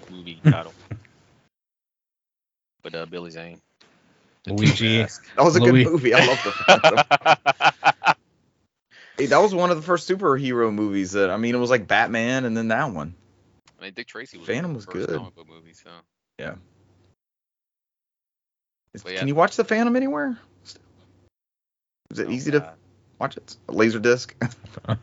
movie 0.09 0.39
title. 0.43 0.73
But 2.83 2.95
uh, 2.95 3.05
Billy 3.05 3.31
Zane. 3.31 3.61
Luigi. 4.47 4.97
That 5.03 5.19
was 5.37 5.55
a 5.55 5.59
Louis- 5.59 5.83
good 5.83 5.91
movie. 5.91 6.13
I 6.13 6.25
love 6.25 6.41
the 6.43 6.51
Phantom. 6.51 8.15
Hey, 9.17 9.27
that 9.27 9.37
was 9.37 9.53
one 9.53 9.69
of 9.69 9.75
the 9.77 9.83
first 9.83 10.09
superhero 10.09 10.73
movies 10.73 11.11
that 11.11 11.29
I 11.29 11.37
mean 11.37 11.53
it 11.53 11.59
was 11.59 11.69
like 11.69 11.85
Batman 11.85 12.43
and 12.43 12.57
then 12.57 12.69
that 12.69 12.91
one. 12.91 13.13
I 13.79 13.83
mean, 13.83 13.93
Dick 13.93 14.07
Tracy 14.07 14.39
was 14.39 14.47
Phantom 14.47 14.71
one 14.71 14.77
was 14.77 14.85
first 14.85 15.09
good. 15.09 15.17
comic 15.17 15.35
book 15.35 15.47
movies, 15.47 15.79
so. 15.83 15.91
Is- 18.93 19.03
yeah. 19.05 19.19
Can 19.19 19.27
you 19.27 19.35
watch 19.35 19.57
the 19.57 19.63
Phantom 19.63 19.95
anywhere? 19.95 20.39
Is 22.11 22.19
it 22.19 22.27
Oh, 22.27 22.31
easy 22.31 22.51
to 22.51 22.73
watch 23.19 23.37
it? 23.37 23.55
A 23.69 23.71
laser 23.71 23.99
disc? 23.99 24.35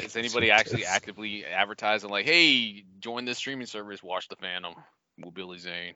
Is 0.00 0.16
anybody 0.16 0.50
actually 0.50 0.84
actively 0.84 1.44
advertising 1.44 2.08
like, 2.08 2.24
"Hey, 2.24 2.84
join 3.00 3.24
this 3.24 3.38
streaming 3.38 3.66
service, 3.66 4.02
watch 4.02 4.28
the 4.28 4.36
Phantom 4.36 4.74
with 5.18 5.34
Billy 5.34 5.58
Zane"? 5.58 5.94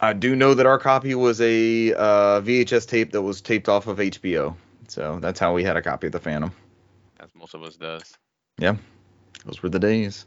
I 0.00 0.14
do 0.14 0.34
know 0.34 0.54
that 0.54 0.64
our 0.64 0.78
copy 0.78 1.14
was 1.14 1.40
a 1.42 1.92
uh, 1.92 2.40
VHS 2.40 2.88
tape 2.88 3.12
that 3.12 3.20
was 3.20 3.42
taped 3.42 3.68
off 3.68 3.86
of 3.86 3.98
HBO. 3.98 4.56
So 4.88 5.18
that's 5.20 5.38
how 5.38 5.52
we 5.52 5.62
had 5.62 5.76
a 5.76 5.82
copy 5.82 6.06
of 6.06 6.12
the 6.12 6.18
Phantom. 6.18 6.50
As 7.20 7.28
most 7.34 7.54
of 7.54 7.62
us 7.62 7.76
does. 7.76 8.02
Yeah, 8.58 8.76
those 9.44 9.62
were 9.62 9.68
the 9.68 9.78
days. 9.78 10.24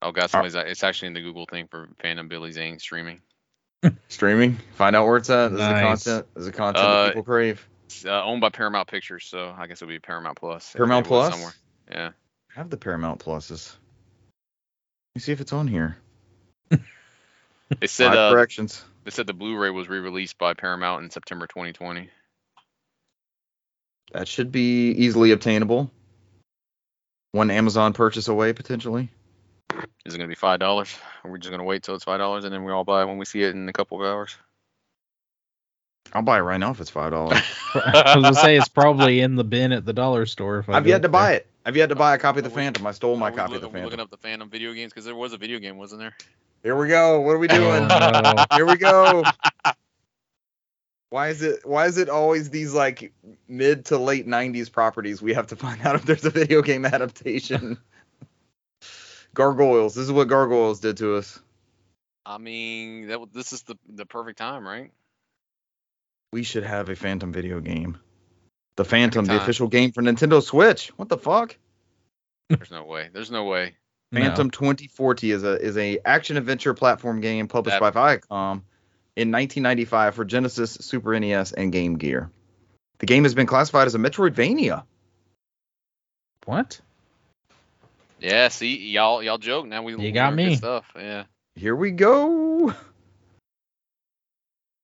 Oh 0.00 0.12
God, 0.12 0.30
somebody's. 0.30 0.54
It's 0.54 0.82
actually 0.82 1.08
in 1.08 1.14
the 1.14 1.20
Google 1.20 1.46
thing 1.46 1.68
for 1.70 1.88
Phantom 2.00 2.26
Billy 2.28 2.52
Zane 2.52 2.78
streaming. 2.78 3.20
Streaming. 4.08 4.58
Find 4.74 4.94
out 4.96 5.06
where 5.06 5.16
it's 5.16 5.30
at. 5.30 5.48
This 5.52 5.60
is 5.60 5.66
the 5.66 5.72
content. 5.74 6.26
This 6.34 6.40
is 6.42 6.46
the 6.46 6.52
content 6.56 6.84
Uh, 6.86 7.02
that 7.04 7.08
people 7.08 7.22
crave. 7.24 7.66
Uh, 8.04 8.22
owned 8.24 8.40
by 8.40 8.50
Paramount 8.50 8.88
Pictures, 8.88 9.24
so 9.26 9.54
I 9.56 9.66
guess 9.66 9.80
it'll 9.82 9.88
be 9.92 9.98
Paramount 9.98 10.36
Plus. 10.38 10.72
Paramount 10.72 11.06
Plus? 11.06 11.32
Somewhere. 11.32 11.52
Yeah. 11.90 12.10
I 12.54 12.58
have 12.58 12.70
the 12.70 12.76
Paramount 12.76 13.20
Pluses. 13.24 13.72
Let 15.14 15.16
me 15.16 15.20
see 15.20 15.32
if 15.32 15.40
it's 15.40 15.52
on 15.52 15.66
here. 15.68 15.96
They 17.80 17.88
said 17.88 18.10
Five 18.10 18.16
uh, 18.18 18.30
corrections. 18.30 18.84
they 19.02 19.10
said 19.10 19.26
the 19.26 19.32
Blu-ray 19.32 19.70
was 19.70 19.88
re-released 19.88 20.38
by 20.38 20.54
Paramount 20.54 21.02
in 21.02 21.10
September 21.10 21.48
2020. 21.48 22.08
That 24.12 24.28
should 24.28 24.52
be 24.52 24.90
easily 24.92 25.32
obtainable. 25.32 25.90
One 27.32 27.50
Amazon 27.50 27.92
purchase 27.92 28.28
away 28.28 28.52
potentially. 28.52 29.10
Is 30.04 30.14
it 30.14 30.18
gonna 30.18 30.28
be 30.28 30.34
five 30.34 30.60
dollars? 30.60 30.96
Or 31.24 31.30
we 31.30 31.38
just 31.38 31.50
gonna 31.50 31.64
wait 31.64 31.82
till 31.82 31.94
it's 31.94 32.04
five 32.04 32.18
dollars 32.18 32.44
and 32.44 32.52
then 32.52 32.64
we 32.64 32.72
all 32.72 32.84
buy 32.84 33.02
it 33.02 33.06
when 33.06 33.18
we 33.18 33.24
see 33.24 33.42
it 33.42 33.54
in 33.54 33.68
a 33.68 33.72
couple 33.72 34.00
of 34.00 34.06
hours? 34.06 34.36
I'll 36.12 36.22
buy 36.22 36.38
it 36.38 36.42
right 36.42 36.58
now 36.58 36.70
if 36.70 36.80
it's 36.80 36.90
five 36.90 37.10
dollars. 37.10 37.40
I 37.74 38.14
was 38.16 38.22
gonna 38.22 38.34
say 38.34 38.56
it's 38.56 38.68
probably 38.68 39.20
in 39.20 39.36
the 39.36 39.44
bin 39.44 39.72
at 39.72 39.84
the 39.84 39.92
dollar 39.92 40.26
store. 40.26 40.58
If 40.58 40.68
I 40.68 40.74
I've 40.74 40.86
yet 40.86 41.02
to 41.02 41.08
up 41.08 41.12
buy 41.12 41.32
it. 41.34 41.46
I've 41.64 41.76
yet 41.76 41.88
to 41.88 41.96
oh, 41.96 41.98
buy 41.98 42.14
a 42.14 42.18
copy 42.18 42.38
of 42.38 42.44
the 42.44 42.50
we- 42.50 42.56
Phantom. 42.56 42.86
I 42.86 42.92
stole 42.92 43.16
my 43.16 43.28
Are 43.28 43.32
we 43.32 43.36
copy 43.36 43.54
of 43.56 43.60
the 43.60 43.68
are 43.68 43.70
we 43.70 43.82
looking 43.82 44.00
up 44.00 44.10
the 44.10 44.16
Phantom 44.16 44.48
video 44.48 44.72
games 44.72 44.92
because 44.92 45.04
there 45.04 45.16
was 45.16 45.32
a 45.32 45.36
video 45.36 45.58
game, 45.58 45.76
wasn't 45.76 46.00
there? 46.00 46.14
Here 46.62 46.76
we 46.76 46.88
go. 46.88 47.20
What 47.20 47.32
are 47.32 47.38
we 47.38 47.48
doing? 47.48 47.86
Oh. 47.90 48.44
Here 48.54 48.66
we 48.66 48.76
go. 48.76 49.22
Why 51.10 51.28
is 51.28 51.42
it 51.42 51.64
why 51.64 51.86
is 51.86 51.98
it 51.98 52.08
always 52.08 52.50
these 52.50 52.74
like 52.74 53.12
mid 53.46 53.84
to 53.86 53.98
late 53.98 54.26
90s 54.26 54.70
properties 54.72 55.22
we 55.22 55.34
have 55.34 55.46
to 55.48 55.56
find 55.56 55.84
out 55.86 55.94
if 55.94 56.04
there's 56.04 56.24
a 56.24 56.30
video 56.30 56.62
game 56.62 56.84
adaptation? 56.84 57.78
Gargoyles. 59.36 59.94
This 59.94 60.04
is 60.04 60.12
what 60.12 60.28
Gargoyles 60.28 60.80
did 60.80 60.96
to 60.96 61.16
us. 61.16 61.38
I 62.24 62.38
mean, 62.38 63.08
that 63.08 63.20
this 63.32 63.52
is 63.52 63.62
the 63.62 63.76
the 63.88 64.06
perfect 64.06 64.38
time, 64.38 64.66
right? 64.66 64.90
We 66.32 66.42
should 66.42 66.64
have 66.64 66.88
a 66.88 66.96
Phantom 66.96 67.32
video 67.32 67.60
game. 67.60 67.98
The 68.76 68.84
Phantom, 68.84 69.24
the 69.24 69.40
official 69.40 69.68
game 69.68 69.92
for 69.92 70.02
Nintendo 70.02 70.42
Switch. 70.42 70.88
What 70.96 71.08
the 71.08 71.16
fuck? 71.18 71.56
There's 72.48 72.70
no 72.70 72.84
way. 72.84 73.08
There's 73.12 73.30
no 73.30 73.44
way. 73.44 73.76
No. 74.10 74.20
Phantom 74.20 74.50
2040 74.50 75.30
is 75.30 75.44
a 75.44 75.60
is 75.60 75.76
a 75.76 75.98
action 76.04 76.36
adventure 76.36 76.74
platform 76.74 77.20
game 77.20 77.46
published 77.46 77.78
That- 77.78 77.94
by 77.94 78.18
Viacom 78.18 78.62
in 79.16 79.30
1995 79.30 80.14
for 80.14 80.24
Genesis, 80.24 80.72
Super 80.80 81.18
NES, 81.18 81.52
and 81.52 81.72
Game 81.72 81.96
Gear. 81.96 82.30
The 82.98 83.06
game 83.06 83.24
has 83.24 83.34
been 83.34 83.46
classified 83.46 83.86
as 83.86 83.94
a 83.94 83.98
Metroidvania. 83.98 84.84
What? 86.44 86.80
Yeah. 88.20 88.48
See, 88.48 88.90
y'all 88.90 89.22
y'all 89.22 89.38
joke. 89.38 89.66
Now 89.66 89.82
we 89.82 89.96
You 89.96 90.12
got 90.12 90.34
me. 90.34 90.56
Stuff. 90.56 90.84
Yeah. 90.96 91.24
Here 91.54 91.74
we 91.74 91.90
go. 91.90 92.74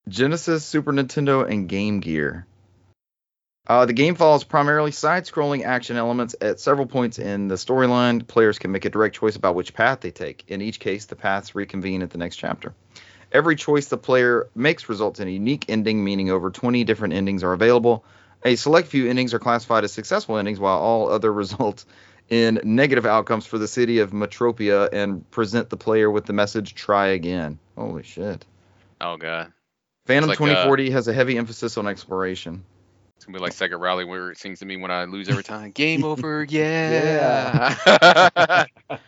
Genesis, 0.09 0.64
Super 0.64 0.93
Nintendo, 0.93 1.49
and 1.49 1.68
Game 1.68 2.01
Gear. 2.01 2.47
Uh, 3.66 3.87
the 3.87 3.93
game 3.93 4.16
follows 4.16 4.43
primarily 4.43 4.91
side-scrolling 4.91 5.64
action 5.64 5.97
elements. 5.97 6.35
At 6.41 6.59
several 6.59 6.87
points 6.87 7.18
in 7.18 7.47
the 7.47 7.55
storyline, 7.55 8.26
players 8.26 8.59
can 8.59 8.72
make 8.72 8.85
a 8.85 8.91
direct 8.91 9.14
choice 9.14 9.37
about 9.37 9.55
which 9.55 9.72
path 9.72 10.01
they 10.01 10.11
take. 10.11 10.45
In 10.49 10.61
each 10.61 10.80
case, 10.80 11.07
the 11.07 11.14
paths 11.14 11.55
reconvene 11.55 12.03
at 12.03 12.11
the 12.11 12.18
next 12.18 12.37
chapter. 12.37 12.74
Every 13.30 13.55
choice 13.55 13.87
the 13.87 13.97
player 13.97 14.49
makes 14.55 14.89
results 14.89 15.20
in 15.20 15.28
a 15.28 15.30
unique 15.30 15.66
ending, 15.68 16.03
meaning 16.03 16.30
over 16.30 16.51
20 16.51 16.83
different 16.85 17.14
endings 17.14 17.45
are 17.45 17.53
available. 17.53 18.05
A 18.45 18.57
select 18.57 18.89
few 18.89 19.09
endings 19.09 19.33
are 19.33 19.39
classified 19.39 19.85
as 19.85 19.93
successful 19.93 20.37
endings, 20.37 20.59
while 20.59 20.78
all 20.78 21.09
other 21.09 21.33
result 21.43 21.85
in 22.33 22.59
negative 22.64 23.05
outcomes 23.05 23.45
for 23.45 23.59
the 23.59 23.68
city 23.68 23.99
of 23.99 24.12
Metropia 24.12 24.89
and 24.91 25.30
present 25.30 25.68
the 25.68 25.76
player 25.76 26.11
with 26.11 26.24
the 26.24 26.33
message 26.33 26.74
"Try 26.74 27.09
again." 27.09 27.59
Holy 27.76 28.03
shit! 28.03 28.47
Oh 29.03 29.18
God. 29.18 29.53
Phantom 30.07 30.30
like, 30.30 30.41
uh, 30.41 30.47
2040 30.47 30.91
has 30.93 31.09
a 31.09 31.12
heavy 31.12 31.37
emphasis 31.37 31.76
on 31.76 31.87
exploration. 31.87 32.64
It's 33.16 33.26
gonna 33.26 33.37
be 33.37 33.43
like 33.43 33.53
Sega 33.53 33.78
Rally 33.78 34.07
where 34.07 34.30
it 34.30 34.39
sings 34.39 34.61
to 34.61 34.64
me 34.64 34.78
when 34.78 34.91
I 34.91 35.05
lose 35.05 35.28
every 35.28 35.45
time. 35.45 35.72
Game 35.72 36.05
over. 36.05 36.45
Yeah. 36.49 37.76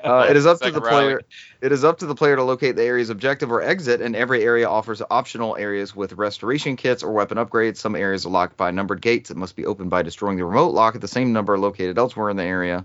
Uh, 0.04 0.26
it 0.28 0.36
is 0.36 0.44
up 0.44 0.58
to 0.58 0.66
Second 0.66 0.82
the 0.82 0.86
Rally. 0.86 1.04
player. 1.04 1.22
It 1.62 1.72
is 1.72 1.82
up 1.82 1.98
to 2.00 2.06
the 2.06 2.14
player 2.14 2.36
to 2.36 2.42
locate 2.42 2.76
the 2.76 2.84
area's 2.84 3.08
objective 3.08 3.50
or 3.50 3.62
exit, 3.62 4.02
and 4.02 4.14
every 4.14 4.44
area 4.44 4.68
offers 4.68 5.00
optional 5.10 5.56
areas 5.56 5.96
with 5.96 6.12
restoration 6.12 6.76
kits 6.76 7.02
or 7.02 7.10
weapon 7.10 7.38
upgrades. 7.38 7.78
Some 7.78 7.96
areas 7.96 8.26
are 8.26 8.30
locked 8.30 8.58
by 8.58 8.70
numbered 8.70 9.00
gates 9.00 9.30
that 9.30 9.38
must 9.38 9.56
be 9.56 9.64
opened 9.64 9.88
by 9.88 10.02
destroying 10.02 10.36
the 10.36 10.44
remote 10.44 10.74
lock 10.74 10.94
at 10.94 11.00
the 11.00 11.08
same 11.08 11.32
number 11.32 11.58
located 11.58 11.96
elsewhere 11.96 12.28
in 12.28 12.36
the 12.36 12.44
area. 12.44 12.84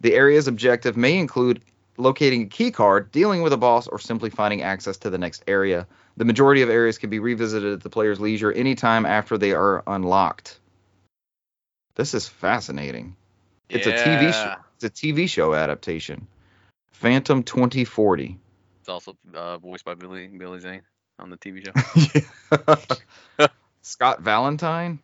The 0.00 0.14
area's 0.14 0.48
objective 0.48 0.96
may 0.96 1.18
include 1.18 1.62
locating 1.96 2.42
a 2.42 2.46
key 2.46 2.70
card, 2.70 3.10
dealing 3.12 3.42
with 3.42 3.52
a 3.52 3.56
boss, 3.56 3.86
or 3.86 3.98
simply 3.98 4.30
finding 4.30 4.62
access 4.62 4.96
to 4.98 5.10
the 5.10 5.18
next 5.18 5.44
area. 5.46 5.86
The 6.16 6.24
majority 6.24 6.62
of 6.62 6.70
areas 6.70 6.98
can 6.98 7.10
be 7.10 7.18
revisited 7.18 7.72
at 7.72 7.80
the 7.82 7.90
player's 7.90 8.20
leisure 8.20 8.52
anytime 8.52 9.06
after 9.06 9.38
they 9.38 9.52
are 9.52 9.82
unlocked. 9.86 10.58
This 11.94 12.14
is 12.14 12.28
fascinating. 12.28 13.16
It's 13.68 13.86
a 13.86 13.92
TV 13.92 14.32
show. 14.32 14.54
It's 14.76 14.84
a 14.84 14.90
TV 14.90 15.28
show 15.28 15.54
adaptation. 15.54 16.26
Phantom 16.92 17.42
2040. 17.42 18.38
It's 18.80 18.88
also 18.88 19.16
uh, 19.34 19.58
voiced 19.58 19.84
by 19.84 19.94
Billy 19.94 20.26
Billy 20.26 20.60
Zane 20.60 20.82
on 21.18 21.30
the 21.30 21.36
TV 21.36 21.64
show. 21.64 23.46
Scott 23.82 24.20
Valentine, 24.20 24.98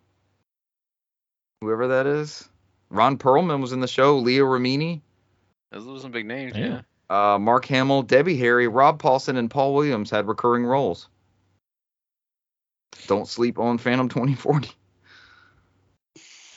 whoever 1.61 1.89
that 1.89 2.07
is. 2.07 2.49
Ron 2.91 3.19
Perlman 3.19 3.61
was 3.61 3.73
in 3.73 3.81
the 3.81 3.89
show. 3.89 4.19
Leah 4.19 4.43
Remini, 4.43 5.01
Those 5.71 5.87
are 5.87 6.03
some 6.03 6.11
big 6.11 6.27
names. 6.27 6.57
Yeah. 6.57 6.83
Yeah. 7.11 7.35
uh, 7.35 7.39
Mark 7.39 7.65
Hamill, 7.67 8.03
Debbie 8.03 8.37
Harry, 8.37 8.67
Rob 8.69 9.01
Paulsen, 9.01 9.37
and 9.37 9.51
Paul 9.51 9.75
Williams 9.75 10.11
had 10.11 10.27
recurring 10.27 10.65
roles. 10.65 11.09
Don't 13.07 13.29
sleep 13.29 13.59
on 13.59 13.79
Phantom 13.79 14.09
2040. 14.09 14.71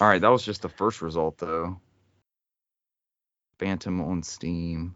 All 0.01 0.07
right, 0.07 0.19
that 0.21 0.27
was 0.29 0.43
just 0.43 0.61
the 0.63 0.69
first 0.69 1.01
result, 1.01 1.37
though. 1.37 1.79
Phantom 3.59 4.01
on 4.01 4.23
Steam. 4.23 4.95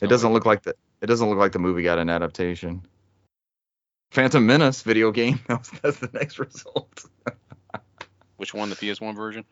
It 0.00 0.08
doesn't 0.08 0.32
look 0.32 0.46
like 0.46 0.62
the 0.62 0.74
it 1.02 1.06
doesn't 1.06 1.28
look 1.28 1.38
like 1.38 1.52
the 1.52 1.58
movie 1.58 1.82
got 1.82 1.98
an 1.98 2.08
adaptation. 2.10 2.82
Phantom 4.10 4.44
Menace 4.44 4.82
video 4.82 5.12
game. 5.12 5.40
That 5.46 5.58
was, 5.58 5.70
that's 5.82 5.98
the 5.98 6.10
next 6.12 6.38
result. 6.38 7.04
Which 8.40 8.54
one? 8.54 8.70
The 8.70 8.74
PS1 8.76 9.14
version? 9.16 9.44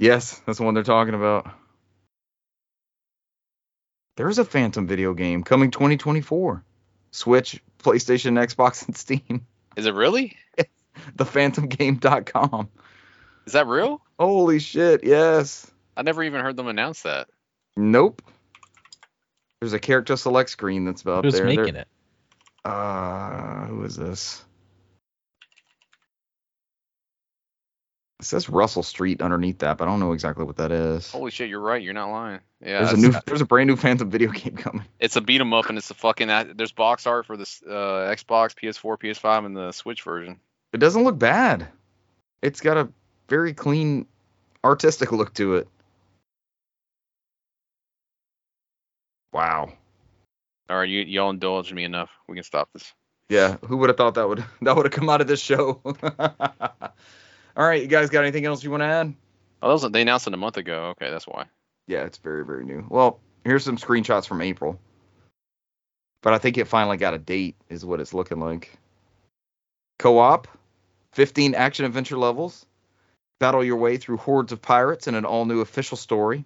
yes, 0.00 0.42
that's 0.44 0.58
the 0.58 0.64
one 0.64 0.74
they're 0.74 0.82
talking 0.82 1.14
about. 1.14 1.48
There's 4.16 4.40
a 4.40 4.44
Phantom 4.44 4.88
video 4.88 5.14
game 5.14 5.44
coming 5.44 5.70
2024. 5.70 6.64
Switch, 7.12 7.62
PlayStation, 7.78 8.32
Xbox, 8.32 8.84
and 8.84 8.96
Steam. 8.96 9.46
Is 9.76 9.86
it 9.86 9.94
really? 9.94 10.36
ThePhantomGame.com. 11.18 12.68
Is 13.46 13.52
that 13.52 13.68
real? 13.68 14.02
Holy 14.18 14.58
shit! 14.58 15.04
Yes. 15.04 15.70
I 15.96 16.02
never 16.02 16.24
even 16.24 16.40
heard 16.40 16.56
them 16.56 16.66
announce 16.66 17.02
that. 17.02 17.28
Nope. 17.76 18.22
There's 19.60 19.72
a 19.72 19.78
character 19.78 20.16
select 20.16 20.50
screen 20.50 20.84
that's 20.84 21.02
about 21.02 21.24
Who's 21.24 21.34
there. 21.34 21.46
They're- 21.46 21.56
making 21.56 21.76
it? 21.76 21.86
Uh, 22.64 23.66
who 23.66 23.84
is 23.84 23.94
this? 23.94 24.42
It 28.20 28.24
says 28.24 28.48
Russell 28.48 28.82
Street 28.82 29.22
underneath 29.22 29.58
that, 29.60 29.78
but 29.78 29.86
I 29.86 29.90
don't 29.92 30.00
know 30.00 30.12
exactly 30.12 30.44
what 30.44 30.56
that 30.56 30.72
is. 30.72 31.12
Holy 31.12 31.30
shit, 31.30 31.48
you're 31.48 31.60
right. 31.60 31.80
You're 31.80 31.94
not 31.94 32.10
lying. 32.10 32.40
Yeah, 32.60 32.84
there's 32.84 32.92
a 32.92 32.96
new, 32.96 33.14
there's 33.26 33.40
a 33.40 33.46
brand 33.46 33.68
new 33.68 33.76
Phantom 33.76 34.10
video 34.10 34.30
game 34.32 34.56
coming. 34.56 34.84
It's 34.98 35.14
a 35.14 35.20
beat 35.20 35.40
'em 35.40 35.52
up, 35.52 35.66
and 35.68 35.78
it's 35.78 35.90
a 35.92 35.94
fucking. 35.94 36.28
There's 36.56 36.72
box 36.72 37.06
art 37.06 37.26
for 37.26 37.36
this 37.36 37.62
uh, 37.64 38.12
Xbox, 38.12 38.56
PS4, 38.56 38.98
PS5, 38.98 39.46
and 39.46 39.56
the 39.56 39.70
Switch 39.70 40.02
version. 40.02 40.40
It 40.72 40.78
doesn't 40.78 41.04
look 41.04 41.16
bad. 41.16 41.68
It's 42.42 42.60
got 42.60 42.76
a 42.76 42.88
very 43.28 43.54
clean, 43.54 44.06
artistic 44.64 45.12
look 45.12 45.32
to 45.34 45.56
it. 45.56 45.68
Wow. 49.32 49.72
All 50.68 50.76
right, 50.76 50.88
you 50.88 51.02
y'all 51.02 51.30
indulged 51.30 51.72
me 51.72 51.84
enough. 51.84 52.10
We 52.26 52.34
can 52.34 52.42
stop 52.42 52.68
this. 52.72 52.92
Yeah, 53.28 53.58
who 53.64 53.76
would 53.76 53.90
have 53.90 53.96
thought 53.96 54.14
that 54.14 54.28
would 54.28 54.44
that 54.62 54.74
would 54.74 54.86
have 54.86 54.92
come 54.92 55.08
out 55.08 55.20
of 55.20 55.28
this 55.28 55.40
show? 55.40 55.80
All 57.58 57.66
right, 57.66 57.82
you 57.82 57.88
guys 57.88 58.08
got 58.08 58.22
anything 58.22 58.46
else 58.46 58.62
you 58.62 58.70
want 58.70 58.82
to 58.82 58.86
add? 58.86 59.12
Oh, 59.60 59.66
that 59.66 59.82
was, 59.82 59.92
they 59.92 60.02
announced 60.02 60.28
it 60.28 60.32
a 60.32 60.36
month 60.36 60.56
ago. 60.56 60.90
Okay, 60.90 61.10
that's 61.10 61.26
why. 61.26 61.46
Yeah, 61.88 62.04
it's 62.04 62.18
very 62.18 62.44
very 62.44 62.64
new. 62.64 62.86
Well, 62.88 63.18
here's 63.42 63.64
some 63.64 63.76
screenshots 63.76 64.28
from 64.28 64.42
April. 64.42 64.78
But 66.22 66.34
I 66.34 66.38
think 66.38 66.56
it 66.56 66.68
finally 66.68 66.98
got 66.98 67.14
a 67.14 67.18
date 67.18 67.56
is 67.68 67.84
what 67.84 68.00
it's 68.00 68.14
looking 68.14 68.38
like. 68.38 68.78
Co-op, 69.98 70.46
15 71.14 71.56
action 71.56 71.84
adventure 71.84 72.16
levels. 72.16 72.64
Battle 73.40 73.64
your 73.64 73.76
way 73.76 73.96
through 73.96 74.18
hordes 74.18 74.52
of 74.52 74.62
pirates 74.62 75.08
in 75.08 75.16
an 75.16 75.24
all-new 75.24 75.60
official 75.60 75.96
story. 75.96 76.44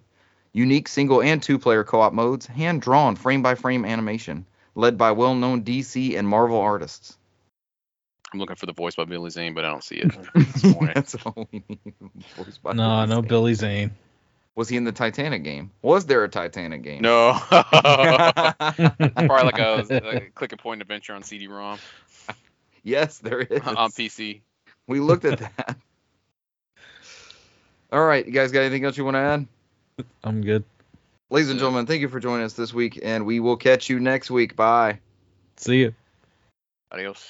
Unique 0.51 0.87
single 0.87 1.21
and 1.21 1.43
two-player 1.43 1.83
co-op 1.83 2.13
modes, 2.13 2.47
hand-drawn 2.47 3.15
frame-by-frame 3.15 3.85
animation, 3.85 4.47
led 4.73 4.97
by 4.97 5.11
well-known 5.11 5.63
DC 5.63 6.17
and 6.17 6.27
Marvel 6.27 6.59
artists. 6.59 7.19
I'm 8.33 8.39
looking 8.39 8.55
for 8.55 8.65
the 8.65 8.73
voice 8.73 8.95
by 8.95 9.05
Billy 9.05 9.29
Zane, 9.29 9.53
but 9.53 9.63
I 9.63 9.69
don't 9.69 9.83
see 9.83 9.95
it. 9.97 10.15
at 10.15 10.33
this 10.33 10.73
point. 10.73 10.95
That's 10.95 11.15
all 11.25 11.47
we 11.51 11.63
need. 11.69 11.93
Voiced 12.35 12.63
by 12.63 12.73
No, 12.73 13.05
Billy 13.05 13.07
no 13.07 13.15
Zane. 13.15 13.27
Billy 13.27 13.53
Zane. 13.53 13.91
Was 14.55 14.69
he 14.69 14.77
in 14.77 14.83
the 14.83 14.91
Titanic 14.91 15.43
game? 15.43 15.71
Was 15.81 16.05
there 16.05 16.23
a 16.23 16.29
Titanic 16.29 16.83
game? 16.83 17.01
no. 17.01 17.33
Probably 17.49 19.27
like 19.27 19.59
a, 19.59 19.85
like 19.89 20.23
a 20.23 20.29
click 20.35 20.51
and 20.51 20.61
point 20.61 20.81
adventure 20.81 21.13
on 21.13 21.23
CD-ROM 21.23 21.79
yes, 22.83 23.17
there 23.19 23.39
is. 23.39 23.61
on 23.61 23.91
PC. 23.91 24.41
We 24.87 24.99
looked 24.99 25.25
at 25.25 25.39
that. 25.39 25.77
All 27.91 28.03
right, 28.05 28.25
you 28.25 28.31
guys 28.31 28.51
got 28.51 28.61
anything 28.61 28.85
else 28.85 28.97
you 28.97 29.05
want 29.05 29.15
to 29.15 29.19
add? 29.19 29.47
I'm 30.23 30.41
good. 30.41 30.63
Ladies 31.29 31.49
and 31.49 31.59
gentlemen, 31.59 31.85
thank 31.85 32.01
you 32.01 32.09
for 32.09 32.19
joining 32.19 32.45
us 32.45 32.53
this 32.53 32.73
week, 32.73 32.99
and 33.01 33.25
we 33.25 33.39
will 33.39 33.57
catch 33.57 33.89
you 33.89 33.99
next 33.99 34.29
week. 34.29 34.55
Bye. 34.55 34.99
See 35.57 35.77
you. 35.77 35.93
Adios. 36.91 37.27